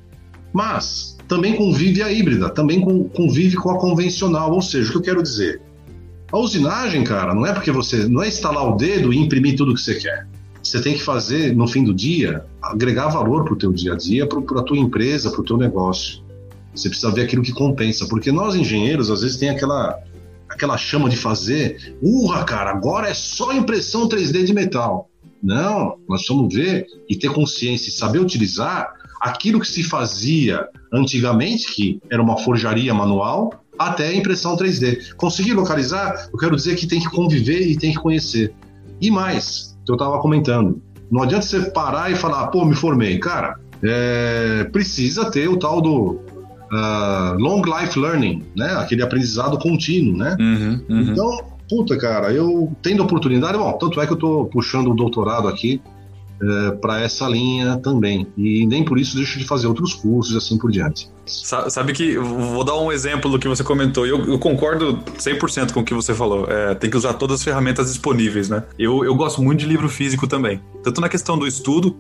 mas 0.54 1.18
também 1.28 1.56
convive 1.56 2.04
a 2.04 2.12
híbrida, 2.12 2.50
também 2.50 2.80
convive 3.10 3.56
com 3.56 3.72
a 3.72 3.80
convencional. 3.80 4.52
Ou 4.52 4.62
seja, 4.62 4.90
o 4.90 4.92
que 4.92 4.98
eu 4.98 5.02
quero 5.02 5.24
dizer? 5.24 5.62
A 6.32 6.38
usinagem, 6.38 7.04
cara, 7.04 7.34
não 7.34 7.46
é 7.46 7.54
porque 7.54 7.72
você 7.72 8.08
não 8.08 8.22
é 8.22 8.28
instalar 8.28 8.68
o 8.68 8.76
dedo 8.76 9.12
e 9.12 9.18
imprimir 9.18 9.56
tudo 9.56 9.74
que 9.74 9.82
você 9.82 9.96
quer 9.96 10.28
você 10.66 10.82
tem 10.82 10.96
que 10.96 11.04
fazer, 11.04 11.56
no 11.56 11.68
fim 11.68 11.84
do 11.84 11.94
dia, 11.94 12.44
agregar 12.62 13.08
valor 13.08 13.44
para 13.44 13.54
o 13.54 13.56
teu 13.56 13.72
dia 13.72 13.94
a 13.94 13.96
dia, 13.96 14.28
para 14.28 14.40
a 14.40 14.64
tua 14.64 14.78
empresa, 14.78 15.30
para 15.30 15.42
o 15.42 15.44
teu 15.44 15.58
negócio. 15.58 16.24
Você 16.74 16.90
precisa 16.90 17.12
ver 17.12 17.22
aquilo 17.22 17.44
que 17.44 17.54
compensa, 17.54 18.08
porque 18.08 18.32
nós 18.32 18.56
engenheiros, 18.56 19.12
às 19.12 19.22
vezes, 19.22 19.38
tem 19.38 19.50
aquela, 19.50 20.00
aquela 20.50 20.76
chama 20.76 21.08
de 21.08 21.16
fazer, 21.16 21.96
urra, 22.02 22.44
cara, 22.44 22.72
agora 22.72 23.08
é 23.08 23.14
só 23.14 23.54
impressão 23.54 24.10
3D 24.10 24.44
de 24.44 24.54
metal. 24.54 25.10
Não, 25.46 25.98
nós 26.10 26.26
vamos 26.28 26.52
ver 26.52 26.88
e 27.08 27.16
ter 27.16 27.32
consciência 27.32 27.90
e 27.90 27.92
saber 27.92 28.18
utilizar 28.18 28.92
aquilo 29.22 29.60
que 29.60 29.68
se 29.68 29.84
fazia 29.84 30.68
antigamente, 30.92 31.72
que 31.72 32.02
era 32.12 32.20
uma 32.20 32.36
forjaria 32.40 32.92
manual, 32.96 33.54
até 33.78 34.08
a 34.08 34.16
impressão 34.16 34.58
3D. 34.58 35.14
Conseguir 35.16 35.54
localizar, 35.54 36.30
eu 36.34 36.40
quero 36.40 36.56
dizer 36.56 36.76
que 36.76 36.88
tem 36.88 37.00
que 37.00 37.10
conviver 37.12 37.62
e 37.62 37.78
tem 37.78 37.92
que 37.92 38.00
conhecer. 38.00 38.56
E 39.00 39.12
mais, 39.12 39.78
que 39.86 39.92
eu 39.92 39.96
estava 39.96 40.20
comentando. 40.20 40.82
Não 41.12 41.22
adianta 41.22 41.46
você 41.46 41.70
parar 41.70 42.12
e 42.12 42.16
falar, 42.16 42.48
pô, 42.48 42.66
me 42.66 42.74
formei. 42.74 43.20
Cara, 43.20 43.60
é, 43.84 44.64
precisa 44.72 45.30
ter 45.30 45.48
o 45.48 45.58
tal 45.58 45.80
do 45.80 46.20
uh, 46.72 47.38
long 47.38 47.62
life 47.62 48.00
learning, 48.00 48.42
né? 48.56 48.74
Aquele 48.78 49.04
aprendizado 49.04 49.60
contínuo, 49.60 50.18
né? 50.18 50.36
Uhum, 50.40 50.86
uhum. 50.90 51.02
Então, 51.02 51.55
puta, 51.70 51.98
cara, 51.98 52.32
eu 52.34 52.72
tendo 52.82 53.04
oportunidade, 53.04 53.58
bom, 53.58 53.74
tanto 53.74 54.00
é 54.02 54.06
que 54.06 54.14
eu 54.14 54.16
estou 54.16 54.46
puxando 54.46 54.92
o 54.92 54.94
doutorado 54.96 55.48
aqui 55.48 55.82
é, 56.42 56.72
para 56.72 57.02
essa 57.02 57.28
linha 57.28 57.78
também. 57.78 58.28
E 58.38 58.66
nem 58.66 58.84
por 58.84 59.00
isso 59.00 59.16
deixo 59.16 59.40
de 59.40 59.46
fazer 59.46 59.68
outros 59.68 59.94
cursos 59.94 60.36
assim 60.36 60.58
por 60.58 60.72
diante. 60.72 61.10
Sabe 61.26 61.94
que, 61.94 62.18
vou 62.18 62.64
dar 62.64 62.78
um 62.78 62.92
exemplo 62.92 63.32
do 63.32 63.40
que 63.40 63.48
você 63.48 63.64
comentou, 63.64 64.06
eu, 64.06 64.26
eu 64.26 64.38
concordo 64.38 65.00
100% 65.18 65.72
com 65.72 65.80
o 65.80 65.84
que 65.84 65.94
você 65.94 66.14
falou. 66.14 66.46
É, 66.48 66.76
tem 66.76 66.90
que 66.90 66.98
usar 66.98 67.14
todas 67.14 67.40
as 67.40 67.44
ferramentas 67.44 67.88
disponíveis, 67.88 68.50
né? 68.50 68.64
Eu, 68.78 69.04
eu 69.04 69.16
gosto 69.16 69.42
muito 69.42 69.62
de 69.62 69.66
livro 69.66 69.90
físico 69.90 70.28
também. 70.28 70.62
Tanto 70.84 71.02
na 71.02 71.10
questão 71.10 71.38
do 71.38 71.48
estudo, 71.48 71.96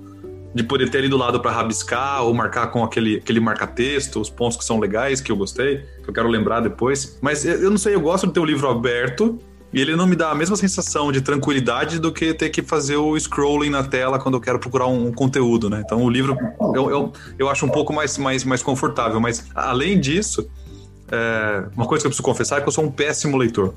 de 0.53 0.63
poder 0.63 0.89
ter 0.89 0.99
ali 0.99 1.09
do 1.09 1.17
lado 1.17 1.39
para 1.39 1.51
rabiscar 1.51 2.23
ou 2.23 2.33
marcar 2.33 2.67
com 2.67 2.83
aquele, 2.83 3.17
aquele 3.17 3.39
marca-texto, 3.39 4.21
os 4.21 4.29
pontos 4.29 4.57
que 4.57 4.63
são 4.63 4.79
legais, 4.79 5.19
que 5.19 5.31
eu 5.31 5.35
gostei, 5.35 5.83
que 6.03 6.09
eu 6.09 6.13
quero 6.13 6.29
lembrar 6.29 6.61
depois. 6.61 7.17
Mas 7.21 7.43
eu 7.45 7.69
não 7.69 7.77
sei, 7.77 7.95
eu 7.95 7.99
gosto 7.99 8.27
de 8.27 8.33
ter 8.33 8.39
o 8.39 8.45
livro 8.45 8.69
aberto 8.69 9.39
e 9.75 9.81
ele 9.81 9.93
não 9.93 10.07
me 10.07 10.15
dá 10.15 10.31
a 10.31 10.35
mesma 10.35 10.55
sensação 10.55 11.11
de 11.11 11.19
tranquilidade 11.19 11.99
do 11.99 12.09
que 12.09 12.33
ter 12.33 12.49
que 12.49 12.61
fazer 12.61 12.95
o 12.95 13.19
scrolling 13.19 13.69
na 13.69 13.83
tela 13.83 14.17
quando 14.17 14.35
eu 14.35 14.39
quero 14.39 14.57
procurar 14.57 14.87
um, 14.87 15.07
um 15.07 15.11
conteúdo, 15.11 15.69
né? 15.69 15.83
Então 15.85 16.01
o 16.01 16.09
livro 16.09 16.37
eu, 16.73 16.89
eu, 16.89 17.13
eu 17.37 17.49
acho 17.49 17.65
um 17.65 17.69
pouco 17.69 17.91
mais, 17.91 18.17
mais, 18.17 18.45
mais 18.45 18.63
confortável. 18.63 19.19
Mas 19.19 19.45
além 19.53 19.99
disso, 19.99 20.49
é, 21.11 21.65
uma 21.75 21.85
coisa 21.85 22.03
que 22.03 22.07
eu 22.07 22.09
preciso 22.09 22.23
confessar 22.23 22.59
é 22.59 22.61
que 22.61 22.69
eu 22.69 22.71
sou 22.71 22.85
um 22.85 22.89
péssimo 22.89 23.35
leitor. 23.35 23.73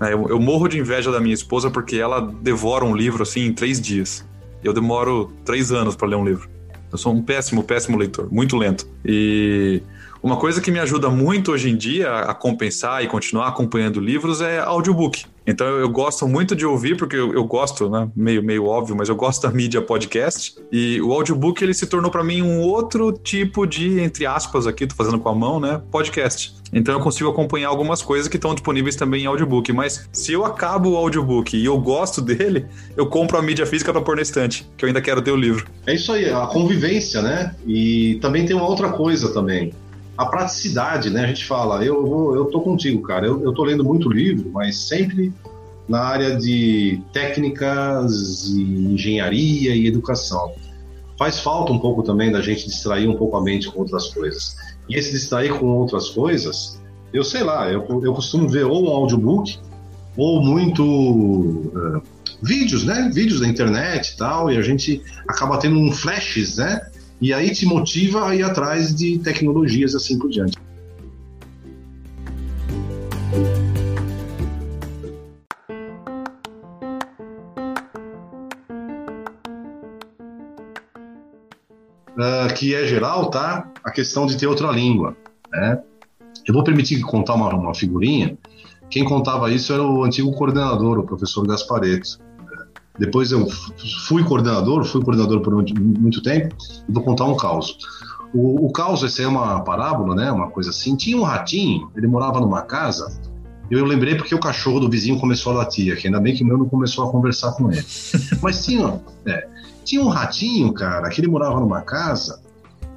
É, 0.00 0.14
eu, 0.14 0.26
eu, 0.30 0.40
morro 0.40 0.66
de 0.66 0.78
inveja 0.78 1.12
da 1.12 1.20
minha 1.20 1.34
esposa 1.34 1.70
porque 1.70 1.96
ela 1.96 2.20
devora 2.40 2.86
um 2.86 2.96
livro 2.96 3.22
assim 3.22 3.44
em 3.44 3.52
três 3.52 3.78
dias. 3.78 4.24
Eu 4.64 4.72
demoro 4.72 5.30
três 5.44 5.70
anos 5.70 5.94
para 5.94 6.08
ler 6.08 6.16
um 6.16 6.24
livro. 6.24 6.48
Eu 6.90 6.96
sou 6.96 7.12
um 7.12 7.20
péssimo, 7.20 7.62
péssimo 7.62 7.98
leitor, 7.98 8.26
muito 8.32 8.56
lento. 8.56 8.88
E 9.04 9.82
uma 10.22 10.36
coisa 10.36 10.60
que 10.60 10.70
me 10.70 10.78
ajuda 10.78 11.08
muito 11.08 11.52
hoje 11.52 11.70
em 11.70 11.76
dia 11.76 12.12
a 12.12 12.34
compensar 12.34 13.02
e 13.02 13.06
continuar 13.06 13.48
acompanhando 13.48 14.00
livros 14.00 14.40
é 14.40 14.58
audiobook. 14.58 15.24
Então 15.46 15.66
eu, 15.66 15.88
gosto 15.88 16.28
muito 16.28 16.54
de 16.54 16.64
ouvir, 16.64 16.96
porque 16.96 17.16
eu, 17.16 17.32
eu, 17.32 17.44
gosto, 17.44 17.88
né? 17.88 18.08
Meio, 18.14 18.42
meio 18.42 18.66
óbvio, 18.66 18.94
mas 18.94 19.08
eu 19.08 19.16
gosto 19.16 19.42
da 19.48 19.50
mídia 19.50 19.80
podcast. 19.80 20.54
E 20.70 21.00
o 21.00 21.12
audiobook 21.12 21.62
ele 21.62 21.74
se 21.74 21.86
tornou 21.86 22.10
para 22.10 22.22
mim 22.22 22.42
um 22.42 22.60
outro 22.60 23.12
tipo 23.12 23.66
de, 23.66 24.00
entre 24.00 24.26
aspas, 24.26 24.66
aqui, 24.66 24.86
tô 24.86 24.94
fazendo 24.94 25.18
com 25.18 25.28
a 25.28 25.34
mão, 25.34 25.58
né? 25.58 25.80
Podcast. 25.90 26.54
Então 26.72 26.94
eu 26.94 27.00
consigo 27.00 27.28
acompanhar 27.28 27.68
algumas 27.68 28.00
coisas 28.00 28.28
que 28.28 28.36
estão 28.36 28.54
disponíveis 28.54 28.94
também 28.94 29.22
em 29.24 29.26
audiobook. 29.26 29.72
Mas 29.72 30.08
se 30.12 30.32
eu 30.32 30.44
acabo 30.44 30.90
o 30.90 30.96
audiobook 30.96 31.56
e 31.56 31.64
eu 31.64 31.78
gosto 31.78 32.20
dele, 32.20 32.66
eu 32.96 33.06
compro 33.06 33.38
a 33.38 33.42
mídia 33.42 33.66
física 33.66 33.92
para 33.92 34.02
pôr 34.02 34.16
na 34.16 34.22
estante, 34.22 34.68
que 34.76 34.84
eu 34.84 34.86
ainda 34.86 35.00
quero 35.00 35.22
ter 35.22 35.32
o 35.32 35.36
livro. 35.36 35.66
É 35.86 35.94
isso 35.94 36.12
aí, 36.12 36.30
a 36.30 36.46
convivência, 36.46 37.22
né? 37.22 37.56
E 37.66 38.18
também 38.20 38.44
tem 38.44 38.54
uma 38.54 38.68
outra 38.68 38.90
coisa 38.92 39.32
também 39.32 39.72
a 40.20 40.26
praticidade, 40.26 41.08
né? 41.08 41.24
A 41.24 41.26
gente 41.28 41.46
fala, 41.46 41.82
eu, 41.82 42.06
vou, 42.06 42.36
eu 42.36 42.44
tô 42.44 42.60
contigo, 42.60 43.00
cara. 43.00 43.26
Eu, 43.26 43.42
eu 43.42 43.54
tô 43.54 43.64
lendo 43.64 43.82
muito 43.82 44.10
livro, 44.10 44.50
mas 44.52 44.76
sempre 44.76 45.32
na 45.88 46.00
área 46.00 46.36
de 46.36 47.00
técnicas 47.10 48.50
e 48.50 48.60
engenharia 48.60 49.74
e 49.74 49.86
educação. 49.86 50.52
Faz 51.18 51.40
falta 51.40 51.72
um 51.72 51.78
pouco 51.78 52.02
também 52.02 52.30
da 52.30 52.42
gente 52.42 52.66
distrair 52.66 53.08
um 53.08 53.16
pouco 53.16 53.34
a 53.38 53.42
mente 53.42 53.70
com 53.70 53.80
outras 53.80 54.08
coisas. 54.08 54.56
E 54.90 54.94
esse 54.94 55.10
distrair 55.10 55.58
com 55.58 55.66
outras 55.68 56.10
coisas, 56.10 56.78
eu 57.14 57.24
sei 57.24 57.42
lá, 57.42 57.70
eu, 57.70 57.82
eu 58.04 58.12
costumo 58.12 58.46
ver 58.46 58.66
ou 58.66 58.90
um 58.90 58.90
audiobook 58.90 59.58
ou 60.18 60.42
muito 60.42 60.84
uh, 60.84 62.02
vídeos, 62.42 62.84
né? 62.84 63.10
Vídeos 63.10 63.40
da 63.40 63.48
internet 63.48 64.10
e 64.10 64.16
tal, 64.18 64.52
e 64.52 64.58
a 64.58 64.62
gente 64.62 65.00
acaba 65.26 65.56
tendo 65.58 65.78
um 65.78 65.90
flashes, 65.90 66.58
né? 66.58 66.89
E 67.20 67.34
aí 67.34 67.52
te 67.52 67.66
motiva 67.66 68.26
a 68.26 68.34
ir 68.34 68.42
atrás 68.42 68.94
de 68.94 69.18
tecnologias 69.18 69.94
assim 69.94 70.18
por 70.18 70.30
diante. 70.30 70.56
Uh, 82.20 82.52
que, 82.54 82.74
é 82.74 82.86
geral, 82.86 83.30
tá? 83.30 83.70
A 83.84 83.90
questão 83.90 84.26
de 84.26 84.36
ter 84.36 84.46
outra 84.46 84.70
língua, 84.70 85.16
né? 85.50 85.82
Eu 86.46 86.54
vou 86.54 86.64
permitir 86.64 87.00
contar 87.02 87.34
uma, 87.34 87.54
uma 87.54 87.74
figurinha. 87.74 88.36
Quem 88.88 89.04
contava 89.04 89.50
isso 89.50 89.72
era 89.72 89.82
o 89.82 90.04
antigo 90.04 90.32
coordenador, 90.32 90.98
o 90.98 91.06
professor 91.06 91.46
Gaspareto. 91.46 92.18
Depois 93.00 93.32
eu 93.32 93.48
fui 94.06 94.22
coordenador, 94.22 94.84
fui 94.84 95.02
coordenador 95.02 95.40
por 95.40 95.54
muito 95.54 96.22
tempo, 96.22 96.54
e 96.86 96.92
vou 96.92 97.02
contar 97.02 97.24
um 97.24 97.34
caos. 97.34 97.78
O, 98.34 98.66
o 98.66 98.70
caos, 98.70 99.02
esse 99.02 99.22
é 99.22 99.26
uma 99.26 99.62
parábola, 99.62 100.14
né? 100.14 100.30
Uma 100.30 100.50
coisa 100.50 100.68
assim. 100.68 100.94
Tinha 100.94 101.16
um 101.16 101.22
ratinho, 101.22 101.90
ele 101.96 102.06
morava 102.06 102.38
numa 102.40 102.60
casa. 102.60 103.18
Eu 103.70 103.86
lembrei 103.86 104.16
porque 104.16 104.34
o 104.34 104.38
cachorro 104.38 104.80
do 104.80 104.90
vizinho 104.90 105.18
começou 105.18 105.52
a 105.52 105.56
latir, 105.56 105.96
que 105.98 106.08
ainda 106.08 106.20
bem 106.20 106.34
que 106.34 106.44
o 106.44 106.46
meu 106.46 106.58
não 106.58 106.68
começou 106.68 107.08
a 107.08 107.10
conversar 107.10 107.52
com 107.52 107.72
ele. 107.72 107.82
Mas 108.42 108.66
tinha, 108.66 109.00
é, 109.24 109.48
tinha 109.82 110.02
um 110.02 110.08
ratinho, 110.08 110.70
cara, 110.74 111.08
que 111.08 111.22
ele 111.22 111.28
morava 111.28 111.58
numa 111.58 111.80
casa 111.80 112.42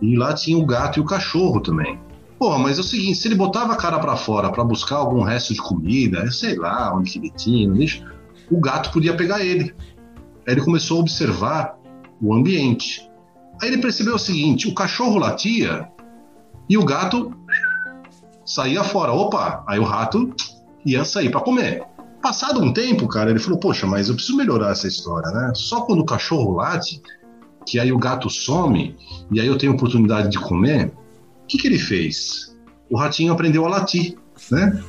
e 0.01 0.17
lá 0.17 0.33
tinha 0.33 0.57
o 0.57 0.65
gato 0.65 0.99
e 0.99 1.01
o 1.01 1.05
cachorro 1.05 1.61
também. 1.61 1.97
Pô, 2.37 2.57
mas 2.57 2.77
é 2.77 2.81
o 2.81 2.83
seguinte, 2.83 3.19
se 3.19 3.27
ele 3.29 3.35
botava 3.35 3.71
a 3.71 3.77
cara 3.77 3.99
para 3.99 4.17
fora 4.17 4.51
para 4.51 4.65
buscar 4.65 4.97
algum 4.97 5.21
resto 5.21 5.53
de 5.53 5.61
comida, 5.61 6.29
sei 6.29 6.57
lá 6.57 6.93
onde 6.93 7.11
que 7.11 7.19
ele 7.19 7.29
tinha, 7.29 7.71
o 8.51 8.59
gato 8.59 8.91
podia 8.91 9.15
pegar 9.15 9.45
ele. 9.45 9.73
Aí 10.47 10.53
ele 10.53 10.61
começou 10.61 10.97
a 10.97 11.01
observar 11.01 11.77
o 12.21 12.33
ambiente. 12.33 13.09
Aí 13.61 13.69
ele 13.69 13.81
percebeu 13.81 14.15
o 14.15 14.19
seguinte: 14.19 14.67
o 14.67 14.73
cachorro 14.73 15.17
latia 15.17 15.87
e 16.69 16.77
o 16.77 16.85
gato 16.85 17.33
saía 18.45 18.83
fora. 18.83 19.11
Opa! 19.11 19.63
Aí 19.67 19.79
o 19.79 19.83
rato 19.83 20.33
ia 20.85 21.05
sair 21.05 21.29
para 21.29 21.41
comer. 21.41 21.83
Passado 22.21 22.61
um 22.61 22.71
tempo, 22.71 23.07
cara, 23.07 23.29
ele 23.29 23.39
falou: 23.39 23.59
Poxa, 23.59 23.85
mas 23.85 24.09
eu 24.09 24.15
preciso 24.15 24.37
melhorar 24.37 24.71
essa 24.71 24.87
história, 24.87 25.29
né? 25.31 25.51
Só 25.55 25.81
quando 25.81 25.99
o 25.99 26.05
cachorro 26.05 26.53
late, 26.53 27.01
que 27.65 27.79
aí 27.79 27.91
o 27.91 27.97
gato 27.97 28.29
some 28.29 28.95
e 29.31 29.39
aí 29.39 29.47
eu 29.47 29.57
tenho 29.57 29.73
oportunidade 29.73 30.29
de 30.29 30.39
comer, 30.39 30.93
que, 31.53 31.57
que 31.57 31.67
ele 31.67 31.79
fez? 31.79 32.55
O 32.89 32.97
ratinho 32.97 33.31
aprendeu 33.31 33.65
a 33.65 33.69
latir, 33.69 34.17
né? 34.49 34.83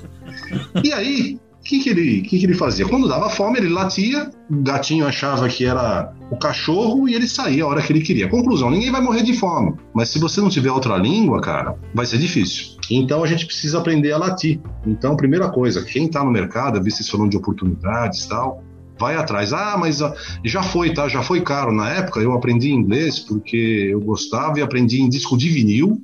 E 0.83 0.93
aí, 0.93 1.39
o 1.44 1.44
que, 1.65 1.81
que, 1.81 1.89
ele, 1.89 2.21
que, 2.21 2.39
que 2.39 2.45
ele 2.45 2.55
fazia? 2.55 2.87
Quando 2.87 3.09
dava 3.09 3.31
fome, 3.31 3.59
ele 3.59 3.71
latia, 3.71 4.31
o 4.51 4.63
gatinho 4.63 5.07
achava 5.07 5.49
que 5.49 5.65
era 5.65 6.13
o 6.31 6.37
cachorro 6.37 7.09
e 7.09 7.15
ele 7.15 7.27
saía 7.27 7.65
a 7.65 7.67
hora 7.67 7.81
que 7.81 7.91
ele 7.91 8.03
queria. 8.03 8.29
Conclusão: 8.29 8.71
ninguém 8.71 8.93
vai 8.93 9.01
morrer 9.01 9.23
de 9.23 9.33
fome. 9.33 9.75
Mas 9.95 10.11
se 10.11 10.19
você 10.19 10.41
não 10.41 10.51
tiver 10.51 10.71
outra 10.71 10.97
língua, 10.99 11.41
cara, 11.41 11.75
vai 11.95 12.05
ser 12.05 12.19
difícil. 12.19 12.77
Então 12.91 13.25
a 13.25 13.27
gente 13.27 13.47
precisa 13.47 13.79
aprender 13.79 14.13
a 14.13 14.19
latir. 14.19 14.61
Então, 14.87 15.17
primeira 15.17 15.49
coisa, 15.49 15.83
quem 15.83 16.05
está 16.05 16.23
no 16.23 16.31
mercado, 16.31 16.83
vi 16.83 16.91
vocês 16.91 17.09
falando 17.09 17.31
de 17.31 17.37
oportunidades 17.39 18.25
e 18.25 18.29
tal, 18.29 18.63
vai 18.99 19.17
atrás. 19.17 19.55
Ah, 19.55 19.77
mas 19.79 20.03
ah, 20.03 20.15
já 20.45 20.63
foi, 20.63 20.93
tá? 20.93 21.09
Já 21.09 21.23
foi 21.23 21.41
caro. 21.41 21.73
Na 21.73 21.91
época 21.91 22.21
eu 22.21 22.33
aprendi 22.35 22.71
inglês 22.71 23.19
porque 23.19 23.89
eu 23.91 24.01
gostava 24.01 24.59
e 24.59 24.63
aprendi 24.63 25.01
em 25.01 25.09
disco 25.09 25.37
de 25.37 25.49
vinil 25.49 25.99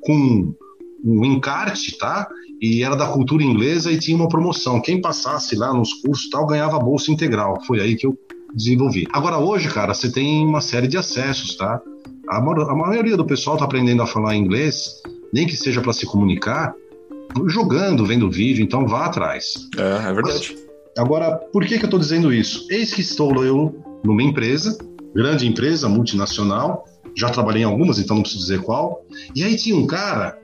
com 0.00 0.54
um 1.04 1.24
encarte, 1.26 1.98
tá? 1.98 2.26
E 2.64 2.82
era 2.82 2.96
da 2.96 3.06
cultura 3.08 3.44
inglesa 3.44 3.92
e 3.92 3.98
tinha 3.98 4.16
uma 4.16 4.26
promoção. 4.26 4.80
Quem 4.80 4.98
passasse 4.98 5.54
lá 5.54 5.70
nos 5.74 5.92
cursos 5.92 6.30
tal 6.30 6.46
ganhava 6.46 6.78
bolsa 6.78 7.10
integral. 7.10 7.60
Foi 7.66 7.78
aí 7.78 7.94
que 7.94 8.06
eu 8.06 8.18
desenvolvi. 8.54 9.06
Agora 9.12 9.36
hoje, 9.36 9.68
cara, 9.68 9.92
você 9.92 10.10
tem 10.10 10.46
uma 10.46 10.62
série 10.62 10.88
de 10.88 10.96
acessos, 10.96 11.56
tá? 11.56 11.78
A, 12.26 12.38
a 12.38 12.74
maioria 12.74 13.18
do 13.18 13.26
pessoal 13.26 13.58
tá 13.58 13.66
aprendendo 13.66 14.02
a 14.02 14.06
falar 14.06 14.34
inglês, 14.34 15.02
nem 15.30 15.46
que 15.46 15.54
seja 15.58 15.82
para 15.82 15.92
se 15.92 16.06
comunicar, 16.06 16.72
jogando, 17.48 18.06
vendo 18.06 18.30
vídeo, 18.30 18.64
então 18.64 18.88
vá 18.88 19.04
atrás. 19.04 19.68
É, 19.76 20.08
é 20.08 20.12
verdade. 20.14 20.56
Mas, 20.56 20.64
agora, 20.96 21.36
por 21.52 21.66
que, 21.66 21.76
que 21.76 21.84
eu 21.84 21.88
estou 21.88 22.00
dizendo 22.00 22.32
isso? 22.32 22.66
Eis 22.70 22.94
que 22.94 23.02
estou 23.02 23.44
eu 23.44 23.78
numa 24.02 24.22
empresa, 24.22 24.78
grande 25.14 25.46
empresa, 25.46 25.86
multinacional, 25.86 26.86
já 27.14 27.28
trabalhei 27.28 27.60
em 27.60 27.66
algumas, 27.66 27.98
então 27.98 28.16
não 28.16 28.22
preciso 28.22 28.42
dizer 28.42 28.62
qual. 28.62 29.04
E 29.36 29.44
aí 29.44 29.54
tinha 29.54 29.76
um 29.76 29.86
cara 29.86 30.42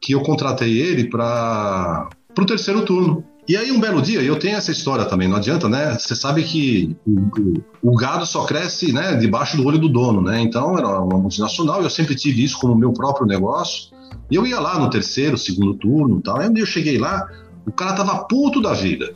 que 0.00 0.12
eu 0.12 0.22
contratei 0.22 0.80
ele 0.80 1.08
para 1.08 2.08
o 2.38 2.46
terceiro 2.46 2.84
turno. 2.84 3.24
E 3.48 3.56
aí, 3.56 3.72
um 3.72 3.80
belo 3.80 4.00
dia, 4.00 4.22
eu 4.22 4.38
tenho 4.38 4.56
essa 4.56 4.70
história 4.70 5.04
também, 5.04 5.26
não 5.26 5.36
adianta, 5.36 5.68
né? 5.68 5.98
Você 5.98 6.14
sabe 6.14 6.44
que 6.44 6.96
o, 7.04 7.90
o, 7.90 7.96
gado 7.96 8.24
só 8.24 8.44
cresce 8.44 8.92
né, 8.92 9.16
debaixo 9.16 9.56
do 9.56 9.66
olho 9.66 9.78
do 9.78 9.88
dono, 9.88 10.22
né? 10.22 10.40
Então, 10.40 10.78
era 10.78 11.00
uma 11.00 11.18
multinacional, 11.18 11.82
eu 11.82 11.90
sempre 11.90 12.14
tive 12.14 12.44
isso 12.44 12.58
como 12.58 12.76
meu 12.76 12.92
próprio 12.92 13.26
negócio. 13.26 13.90
E 14.30 14.36
eu 14.36 14.46
ia 14.46 14.60
lá 14.60 14.78
no 14.78 14.88
terceiro, 14.88 15.36
segundo 15.36 15.74
turno 15.74 16.20
tal. 16.22 16.38
Aí 16.38 16.48
eu 16.54 16.66
cheguei 16.66 16.96
lá, 16.98 17.26
o 17.66 17.72
cara 17.72 17.94
tava 17.94 18.24
puto 18.24 18.60
da 18.60 18.72
vida. 18.72 19.12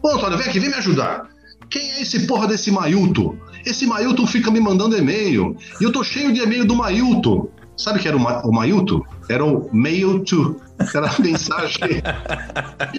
Ô, 0.00 0.08
Antônio, 0.10 0.38
vem 0.38 0.46
aqui, 0.46 0.60
vem 0.60 0.70
me 0.70 0.76
ajudar. 0.76 1.28
Quem 1.68 1.82
é 1.82 2.02
esse 2.02 2.26
porra 2.26 2.46
desse 2.46 2.70
Mailton? 2.70 3.36
Esse 3.66 3.86
Mailton 3.86 4.26
fica 4.26 4.50
me 4.50 4.60
mandando 4.60 4.96
e-mail. 4.96 5.56
E 5.80 5.84
eu 5.84 5.92
tô 5.92 6.02
cheio 6.02 6.32
de 6.32 6.40
e-mail 6.40 6.64
do 6.64 6.74
Mailton. 6.74 7.48
Sabe 7.76 7.98
que 7.98 8.08
era 8.08 8.16
o, 8.16 8.20
Ma 8.20 8.42
o 8.44 8.52
Mailton? 8.52 9.02
Era 9.30 9.44
o 9.44 9.70
Mail 9.72 10.24
to. 10.24 10.60
Era 10.92 11.08
a 11.08 11.20
mensagem. 11.20 12.02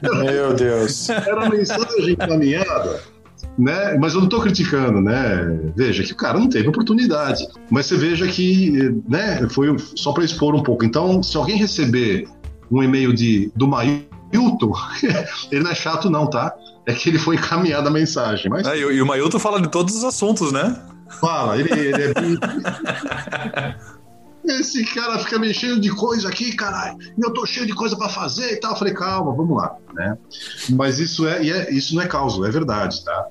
Meu 0.01 0.53
Deus. 0.53 1.09
Era 1.09 1.45
a 1.45 1.49
mensagem 1.49 2.11
encaminhada. 2.11 3.01
Né? 3.59 3.97
Mas 3.99 4.13
eu 4.13 4.19
não 4.19 4.27
estou 4.27 4.39
criticando, 4.39 5.01
né? 5.01 5.59
Veja 5.75 6.03
que 6.03 6.13
o 6.13 6.15
cara 6.15 6.39
não 6.39 6.47
teve 6.47 6.69
oportunidade. 6.69 7.45
Mas 7.69 7.87
você 7.87 7.97
veja 7.97 8.25
que, 8.27 8.95
né? 9.09 9.45
Foi 9.49 9.75
só 9.95 10.13
para 10.13 10.23
expor 10.23 10.55
um 10.55 10.63
pouco. 10.63 10.85
Então, 10.85 11.21
se 11.21 11.35
alguém 11.35 11.57
receber 11.57 12.27
um 12.71 12.81
e-mail 12.81 13.13
de 13.13 13.51
do 13.53 13.67
Mailton, 13.67 14.73
ele 15.51 15.63
não 15.63 15.71
é 15.71 15.75
chato 15.75 16.09
não, 16.09 16.29
tá? 16.29 16.55
é 16.85 16.93
que 16.93 17.09
ele 17.09 17.19
foi 17.19 17.35
encaminhado 17.35 17.87
a 17.87 17.91
mensagem. 17.91 18.49
Mas... 18.49 18.65
É, 18.65 18.77
e, 18.77 19.01
o 19.01 19.05
Mailton 19.05 19.39
fala 19.39 19.61
de 19.61 19.69
todos 19.69 19.95
os 19.95 20.03
assuntos, 20.03 20.51
né? 20.51 20.75
Fala, 21.19 21.57
ele, 21.57 21.71
ele 21.71 22.03
é 22.03 22.13
bem... 22.13 22.37
Esse 24.43 24.83
cara 24.85 25.19
fica 25.19 25.37
mexendo 25.37 25.79
de 25.79 25.89
coisa 25.89 26.29
aqui, 26.29 26.51
caralho. 26.55 26.97
E 27.17 27.25
eu 27.25 27.31
tô 27.31 27.45
cheio 27.45 27.65
de 27.65 27.73
coisa 27.73 27.95
para 27.95 28.09
fazer 28.09 28.53
e 28.53 28.59
tal. 28.59 28.71
Eu 28.71 28.77
falei, 28.77 28.93
calma, 28.93 29.33
vamos 29.35 29.55
lá, 29.55 29.75
né? 29.93 30.17
Mas 30.69 30.99
isso 30.99 31.27
é, 31.27 31.47
é 31.47 31.73
isso 31.73 31.95
não 31.95 32.01
é 32.01 32.07
causo, 32.07 32.43
é 32.45 32.49
verdade, 32.49 33.03
tá? 33.03 33.27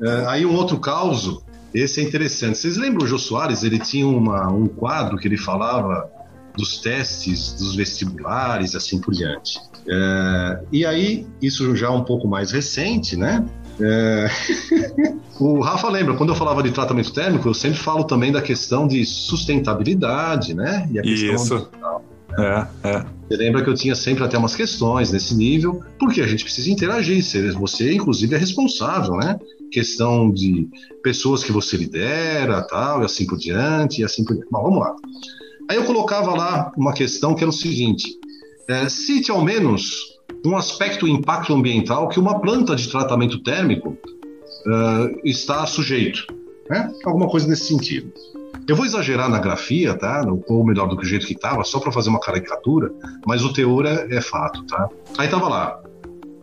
É, 0.00 0.26
aí 0.26 0.46
um 0.46 0.54
outro 0.54 0.78
causo, 0.78 1.42
esse 1.72 2.00
é 2.00 2.04
interessante. 2.04 2.58
Vocês 2.58 2.76
lembram 2.76 3.04
o 3.04 3.08
Jô 3.08 3.18
Soares? 3.18 3.62
Ele 3.62 3.78
tinha 3.78 4.06
uma, 4.06 4.48
um 4.50 4.66
quadro 4.66 5.16
que 5.16 5.28
ele 5.28 5.36
falava 5.36 6.10
dos 6.56 6.78
testes 6.78 7.52
dos 7.52 7.76
vestibulares, 7.76 8.74
assim 8.74 9.00
por 9.00 9.14
diante. 9.14 9.60
É, 9.88 10.60
e 10.72 10.84
aí, 10.84 11.26
isso 11.40 11.74
já 11.76 11.86
é 11.86 11.90
um 11.90 12.04
pouco 12.04 12.26
mais 12.26 12.50
recente, 12.50 13.16
né? 13.16 13.44
É... 13.80 14.28
o 15.40 15.60
Rafa 15.60 15.88
lembra, 15.88 16.14
quando 16.14 16.30
eu 16.30 16.36
falava 16.36 16.62
de 16.62 16.70
tratamento 16.70 17.12
térmico, 17.12 17.48
eu 17.48 17.54
sempre 17.54 17.78
falo 17.78 18.04
também 18.04 18.32
da 18.32 18.42
questão 18.42 18.86
de 18.86 19.04
sustentabilidade, 19.04 20.54
né? 20.54 20.88
E 20.90 20.98
a 20.98 21.02
questão 21.02 21.34
Isso. 21.34 21.68
É, 22.38 22.66
é. 22.84 23.04
Você 23.28 23.36
lembra 23.36 23.62
que 23.62 23.70
eu 23.70 23.74
tinha 23.74 23.94
sempre 23.94 24.24
até 24.24 24.38
umas 24.38 24.54
questões 24.54 25.12
nesse 25.12 25.34
nível, 25.34 25.82
porque 25.98 26.20
a 26.20 26.26
gente 26.26 26.44
precisa 26.44 26.70
interagir. 26.70 27.22
Você, 27.54 27.94
inclusive, 27.94 28.34
é 28.34 28.38
responsável, 28.38 29.16
né? 29.16 29.38
Questão 29.72 30.30
de 30.30 30.68
pessoas 31.02 31.42
que 31.42 31.52
você 31.52 31.76
lidera, 31.76 32.62
tal, 32.62 33.02
e 33.02 33.04
assim 33.04 33.26
por 33.26 33.38
diante, 33.38 34.00
e 34.00 34.04
assim 34.04 34.24
por 34.24 34.34
diante. 34.34 34.48
Bom, 34.50 34.62
vamos 34.62 34.80
lá. 34.80 34.94
Aí 35.68 35.76
eu 35.76 35.84
colocava 35.84 36.34
lá 36.34 36.72
uma 36.76 36.94
questão 36.94 37.34
que 37.34 37.42
era 37.42 37.50
o 37.50 37.52
seguinte: 37.52 38.04
é, 38.68 38.88
cite 38.88 39.30
ao 39.30 39.44
menos 39.44 40.17
um 40.44 40.56
aspecto 40.56 41.06
impacto 41.06 41.54
ambiental 41.54 42.08
que 42.08 42.18
uma 42.18 42.40
planta 42.40 42.76
de 42.76 42.88
tratamento 42.88 43.42
térmico 43.42 43.96
uh, 44.66 45.20
está 45.24 45.66
sujeito. 45.66 46.26
Né? 46.68 46.92
Alguma 47.04 47.28
coisa 47.28 47.46
nesse 47.46 47.66
sentido. 47.66 48.12
Eu 48.66 48.76
vou 48.76 48.84
exagerar 48.84 49.30
na 49.30 49.38
grafia, 49.38 49.94
tá? 49.94 50.22
Ou 50.46 50.64
melhor 50.64 50.88
do 50.88 50.96
que 50.96 51.04
o 51.04 51.08
jeito 51.08 51.26
que 51.26 51.32
estava, 51.32 51.64
só 51.64 51.80
para 51.80 51.90
fazer 51.90 52.10
uma 52.10 52.20
caricatura, 52.20 52.92
mas 53.26 53.42
o 53.42 53.52
teor 53.52 53.86
é, 53.86 54.06
é 54.14 54.20
fato, 54.20 54.62
tá? 54.64 54.88
Aí 55.16 55.26
tava 55.28 55.48
lá. 55.48 55.80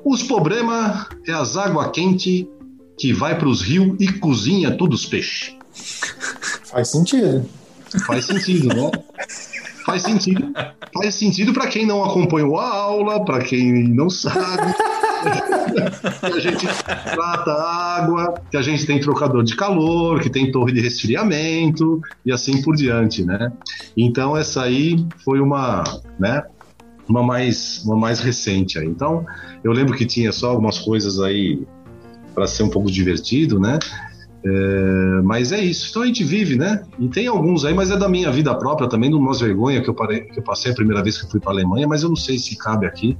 Os 0.03 0.23
problemas 0.23 1.05
é 1.27 1.31
as 1.31 1.55
água 1.55 1.89
quente 1.91 2.49
que 2.97 3.13
vai 3.13 3.37
para 3.37 3.47
os 3.47 3.61
rios 3.61 3.95
e 3.99 4.11
cozinha 4.13 4.75
todos 4.75 5.01
os 5.01 5.05
peixes. 5.05 5.55
Faz 6.63 6.89
sentido. 6.89 7.47
Faz 8.07 8.25
sentido, 8.25 8.69
né? 8.69 8.91
Faz 9.85 10.01
sentido. 10.01 10.51
Faz 10.93 11.15
sentido 11.15 11.53
para 11.53 11.67
quem 11.67 11.85
não 11.85 12.03
acompanhou 12.03 12.57
a 12.57 12.67
aula, 12.67 13.23
para 13.23 13.39
quem 13.43 13.71
não 13.89 14.09
sabe. 14.09 14.73
que 16.19 16.25
a 16.25 16.39
gente 16.39 16.67
trata 16.67 17.51
água, 17.51 18.33
que 18.49 18.57
a 18.57 18.61
gente 18.61 18.85
tem 18.85 18.99
trocador 18.99 19.43
de 19.43 19.55
calor, 19.55 20.19
que 20.19 20.29
tem 20.29 20.51
torre 20.51 20.73
de 20.73 20.81
resfriamento 20.81 22.01
e 22.25 22.31
assim 22.31 22.61
por 22.61 22.75
diante, 22.75 23.23
né? 23.23 23.51
Então 23.95 24.35
essa 24.35 24.63
aí 24.63 25.05
foi 25.23 25.39
uma, 25.39 25.83
né? 26.19 26.43
Uma 27.07 27.21
mais, 27.21 27.83
uma 27.85 27.95
mais 27.95 28.19
recente 28.19 28.79
aí. 28.79 28.87
Então 28.87 29.25
eu 29.63 29.71
lembro 29.71 29.95
que 29.95 30.05
tinha 30.05 30.31
só 30.31 30.49
algumas 30.49 30.79
coisas 30.79 31.19
aí 31.19 31.61
para 32.33 32.47
ser 32.47 32.63
um 32.63 32.69
pouco 32.69 32.91
divertido, 32.91 33.59
né? 33.59 33.77
É, 34.45 35.21
mas 35.23 35.51
é 35.51 35.59
isso. 35.59 35.89
Então 35.89 36.03
a 36.03 36.05
gente 36.05 36.23
vive, 36.23 36.55
né? 36.55 36.83
E 36.99 37.07
tem 37.07 37.25
alguns 37.25 37.65
aí, 37.65 37.73
mas 37.73 37.89
é 37.89 37.97
da 37.97 38.07
minha 38.07 38.31
vida 38.31 38.53
própria 38.53 38.87
também, 38.87 39.09
de 39.09 39.15
umas 39.15 39.39
vergonha 39.39 39.81
que 39.81 39.89
eu, 39.89 39.93
parei, 39.93 40.21
que 40.21 40.37
eu 40.37 40.43
passei 40.43 40.71
a 40.71 40.75
primeira 40.75 41.01
vez 41.01 41.17
que 41.17 41.25
eu 41.25 41.29
fui 41.29 41.39
para 41.39 41.51
a 41.51 41.55
Alemanha, 41.55 41.87
mas 41.87 42.03
eu 42.03 42.09
não 42.09 42.15
sei 42.15 42.37
se 42.37 42.55
cabe 42.55 42.85
aqui. 42.85 43.17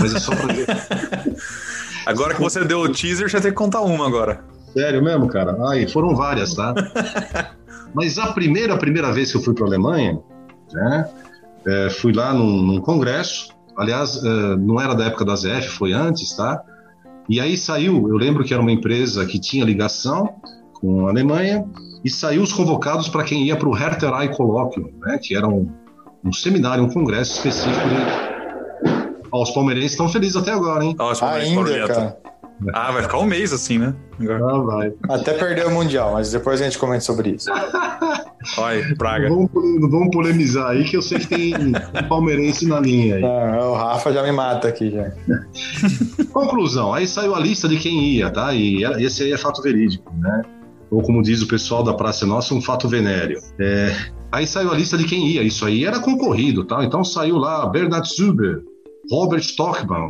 Mas 0.00 0.14
é 0.14 0.18
só 0.18 0.34
para 0.34 0.52
ver. 0.52 0.66
agora 2.04 2.34
que 2.34 2.40
você 2.40 2.64
deu 2.64 2.80
o 2.80 2.88
teaser, 2.88 3.28
já 3.28 3.40
tem 3.40 3.52
que 3.52 3.56
contar 3.56 3.82
uma 3.82 4.06
agora. 4.06 4.44
Sério 4.72 5.02
mesmo, 5.02 5.28
cara? 5.28 5.56
Ai, 5.68 5.86
foram 5.86 6.14
várias, 6.16 6.54
tá? 6.54 6.74
Mas 7.94 8.18
a 8.18 8.32
primeira, 8.32 8.74
a 8.74 8.78
primeira 8.78 9.12
vez 9.12 9.30
que 9.30 9.38
eu 9.38 9.42
fui 9.42 9.54
para 9.54 9.64
a 9.64 9.68
Alemanha, 9.68 10.20
né, 10.72 11.08
é, 11.66 11.90
fui 11.90 12.12
lá 12.12 12.34
num, 12.34 12.62
num 12.62 12.80
congresso, 12.80 13.48
aliás, 13.76 14.22
é, 14.22 14.56
não 14.56 14.80
era 14.80 14.94
da 14.94 15.06
época 15.06 15.24
da 15.24 15.36
ZF, 15.36 15.68
foi 15.68 15.92
antes, 15.92 16.34
tá? 16.36 16.62
E 17.28 17.40
aí 17.40 17.56
saiu, 17.56 18.08
eu 18.08 18.16
lembro 18.16 18.42
que 18.44 18.54
era 18.54 18.62
uma 18.62 18.72
empresa 18.72 19.26
que 19.26 19.38
tinha 19.38 19.64
ligação 19.64 20.36
com 20.74 21.06
a 21.06 21.10
Alemanha, 21.10 21.64
e 22.04 22.10
saiu 22.10 22.42
os 22.42 22.52
convocados 22.52 23.08
para 23.08 23.24
quem 23.24 23.44
ia 23.44 23.56
para 23.56 23.68
o 23.68 23.76
Herterei 23.76 24.28
Colóquio, 24.28 24.92
né, 25.00 25.18
que 25.20 25.36
era 25.36 25.46
um, 25.46 25.68
um 26.24 26.32
seminário, 26.32 26.84
um 26.84 26.88
congresso 26.88 27.34
específico 27.34 27.88
de... 27.88 29.28
Ó, 29.30 29.42
os 29.42 29.50
palmeirenses 29.50 29.92
estão 29.92 30.08
felizes 30.08 30.36
até 30.36 30.52
agora, 30.52 30.84
hein? 30.84 30.94
Ó, 30.98 31.12
os 31.12 31.20
palmeirenses 31.20 31.58
Ainda, 31.58 31.88
cara. 31.88 32.16
Ah, 32.72 32.90
vai 32.92 33.02
ficar 33.02 33.18
um 33.18 33.24
mês 33.24 33.52
assim, 33.52 33.78
né? 33.78 33.94
Ah, 34.20 34.58
vai. 34.58 34.92
Até 35.08 35.32
perdeu 35.34 35.68
o 35.68 35.70
Mundial, 35.72 36.12
mas 36.14 36.32
depois 36.32 36.60
a 36.60 36.64
gente 36.64 36.76
comenta 36.78 37.00
sobre 37.00 37.30
isso. 37.30 37.48
Olha, 38.56 38.94
praga. 38.96 39.28
Não 39.28 39.46
vamos, 39.52 39.80
não 39.80 39.90
vamos 39.90 40.08
polemizar 40.10 40.70
aí, 40.70 40.84
que 40.84 40.96
eu 40.96 41.02
sei 41.02 41.18
que 41.20 41.26
tem 41.28 41.54
um 41.56 42.08
palmeirense 42.08 42.66
na 42.66 42.80
linha 42.80 43.16
aí. 43.16 43.24
Ah, 43.24 43.64
o 43.64 43.74
Rafa 43.74 44.12
já 44.12 44.22
me 44.22 44.32
mata 44.32 44.68
aqui 44.68 44.90
já. 44.90 45.10
Conclusão, 46.32 46.92
aí 46.92 47.06
saiu 47.06 47.34
a 47.34 47.40
lista 47.40 47.68
de 47.68 47.76
quem 47.78 48.04
ia, 48.14 48.30
tá? 48.30 48.52
E 48.54 48.84
era- 48.84 49.00
esse 49.02 49.22
aí 49.22 49.32
é 49.32 49.38
fato 49.38 49.62
verídico, 49.62 50.12
né? 50.16 50.42
Ou 50.90 51.02
como 51.02 51.22
diz 51.22 51.42
o 51.42 51.48
pessoal 51.48 51.82
da 51.84 51.92
Praça 51.94 52.24
Nossa, 52.26 52.54
um 52.54 52.62
fato 52.62 52.88
venéreo. 52.88 53.38
É, 53.60 53.94
aí 54.32 54.46
saiu 54.46 54.72
a 54.72 54.74
lista 54.74 54.96
de 54.96 55.04
quem 55.04 55.28
ia, 55.28 55.42
isso 55.42 55.64
aí 55.66 55.84
era 55.84 56.00
concorrido, 56.00 56.64
tá? 56.64 56.82
Então 56.84 57.04
saiu 57.04 57.36
lá 57.36 57.66
Bernard 57.66 58.08
Zuber, 58.08 58.62
Robert 59.10 59.40
Stockman, 59.40 60.08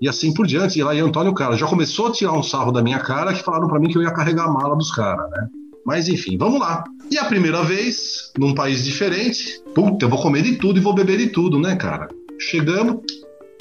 e 0.00 0.08
assim 0.08 0.32
por 0.32 0.46
diante, 0.46 0.78
e 0.78 0.82
lá 0.82 0.94
ia 0.94 1.04
Antônio 1.04 1.34
Carlos. 1.34 1.58
Já 1.58 1.66
começou 1.66 2.08
a 2.08 2.12
tirar 2.12 2.32
um 2.32 2.42
sarro 2.42 2.72
da 2.72 2.82
minha 2.82 2.98
cara 2.98 3.32
que 3.32 3.42
falaram 3.42 3.68
pra 3.68 3.78
mim 3.78 3.88
que 3.88 3.98
eu 3.98 4.02
ia 4.02 4.12
carregar 4.12 4.44
a 4.44 4.52
mala 4.52 4.76
dos 4.76 4.90
caras, 4.90 5.30
né? 5.30 5.48
Mas 5.84 6.08
enfim, 6.08 6.38
vamos 6.38 6.58
lá. 6.58 6.84
E 7.10 7.18
a 7.18 7.24
primeira 7.26 7.62
vez, 7.62 8.32
num 8.38 8.54
país 8.54 8.84
diferente, 8.84 9.60
puta, 9.74 10.06
eu 10.06 10.08
vou 10.08 10.20
comer 10.20 10.42
de 10.42 10.56
tudo 10.56 10.78
e 10.78 10.82
vou 10.82 10.94
beber 10.94 11.18
de 11.18 11.28
tudo, 11.28 11.58
né, 11.58 11.76
cara? 11.76 12.08
Chegamos, 12.38 13.02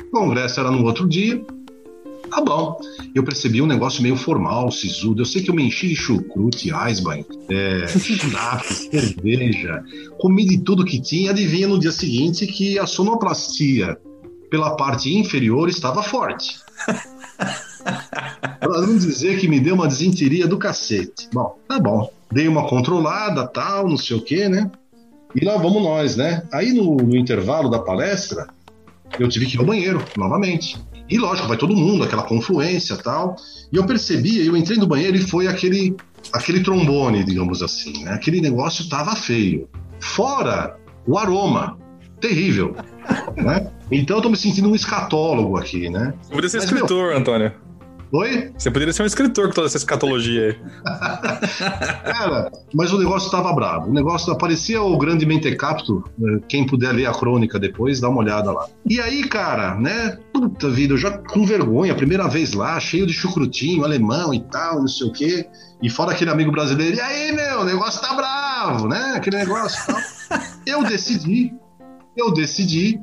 o 0.02 0.12
congresso 0.12 0.60
era 0.60 0.72
no 0.72 0.84
outro 0.86 1.08
dia, 1.08 1.44
Tá 2.34 2.42
bom. 2.42 2.80
Eu 3.14 3.24
percebi 3.24 3.62
um 3.62 3.68
negócio 3.68 4.02
meio 4.02 4.16
formal, 4.16 4.72
sisudo. 4.72 5.22
Eu 5.22 5.26
sei 5.26 5.44
que 5.44 5.52
eu 5.52 5.54
me 5.54 5.64
enchi 5.64 5.88
de 5.88 5.96
chucrute, 5.96 6.72
Eisbein, 6.72 7.24
é, 7.48 7.88
schnapps, 7.88 8.90
cerveja, 8.90 9.84
comi 10.18 10.44
de 10.44 10.58
tudo 10.60 10.84
que 10.84 11.00
tinha. 11.00 11.30
Adivinha 11.30 11.68
no 11.68 11.80
dia 11.80 11.92
seguinte 11.92 12.48
que 12.48 12.80
a 12.80 12.88
sonoplastia 12.88 14.00
pela 14.54 14.76
parte 14.76 15.12
inferior 15.12 15.68
estava 15.68 16.04
forte. 16.04 16.60
Pra 18.60 18.82
não 18.82 18.96
dizer 18.96 19.40
que 19.40 19.48
me 19.48 19.60
deu 19.60 19.74
uma 19.74 19.88
desinteria 19.88 20.48
do 20.48 20.60
cacete. 20.60 21.28
Bom, 21.34 21.58
tá 21.68 21.80
bom. 21.80 22.14
Dei 22.32 22.48
uma 22.48 22.68
controlada, 22.68 23.48
tal, 23.48 23.90
não 23.90 23.98
sei 23.98 24.16
o 24.16 24.22
que, 24.22 24.48
né? 24.48 24.70
E 25.34 25.44
lá 25.44 25.58
vamos 25.58 25.82
nós, 25.82 26.16
né? 26.16 26.44
Aí 26.54 26.72
no, 26.72 26.98
no 26.98 27.18
intervalo 27.18 27.68
da 27.68 27.80
palestra, 27.80 28.46
eu 29.18 29.28
tive 29.28 29.48
que 29.48 29.56
ir 29.56 29.60
ao 29.60 29.66
banheiro, 29.66 30.06
novamente. 30.16 30.80
E 31.10 31.18
lógico, 31.18 31.48
vai 31.48 31.58
todo 31.58 31.76
mundo, 31.76 32.04
aquela 32.04 32.22
confluência 32.22 32.96
tal. 32.96 33.36
E 33.72 33.76
eu 33.76 33.88
percebi, 33.88 34.46
eu 34.46 34.56
entrei 34.56 34.78
no 34.78 34.86
banheiro 34.86 35.18
e 35.18 35.22
foi 35.22 35.48
aquele, 35.48 35.96
aquele 36.32 36.62
trombone, 36.62 37.24
digamos 37.24 37.64
assim, 37.64 38.04
né? 38.04 38.12
Aquele 38.14 38.40
negócio 38.40 38.88
tava 38.88 39.16
feio. 39.16 39.68
Fora 40.00 40.78
o 41.08 41.18
aroma, 41.18 41.76
terrível, 42.24 42.74
né? 43.36 43.70
Então 43.92 44.16
eu 44.18 44.22
tô 44.24 44.30
me 44.30 44.38
sentindo 44.38 44.70
um 44.70 44.76
escatólogo 44.76 45.58
aqui, 45.58 45.90
né? 45.90 46.14
Você 46.22 46.30
poderia 46.30 46.50
ser 46.50 46.58
Mas, 46.58 46.66
escritor, 46.66 47.14
Antônio. 47.14 47.52
Oi? 48.14 48.54
Você 48.58 48.72
poderia 48.72 48.94
ser 48.94 49.04
um 49.04 49.08
escritor 49.08 49.48
com 49.48 49.56
toda 49.56 49.68
essa 49.68 49.76
escatologia 49.76 50.50
aí. 50.50 50.58
Cara, 52.06 52.52
mas 52.74 52.94
o 52.94 53.00
negócio 53.00 53.30
tava 53.30 53.52
brabo. 53.52 53.90
O 53.90 53.94
negócio 53.94 54.32
aparecia 54.32 54.82
o 54.82 54.98
grande 54.98 55.26
mentecapto. 55.26 56.04
eh, 56.22 56.40
Quem 56.48 56.66
puder 56.66 56.94
ler 56.94 57.08
a 57.08 57.12
crônica 57.12 57.60
depois, 57.60 58.00
dá 58.00 58.08
uma 58.08 58.20
olhada 58.20 58.52
lá. 58.52 58.68
E 58.88 59.02
aí, 59.02 59.28
cara, 59.28 59.76
né? 59.76 60.18
Puta 60.32 60.70
vida, 60.70 60.94
eu 60.94 60.98
já 60.98 61.18
com 61.18 61.44
vergonha, 61.44 61.96
primeira 61.96 62.28
vez 62.28 62.54
lá, 62.54 62.80
cheio 62.80 63.08
de 63.08 63.14
chucrutinho, 63.14 63.84
alemão 63.84 64.32
e 64.34 64.40
tal, 64.44 64.80
não 64.80 64.88
sei 64.88 65.08
o 65.08 65.12
quê. 65.12 65.48
E 65.82 65.90
fora 65.90 66.12
aquele 66.12 66.30
amigo 66.30 66.52
brasileiro, 66.52 66.96
e 66.96 67.02
aí, 67.02 67.32
meu, 67.34 67.62
o 67.62 67.66
negócio 67.66 68.00
tá 68.00 68.14
bravo, 68.14 68.88
né? 68.88 69.14
Aquele 69.16 69.38
negócio 69.38 69.84
tal. 69.88 70.00
Eu 70.66 70.84
decidi, 70.84 71.52
eu 72.16 72.34
decidi 72.34 73.00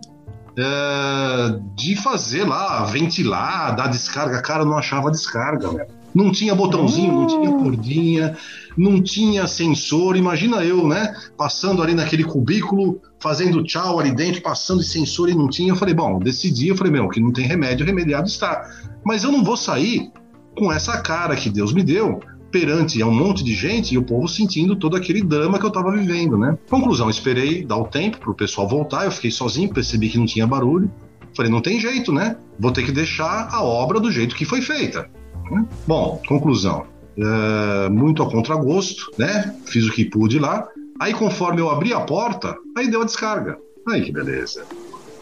é, 0.57 1.59
de 1.75 1.97
fazer 1.97 2.45
lá, 2.45 2.85
ventilar, 2.85 3.75
dar 3.75 3.89
descarga. 3.89 4.43
Cara, 4.43 4.63
eu 4.63 4.67
não 4.67 4.77
achava 4.77 5.11
descarga, 5.11 5.69
velho. 5.69 6.01
Não 6.13 6.33
tinha 6.33 6.55
botãozinho, 6.55 7.13
não 7.13 7.27
tinha 7.27 7.53
cordinha, 7.53 8.37
não 8.77 9.01
tinha 9.01 9.47
sensor. 9.47 10.17
Imagina 10.17 10.65
eu, 10.65 10.89
né? 10.89 11.15
Passando 11.37 11.83
ali 11.83 11.95
naquele 11.95 12.25
cubículo, 12.25 13.01
fazendo 13.21 13.63
tchau 13.63 14.01
ali 14.01 14.11
dentro, 14.11 14.43
passando 14.43 14.81
de 14.81 14.89
sensor 14.89 15.29
e 15.29 15.35
não 15.35 15.49
tinha. 15.49 15.71
Eu 15.71 15.77
falei, 15.77 15.95
bom, 15.95 16.19
decidi. 16.19 16.69
Eu 16.69 16.77
falei, 16.77 16.93
meu, 16.93 17.09
que 17.09 17.21
não 17.21 17.33
tem 17.33 17.47
remédio, 17.47 17.87
remediado 17.87 18.27
está. 18.27 18.69
Mas 19.05 19.23
eu 19.23 19.31
não 19.31 19.45
vou 19.45 19.57
sair 19.57 20.11
com 20.59 20.73
essa 20.73 21.01
cara 21.01 21.37
que 21.37 21.49
Deus 21.49 21.73
me 21.73 21.83
deu 21.83 22.21
perante 22.51 23.01
a 23.01 23.07
um 23.07 23.15
monte 23.15 23.45
de 23.45 23.55
gente 23.55 23.95
e 23.95 23.99
o 23.99 24.03
povo 24.03 24.29
sentindo 24.29 24.75
todo 24.77 24.97
aquele 24.97 25.23
drama 25.23 25.59
que 25.59 25.65
eu 25.65 25.71
tava 25.71 25.93
vivendo, 25.93 26.37
né? 26.37 26.59
Conclusão, 26.69 27.09
esperei 27.09 27.65
dar 27.65 27.77
o 27.77 27.85
tempo 27.85 28.19
pro 28.19 28.35
pessoal 28.35 28.69
voltar, 28.69 29.05
eu 29.05 29.13
fiquei 29.13 29.31
sozinho, 29.31 29.73
percebi 29.73 30.09
que 30.09 30.19
não 30.19 30.27
tinha 30.27 30.47
barulho. 30.47 30.91
Falei, 31.37 31.51
não 31.51 31.61
tem 31.61 31.79
jeito, 31.79 32.13
né? 32.13 32.37
Vou 32.59 32.73
ter 32.73 32.83
que 32.83 32.93
deixar 32.93 33.49
a 33.53 33.63
obra 33.63 34.01
do 34.01 34.11
jeito 34.11 34.35
que 34.35 34.45
foi 34.45 34.61
feita. 34.61 35.09
né? 35.51 35.65
Bom, 35.87 36.21
conclusão. 36.27 36.85
é, 37.17 37.89
muito 37.89 38.23
a 38.23 38.31
contragosto, 38.31 39.11
né? 39.19 39.55
Fiz 39.67 39.87
o 39.87 39.93
que 39.93 40.05
pude 40.05 40.39
lá. 40.39 40.67
Aí, 41.01 41.15
conforme 41.15 41.61
eu 41.61 41.71
abri 41.71 41.93
a 41.93 42.01
porta, 42.01 42.57
aí 42.77 42.91
deu 42.91 43.03
a 43.03 43.05
descarga. 43.05 43.57
Aí 43.89 44.03
que 44.03 44.13
beleza, 44.13 44.65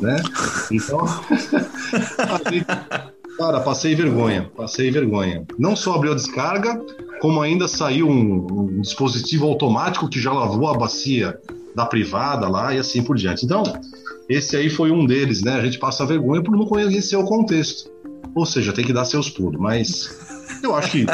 né? 0.01 0.17
Então, 0.73 1.01
cara, 3.39 3.61
passei 3.61 3.95
vergonha, 3.95 4.51
passei 4.57 4.91
vergonha. 4.91 5.47
Não 5.57 5.77
só 5.77 5.95
abriu 5.95 6.13
a 6.13 6.17
descarga, 6.17 6.79
como 7.21 7.41
ainda 7.41 7.69
saiu 7.69 8.09
um, 8.09 8.47
um 8.51 8.81
dispositivo 8.81 9.47
automático 9.47 10.09
que 10.09 10.21
já 10.21 10.33
lavou 10.33 10.69
a 10.69 10.77
bacia 10.77 11.39
da 11.75 11.87
privada 11.87 12.49
lá 12.49 12.75
e 12.75 12.79
assim 12.79 13.03
por 13.03 13.17
diante. 13.17 13.45
Então, 13.45 13.63
esse 14.29 14.57
aí 14.57 14.69
foi 14.69 14.91
um 14.91 15.07
deles, 15.07 15.43
né? 15.43 15.55
A 15.55 15.65
gente 15.65 15.79
passa 15.79 16.05
vergonha 16.05 16.43
por 16.43 16.57
não 16.57 16.67
conhecer 16.67 17.17
o 17.17 17.25
contexto. 17.25 17.89
Ou 18.35 18.45
seja, 18.45 18.73
tem 18.73 18.85
que 18.85 18.93
dar 18.93 19.05
seus 19.05 19.31
pulos, 19.31 19.59
mas 19.59 20.19
eu 20.63 20.75
acho 20.75 20.91
que 20.91 21.07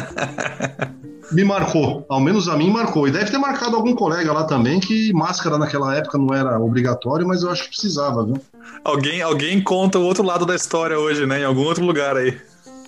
me 1.35 1.45
marcou, 1.45 2.07
ao 2.09 2.21
menos 2.21 2.49
a 2.49 2.57
mim 2.57 2.71
marcou. 2.71 3.09
E 3.09 3.11
deve 3.11 3.31
ter 3.31 3.39
marcado 3.39 3.75
algum 3.75 3.95
colega 3.95 4.33
lá 4.33 4.45
também 4.45 4.79
que 4.79 5.13
máscara 5.13 5.59
naquela 5.59 5.95
época 5.95 6.17
não 6.17 6.33
era 6.33 6.59
obrigatório, 6.61 7.27
mas 7.27 7.43
eu 7.43 7.51
acho 7.51 7.65
que 7.65 7.71
precisava, 7.71 8.25
viu? 8.25 8.41
Alguém, 8.85 9.21
alguém 9.21 9.61
conta 9.61 9.99
o 9.99 10.05
outro 10.05 10.25
lado 10.25 10.47
da 10.47 10.55
história 10.55 10.99
hoje, 10.99 11.27
né? 11.27 11.41
Em 11.41 11.45
algum 11.45 11.65
outro 11.65 11.85
lugar 11.85 12.17
aí. 12.17 12.39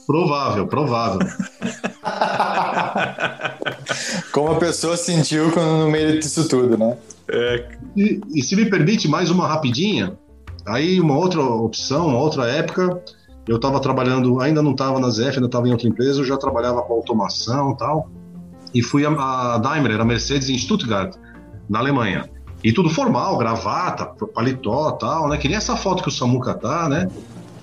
Provável, 0.07 0.67
provável. 0.69 1.19
Como 4.31 4.53
a 4.53 4.57
pessoa 4.57 4.97
sentiu 4.97 5.51
quando 5.51 5.85
no 5.85 5.91
meio 5.91 6.21
disso 6.21 6.49
tudo, 6.49 6.79
né? 6.79 6.97
É, 7.29 7.65
E, 7.97 8.21
e 8.33 8.43
se 8.43 8.55
me 8.55 8.67
permite 8.67 9.09
mais 9.09 9.31
uma 9.31 9.49
rapidinha, 9.49 10.17
aí 10.65 11.01
uma 11.01 11.17
outra 11.17 11.43
opção, 11.43 12.07
uma 12.07 12.19
outra 12.19 12.49
época, 12.49 13.03
eu 13.49 13.57
estava 13.57 13.81
trabalhando, 13.81 14.41
ainda 14.41 14.63
não 14.63 14.73
estava 14.73 15.01
na 15.01 15.11
ZF, 15.11 15.37
ainda 15.37 15.47
estava 15.47 15.67
em 15.67 15.73
outra 15.73 15.89
empresa, 15.89 16.21
eu 16.21 16.25
já 16.25 16.37
trabalhava 16.37 16.83
com 16.83 16.95
automação 16.95 17.73
e 17.73 17.77
tal, 17.77 18.09
e 18.77 18.83
fui 18.83 19.07
a, 19.07 19.11
a 19.55 19.59
Daimler, 19.59 19.99
a 19.99 20.05
Mercedes 20.05 20.51
em 20.51 20.59
Stuttgart, 20.59 21.17
na 21.67 21.79
Alemanha. 21.79 22.29
E 22.63 22.73
tudo 22.73 22.91
formal, 22.91 23.39
gravata, 23.39 24.05
paletó 24.35 24.91
tal, 24.93 25.29
né? 25.29 25.39
Que 25.39 25.49
nem 25.49 25.57
essa 25.57 25.77
foto 25.77 26.03
que 26.03 26.11
o 26.11 26.13
Samuca 26.13 26.53
tá, 26.53 26.87
né? 26.89 27.09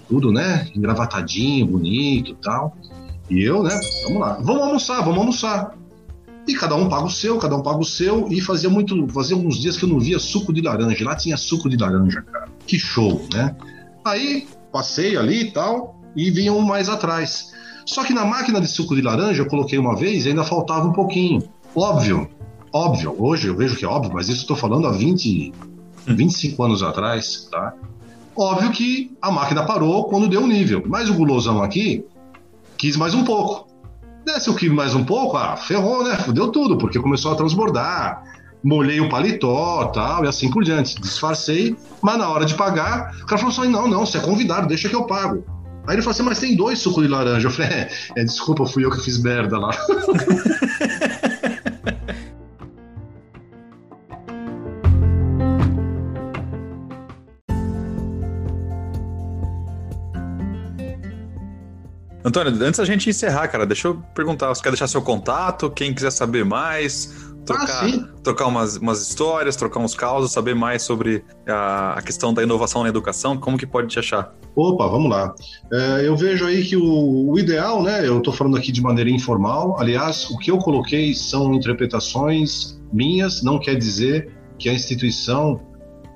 Tudo, 0.09 0.32
né? 0.32 0.68
Engravatadinho, 0.76 1.68
bonito 1.68 2.34
tal. 2.41 2.76
E 3.30 3.43
eu, 3.43 3.61
né? 3.61 3.80
Vamos 4.05 4.20
lá. 4.20 4.39
Vamos 4.41 4.61
almoçar, 4.64 5.01
vamos 5.01 5.20
almoçar. 5.20 5.76
E 6.47 6.55
cada 6.55 6.76
um 6.76 6.89
paga 6.89 7.05
o 7.05 7.11
seu, 7.11 7.38
cada 7.38 7.55
um 7.55 7.61
paga 7.61 7.78
o 7.78 7.86
seu. 7.86 8.28
E 8.30 8.41
fazia 8.41 8.70
muito. 8.70 9.07
Fazia 9.09 9.38
uns 9.38 9.57
dias 9.57 9.78
que 9.78 9.86
eu 9.86 9.89
não 9.89 9.99
via 9.99 10.18
suco 10.18 10.51
de 10.51 10.61
laranja. 10.61 11.05
Lá 11.05 11.16
tinha 11.16 11.38
suco 11.38 11.70
de 11.70 11.78
laranja, 11.78 12.22
cara. 12.24 12.47
Que 12.66 12.80
show, 12.80 13.28
né? 13.32 13.55
Aí 14.03 14.47
passei 14.72 15.16
ali 15.16 15.41
e 15.41 15.51
tal. 15.51 16.01
E 16.16 16.32
vinham 16.32 16.59
mais 16.61 16.89
atrás. 16.89 17.51
Só 17.86 18.04
que 18.04 18.14
na 18.14 18.26
máquina 18.26 18.62
de 18.62 18.68
suco 18.68 18.96
de 18.96 19.02
laranja 19.02 19.42
eu 19.42 19.48
coloquei 19.48 19.78
uma 19.78 19.96
vez 19.96 20.26
e 20.26 20.30
ainda 20.30 20.44
faltava 20.44 20.88
um 20.88 20.94
pouquinho. 20.94 21.44
Óbvio, 21.76 22.30
óbvio. 22.72 23.16
Hoje 23.18 23.48
eu 23.48 23.56
vejo 23.56 23.76
que 23.76 23.86
é 23.86 23.88
óbvio, 23.88 24.14
mas 24.14 24.30
isso 24.30 24.44
eu 24.44 24.48
tô 24.48 24.56
falando 24.56 24.88
há 24.88 24.92
20, 24.92 25.54
25 26.08 26.64
anos 26.64 26.84
atrás, 26.84 27.48
tá? 27.52 27.74
Óbvio 28.36 28.72
que 28.72 29.16
a 29.22 29.30
máquina 29.32 29.66
parou 29.66 30.06
quando 30.06 30.28
deu 30.28 30.44
o 30.44 30.48
nível. 30.48 30.84
Mas 30.88 31.10
o 31.10 31.14
gulosão 31.14 31.62
aqui 31.62 32.06
quis 32.78 32.96
mais 32.96 33.14
um 33.14 33.24
pouco. 33.24 33.68
Desce 34.26 34.50
o 34.50 34.56
quilo 34.56 34.76
mais 34.76 34.96
um 34.96 35.04
pouco, 35.04 35.36
ah, 35.36 35.58
ferrou, 35.58 36.04
né? 36.04 36.16
Fudeu 36.16 36.50
tudo, 36.50 36.78
porque 36.78 37.00
começou 37.00 37.32
a 37.32 37.36
transbordar. 37.36 38.24
Molhei 38.64 39.02
o 39.02 39.10
paletó 39.10 39.86
tal, 39.88 40.24
e 40.24 40.28
assim 40.28 40.50
por 40.50 40.64
diante. 40.64 41.00
Disfarcei, 41.02 41.76
mas 42.02 42.18
na 42.18 42.30
hora 42.30 42.46
de 42.46 42.56
pagar, 42.56 43.14
o 43.22 43.26
cara 43.26 43.38
falou 43.38 43.50
assim: 43.50 43.70
não, 43.70 43.88
não, 43.88 44.06
você 44.06 44.18
é 44.18 44.22
convidado, 44.22 44.68
deixa 44.68 44.88
que 44.88 44.96
eu 44.96 45.04
pago. 45.04 45.44
Aí 45.86 45.96
ele 45.96 46.02
falou 46.02 46.14
assim, 46.14 46.24
mas 46.24 46.40
tem 46.40 46.56
dois 46.56 46.80
suco 46.80 47.02
de 47.02 47.08
laranja. 47.08 47.48
Eu 47.48 47.52
falei, 47.52 47.72
é, 47.72 47.90
é 48.16 48.24
desculpa, 48.24 48.66
fui 48.66 48.86
eu 48.86 48.92
que 48.92 49.02
fiz 49.02 49.22
merda 49.22 49.58
lá. 49.58 49.72
Antônio, 62.26 62.54
antes 62.66 62.80
da 62.80 62.86
gente 62.86 63.10
encerrar, 63.10 63.50
cara, 63.50 63.66
deixa 63.66 63.90
eu 63.90 63.96
perguntar, 64.16 64.48
você 64.48 64.64
quer 64.64 64.70
deixar 64.70 64.88
seu 64.88 65.02
contato, 65.02 65.70
quem 65.70 65.94
quiser 65.94 66.10
saber 66.10 66.46
mais, 66.46 67.22
trocar, 67.46 67.86
Ah, 67.86 68.08
trocar 68.24 68.48
umas, 68.48 68.78
umas 68.78 69.02
histórias, 69.02 69.56
trocar 69.56 69.80
uns 69.80 69.94
causos, 69.96 70.32
saber 70.32 70.54
mais 70.56 70.82
sobre 70.84 71.24
a, 71.48 71.94
a 71.94 72.02
questão 72.02 72.34
da 72.34 72.41
inovação 72.44 72.84
na 72.84 72.89
educação, 72.89 73.38
como 73.38 73.58
que 73.58 73.66
pode 73.66 73.88
te 73.89 74.00
achar? 74.00 74.34
Opa, 74.56 74.88
vamos 74.88 75.10
lá. 75.10 75.34
É, 75.72 76.08
eu 76.08 76.16
vejo 76.16 76.46
aí 76.46 76.64
que 76.64 76.78
o, 76.78 77.32
o 77.32 77.39
ideal, 77.39 77.82
né? 77.82 78.08
Eu 78.08 78.20
estou 78.20 78.34
falando 78.34 78.56
aqui 78.58 78.72
de 78.72 78.82
maneira 78.82 79.10
informal. 79.10 79.80
Aliás, 79.80 80.30
o 80.30 80.38
que 80.38 80.52
eu 80.52 80.58
coloquei 80.60 81.14
são 81.14 81.54
interpretações 81.54 82.80
minhas, 82.91 83.41
não 83.41 83.60
quer 83.60 83.76
dizer 83.76 84.32
que 84.60 84.70
a 84.70 84.74
instituição 84.74 85.60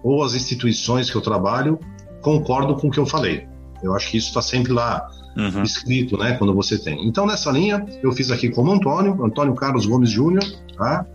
ou 0.03 0.23
as 0.23 0.33
instituições 0.35 1.09
que 1.09 1.17
eu 1.17 1.21
trabalho 1.21 1.79
concordam 2.21 2.75
com 2.75 2.87
o 2.87 2.91
que 2.91 2.99
eu 2.99 3.05
falei. 3.05 3.47
Eu 3.83 3.95
acho 3.95 4.09
que 4.11 4.17
isso 4.17 4.27
está 4.29 4.41
sempre 4.41 4.71
lá 4.71 5.07
Uhum. 5.37 5.61
escrito, 5.61 6.17
né? 6.17 6.33
Quando 6.33 6.51
você 6.51 6.79
tem. 6.79 7.07
Então, 7.07 7.23
nessa 7.27 7.51
linha, 7.51 7.85
eu 8.01 8.11
fiz 8.11 8.31
aqui 8.31 8.49
como 8.49 8.71
Antônio, 8.71 9.23
Antônio 9.23 9.53
Carlos 9.53 9.85
Gomes 9.85 10.09
Júnior, 10.09 10.43
tá? 10.75 11.05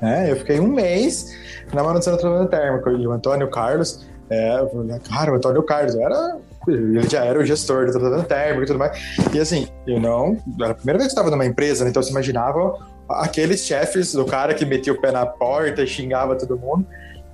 né? 0.00 0.30
eu 0.30 0.36
fiquei 0.36 0.60
um 0.60 0.68
mês 0.68 1.26
na 1.72 1.82
manutenção 1.82 2.14
do 2.14 2.20
tratamento 2.20 2.50
térmico. 2.50 2.90
E 2.90 3.06
o 3.06 3.12
Antônio 3.12 3.50
Carlos, 3.50 4.06
é, 4.30 4.50
cara, 5.12 5.32
o 5.32 5.34
Antônio 5.36 5.62
Carlos 5.62 5.94
era. 5.94 6.38
Ele 6.68 7.08
já 7.08 7.24
era 7.24 7.40
o 7.40 7.44
gestor 7.44 7.86
do 7.86 7.92
tratamento 7.92 8.28
térmico 8.28 8.62
e 8.62 8.66
tudo 8.66 8.78
mais. 8.78 8.96
E 9.34 9.40
assim, 9.40 9.66
eu 9.84 9.98
não. 9.98 10.36
Era 10.60 10.70
a 10.70 10.74
primeira 10.74 10.98
vez 10.98 11.08
que 11.08 11.18
estava 11.18 11.28
numa 11.28 11.44
empresa, 11.44 11.82
né? 11.82 11.90
então 11.90 12.00
você 12.00 12.10
imaginava 12.10 12.78
aqueles 13.08 13.60
chefes 13.60 14.12
do 14.12 14.24
cara 14.24 14.54
que 14.54 14.64
metia 14.64 14.92
o 14.92 15.00
pé 15.00 15.10
na 15.10 15.26
porta 15.26 15.84
xingava 15.84 16.36
todo 16.36 16.56
mundo. 16.56 16.86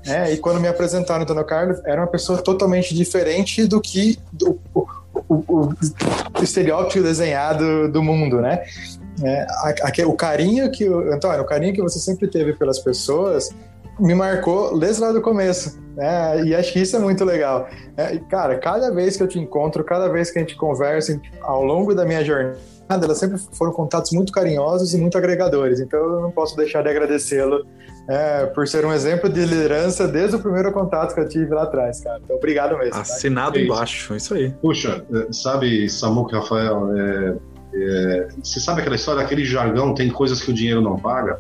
É, 0.09 0.33
e 0.33 0.39
quando 0.39 0.61
me 0.61 0.69
apresentaram 0.69 1.21
o 1.21 1.23
Antônio 1.25 1.45
Carlos, 1.45 1.79
era 1.85 2.01
uma 2.01 2.07
pessoa 2.07 2.41
totalmente 2.41 2.95
diferente 2.95 3.67
do 3.67 3.81
que 3.81 4.19
do, 4.33 4.59
o, 4.75 4.87
o, 5.29 5.35
o, 5.35 5.75
o 6.39 6.43
estereótipo 6.43 7.03
desenhado 7.03 7.91
do 7.91 8.03
mundo, 8.03 8.41
né? 8.41 8.65
É, 9.23 9.47
o 10.07 10.15
carinho 10.15 10.71
que 10.71 10.89
o 10.89 11.13
Antônio, 11.13 11.43
o 11.43 11.45
carinho 11.45 11.75
que 11.75 11.83
você 11.83 11.99
sempre 11.99 12.29
teve 12.29 12.53
pelas 12.53 12.79
pessoas 12.79 13.51
me 13.99 14.15
marcou 14.15 14.79
desde 14.79 15.03
lá 15.03 15.11
do 15.11 15.21
começo, 15.21 15.79
né? 15.97 16.45
E 16.45 16.55
acho 16.55 16.73
que 16.73 16.81
isso 16.81 16.97
é 16.97 16.99
muito 16.99 17.25
legal. 17.25 17.69
É, 17.97 18.15
e, 18.15 18.21
cara, 18.21 18.57
cada 18.59 18.91
vez 18.93 19.17
que 19.17 19.23
eu 19.23 19.29
te 19.29 19.39
encontro, 19.39 19.83
cada 19.83 20.09
vez 20.09 20.31
que 20.31 20.39
a 20.39 20.41
gente 20.41 20.57
conversa 20.57 21.21
ao 21.43 21.65
longo 21.65 21.95
da 21.95 22.05
minha 22.05 22.25
jornada, 22.25 22.61
elas 22.89 23.19
sempre 23.19 23.39
foram 23.53 23.73
contatos 23.73 24.13
muito 24.13 24.33
carinhosos 24.33 24.95
e 24.95 24.99
muito 24.99 25.19
agregadores. 25.19 25.81
Então 25.81 25.99
eu 25.99 26.21
não 26.21 26.31
posso 26.31 26.57
deixar 26.57 26.83
de 26.83 26.89
agradecê-lo 26.89 27.67
é, 28.09 28.47
por 28.47 28.67
ser 28.67 28.87
um 28.87 28.93
exemplo 28.93 29.29
de 29.29 29.45
liderança 29.45 30.09
desde 30.09 30.37
o 30.37 30.39
primeiro 30.41 30.73
contato 30.73 31.15
que 31.15 31.21
eu 31.21 31.29
tive 31.29 31.55
lá 31.55 31.65
atrás, 31.65 32.01
cara. 32.01 32.19
Então 32.25 32.37
obrigado 32.37 32.77
mesmo. 32.79 32.93
tá? 32.93 33.01
Assinado 33.03 33.59
É 33.59 33.63
isso. 33.63 33.73
embaixo, 33.73 34.17
isso 34.17 34.35
aí. 34.35 34.51
Puxa, 34.63 35.05
eh, 35.13 35.27
sabe, 35.31 35.89
Samuca 35.91 36.39
Rafael, 36.39 36.97
é, 36.97 37.37
é, 37.75 38.29
você 38.43 38.61
sabe 38.61 38.81
aquela 38.81 38.97
história, 38.97 39.23
aquele 39.23 39.45
jargão, 39.45 39.95
tem 39.95 40.09
coisas 40.09 40.41
que 40.41 40.51
o 40.51 40.55
dinheiro 40.55 40.81
não 40.81 40.97
paga? 40.97 41.39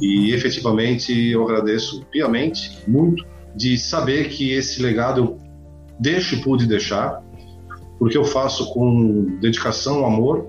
E 0.00 0.32
efetivamente 0.32 1.12
eu 1.30 1.44
agradeço 1.44 2.06
piamente, 2.10 2.82
muito, 2.88 3.22
de 3.54 3.76
saber 3.76 4.30
que 4.30 4.52
esse 4.52 4.82
legado 4.82 5.20
eu 5.20 5.38
deixo 6.00 6.36
e 6.36 6.40
pude 6.40 6.66
deixar, 6.66 7.22
porque 7.98 8.16
eu 8.16 8.24
faço 8.24 8.72
com 8.72 9.38
dedicação, 9.40 10.06
amor, 10.06 10.48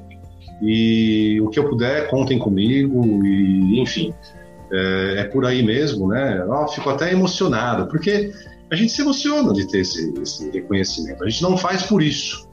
e 0.61 1.39
o 1.41 1.49
que 1.49 1.59
eu 1.59 1.69
puder, 1.69 2.09
contem 2.09 2.39
comigo, 2.39 3.25
e 3.25 3.79
enfim, 3.81 4.13
é, 4.71 5.15
é 5.19 5.23
por 5.25 5.45
aí 5.45 5.63
mesmo, 5.63 6.07
né? 6.07 6.39
Eu 6.39 6.67
fico 6.67 6.89
até 6.89 7.11
emocionado, 7.11 7.87
porque 7.87 8.31
a 8.71 8.75
gente 8.75 8.91
se 8.91 9.01
emociona 9.01 9.53
de 9.53 9.67
ter 9.67 9.79
esse, 9.79 10.13
esse 10.21 10.49
reconhecimento. 10.51 11.23
A 11.23 11.29
gente 11.29 11.41
não 11.41 11.57
faz 11.57 11.83
por 11.83 12.01
isso. 12.01 12.47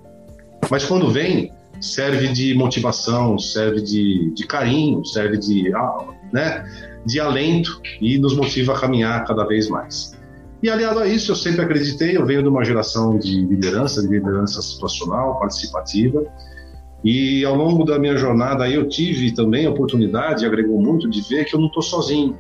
Mas 0.71 0.85
quando 0.85 1.11
vem, 1.11 1.53
serve 1.81 2.29
de 2.29 2.55
motivação, 2.55 3.39
serve 3.39 3.83
de, 3.83 4.33
de 4.35 4.47
carinho, 4.47 5.05
serve 5.05 5.37
de, 5.37 5.75
ah, 5.75 6.07
né, 6.33 6.65
de 7.05 7.21
alento 7.21 7.81
e 8.01 8.19
nos 8.19 8.35
motiva 8.37 8.75
a 8.75 8.81
caminhar 8.81 9.25
cada 9.27 9.45
vez 9.45 9.69
mais. 9.69 10.15
E 10.63 10.71
aliado 10.71 10.99
a 10.99 11.07
isso, 11.07 11.33
eu 11.33 11.37
sempre 11.37 11.63
acreditei, 11.63 12.17
eu 12.17 12.25
venho 12.25 12.43
de 12.43 12.49
uma 12.49 12.65
geração 12.65 13.19
de 13.19 13.45
liderança, 13.45 14.01
de 14.01 14.09
liderança 14.09 14.63
situacional, 14.63 15.39
participativa, 15.39 16.25
e 17.05 17.45
ao 17.45 17.55
longo 17.55 17.85
da 17.85 17.99
minha 17.99 18.17
jornada 18.17 18.69
eu 18.69 18.89
tive 18.89 19.31
também 19.31 19.67
a 19.67 19.71
oportunidade, 19.71 20.47
agregou 20.47 20.81
muito, 20.81 21.09
de 21.09 21.21
ver 21.21 21.45
que 21.45 21.55
eu 21.55 21.61
não 21.61 21.67
estou 21.67 21.83
sozinho. 21.83 22.35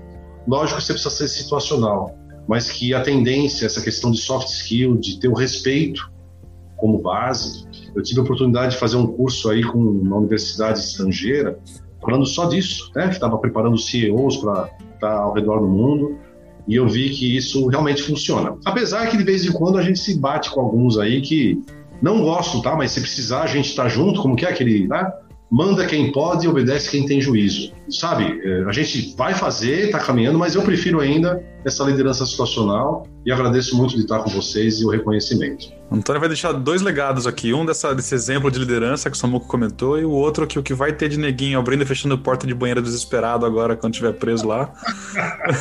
Lógico 0.49 0.79
que 0.79 0.87
você 0.87 0.95
precisa 0.95 1.15
ser 1.15 1.29
situacional, 1.29 2.17
mas 2.49 2.71
que 2.71 2.95
a 2.95 3.03
tendência, 3.03 3.67
essa 3.67 3.83
questão 3.83 4.11
de 4.11 4.19
soft 4.19 4.49
skill, 4.49 4.97
de 4.97 5.21
ter 5.21 5.29
o 5.29 5.35
respeito 5.35 6.11
como 6.77 6.99
base. 6.99 7.67
Eu 7.95 8.03
tive 8.03 8.21
a 8.21 8.23
oportunidade 8.23 8.73
de 8.73 8.79
fazer 8.79 8.97
um 8.97 9.07
curso 9.07 9.51
aí 9.51 9.63
com 9.63 9.79
uma 9.79 10.17
universidade 10.17 10.79
estrangeira, 10.79 11.59
falando 12.01 12.27
só 12.27 12.47
disso, 12.47 12.91
né? 12.95 13.09
Que 13.09 13.15
estava 13.15 13.39
preparando 13.39 13.79
CEOs 13.79 14.39
para 14.39 14.71
estar 14.95 15.17
ao 15.19 15.33
redor 15.35 15.61
do 15.61 15.69
mundo. 15.69 16.19
E 16.67 16.77
eu 16.77 16.89
vi 16.89 17.11
que 17.11 17.37
isso 17.37 17.67
realmente 17.69 18.03
funciona. 18.03 18.57
Apesar 18.65 19.09
que 19.09 19.17
de 19.17 19.25
vez 19.25 19.45
em 19.45 19.53
quando 19.53 19.77
a 19.77 19.83
gente 19.83 19.99
se 19.99 20.19
bate 20.19 20.51
com 20.51 20.61
alguns 20.61 20.99
aí 20.99 21.21
que 21.21 21.63
não 22.05 22.21
gosto, 22.21 22.61
tá? 22.61 22.77
Mas 22.77 22.93
se 22.93 23.01
precisar 23.01 23.43
a 23.43 23.47
gente 23.47 23.71
está 23.71 23.89
junto, 23.89 24.21
como 24.21 24.37
que 24.37 24.45
é 24.45 24.51
aquele, 24.51 24.87
né? 24.87 25.11
manda 25.51 25.87
quem 25.87 26.11
pode 26.11 26.47
e 26.47 26.49
obedece 26.49 26.91
quem 26.91 27.07
tem 27.07 27.21
juízo. 27.21 27.73
Sabe, 27.89 28.41
é, 28.45 28.65
a 28.65 28.73
gente 28.73 29.15
vai 29.17 29.35
fazer, 29.35 29.87
está 29.87 30.01
caminhando, 30.01 30.39
mas 30.39 30.55
eu 30.55 30.63
prefiro 30.63 31.01
ainda 31.01 31.41
essa 31.65 31.85
liderança 31.85 32.27
situacional 32.27 33.07
e 33.25 33.31
agradeço 33.31 33.77
muito 33.77 33.95
de 33.95 34.01
estar 34.01 34.19
com 34.19 34.31
vocês 34.31 34.81
e 34.81 34.85
o 34.85 34.91
reconhecimento. 34.91 35.73
Antônio 35.93 36.19
vai 36.19 36.29
deixar 36.29 36.53
dois 36.53 36.83
legados 36.83 37.27
aqui, 37.27 37.55
um 37.55 37.65
dessa, 37.65 37.95
desse 37.95 38.15
exemplo 38.15 38.51
de 38.51 38.59
liderança 38.59 39.09
que 39.09 39.17
o 39.17 39.19
Samuco 39.19 39.47
comentou 39.47 39.99
e 39.99 40.05
o 40.05 40.11
outro 40.11 40.47
que 40.47 40.59
o 40.59 40.63
que 40.63 40.75
vai 40.75 40.93
ter 40.93 41.09
de 41.09 41.19
neguinho 41.19 41.59
abrindo 41.59 41.83
e 41.83 41.87
fechando 41.87 42.19
porta 42.19 42.47
de 42.47 42.55
banheiro 42.55 42.83
desesperado 42.83 43.47
agora 43.47 43.77
quando 43.77 43.95
estiver 43.95 44.13
preso 44.15 44.49
lá. 44.49 44.73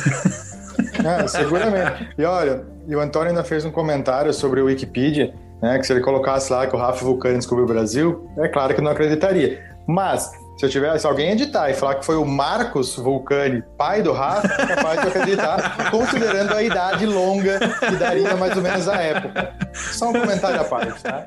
é, 1.04 1.28
seguramente. 1.28 2.08
E 2.18 2.24
olha, 2.24 2.66
e 2.88 2.96
o 2.96 3.00
Antônio 3.00 3.28
ainda 3.28 3.44
fez 3.44 3.64
um 3.64 3.70
comentário 3.70 4.32
sobre 4.32 4.60
o 4.60 4.64
Wikipedia, 4.64 5.32
né, 5.64 5.78
que 5.78 5.86
se 5.86 5.94
ele 5.94 6.02
colocasse 6.02 6.52
lá 6.52 6.66
que 6.66 6.76
o 6.76 6.78
Rafa 6.78 7.02
Vulcani 7.02 7.38
descobriu 7.38 7.64
o 7.64 7.68
Brasil, 7.68 8.28
é 8.36 8.48
claro 8.48 8.74
que 8.74 8.82
não 8.82 8.90
acreditaria. 8.90 9.64
Mas, 9.86 10.30
se 10.58 10.66
eu 10.66 10.68
tivesse 10.68 11.06
alguém 11.06 11.30
editar 11.30 11.70
e 11.70 11.74
falar 11.74 11.94
que 11.94 12.04
foi 12.04 12.16
o 12.16 12.24
Marcos 12.26 12.96
Vulcani, 12.96 13.64
pai 13.78 14.02
do 14.02 14.12
Rafa, 14.12 14.46
é 14.62 14.66
capaz 14.66 15.00
de 15.00 15.08
acreditar, 15.08 15.88
considerando 15.90 16.52
a 16.52 16.62
idade 16.62 17.06
longa 17.06 17.58
que 17.58 17.96
daria 17.96 18.36
mais 18.36 18.54
ou 18.54 18.62
menos 18.62 18.86
a 18.86 18.96
época. 18.96 19.54
Só 19.72 20.10
um 20.10 20.12
comentário 20.12 20.60
à 20.60 20.64
parte, 20.64 21.02
tá? 21.02 21.26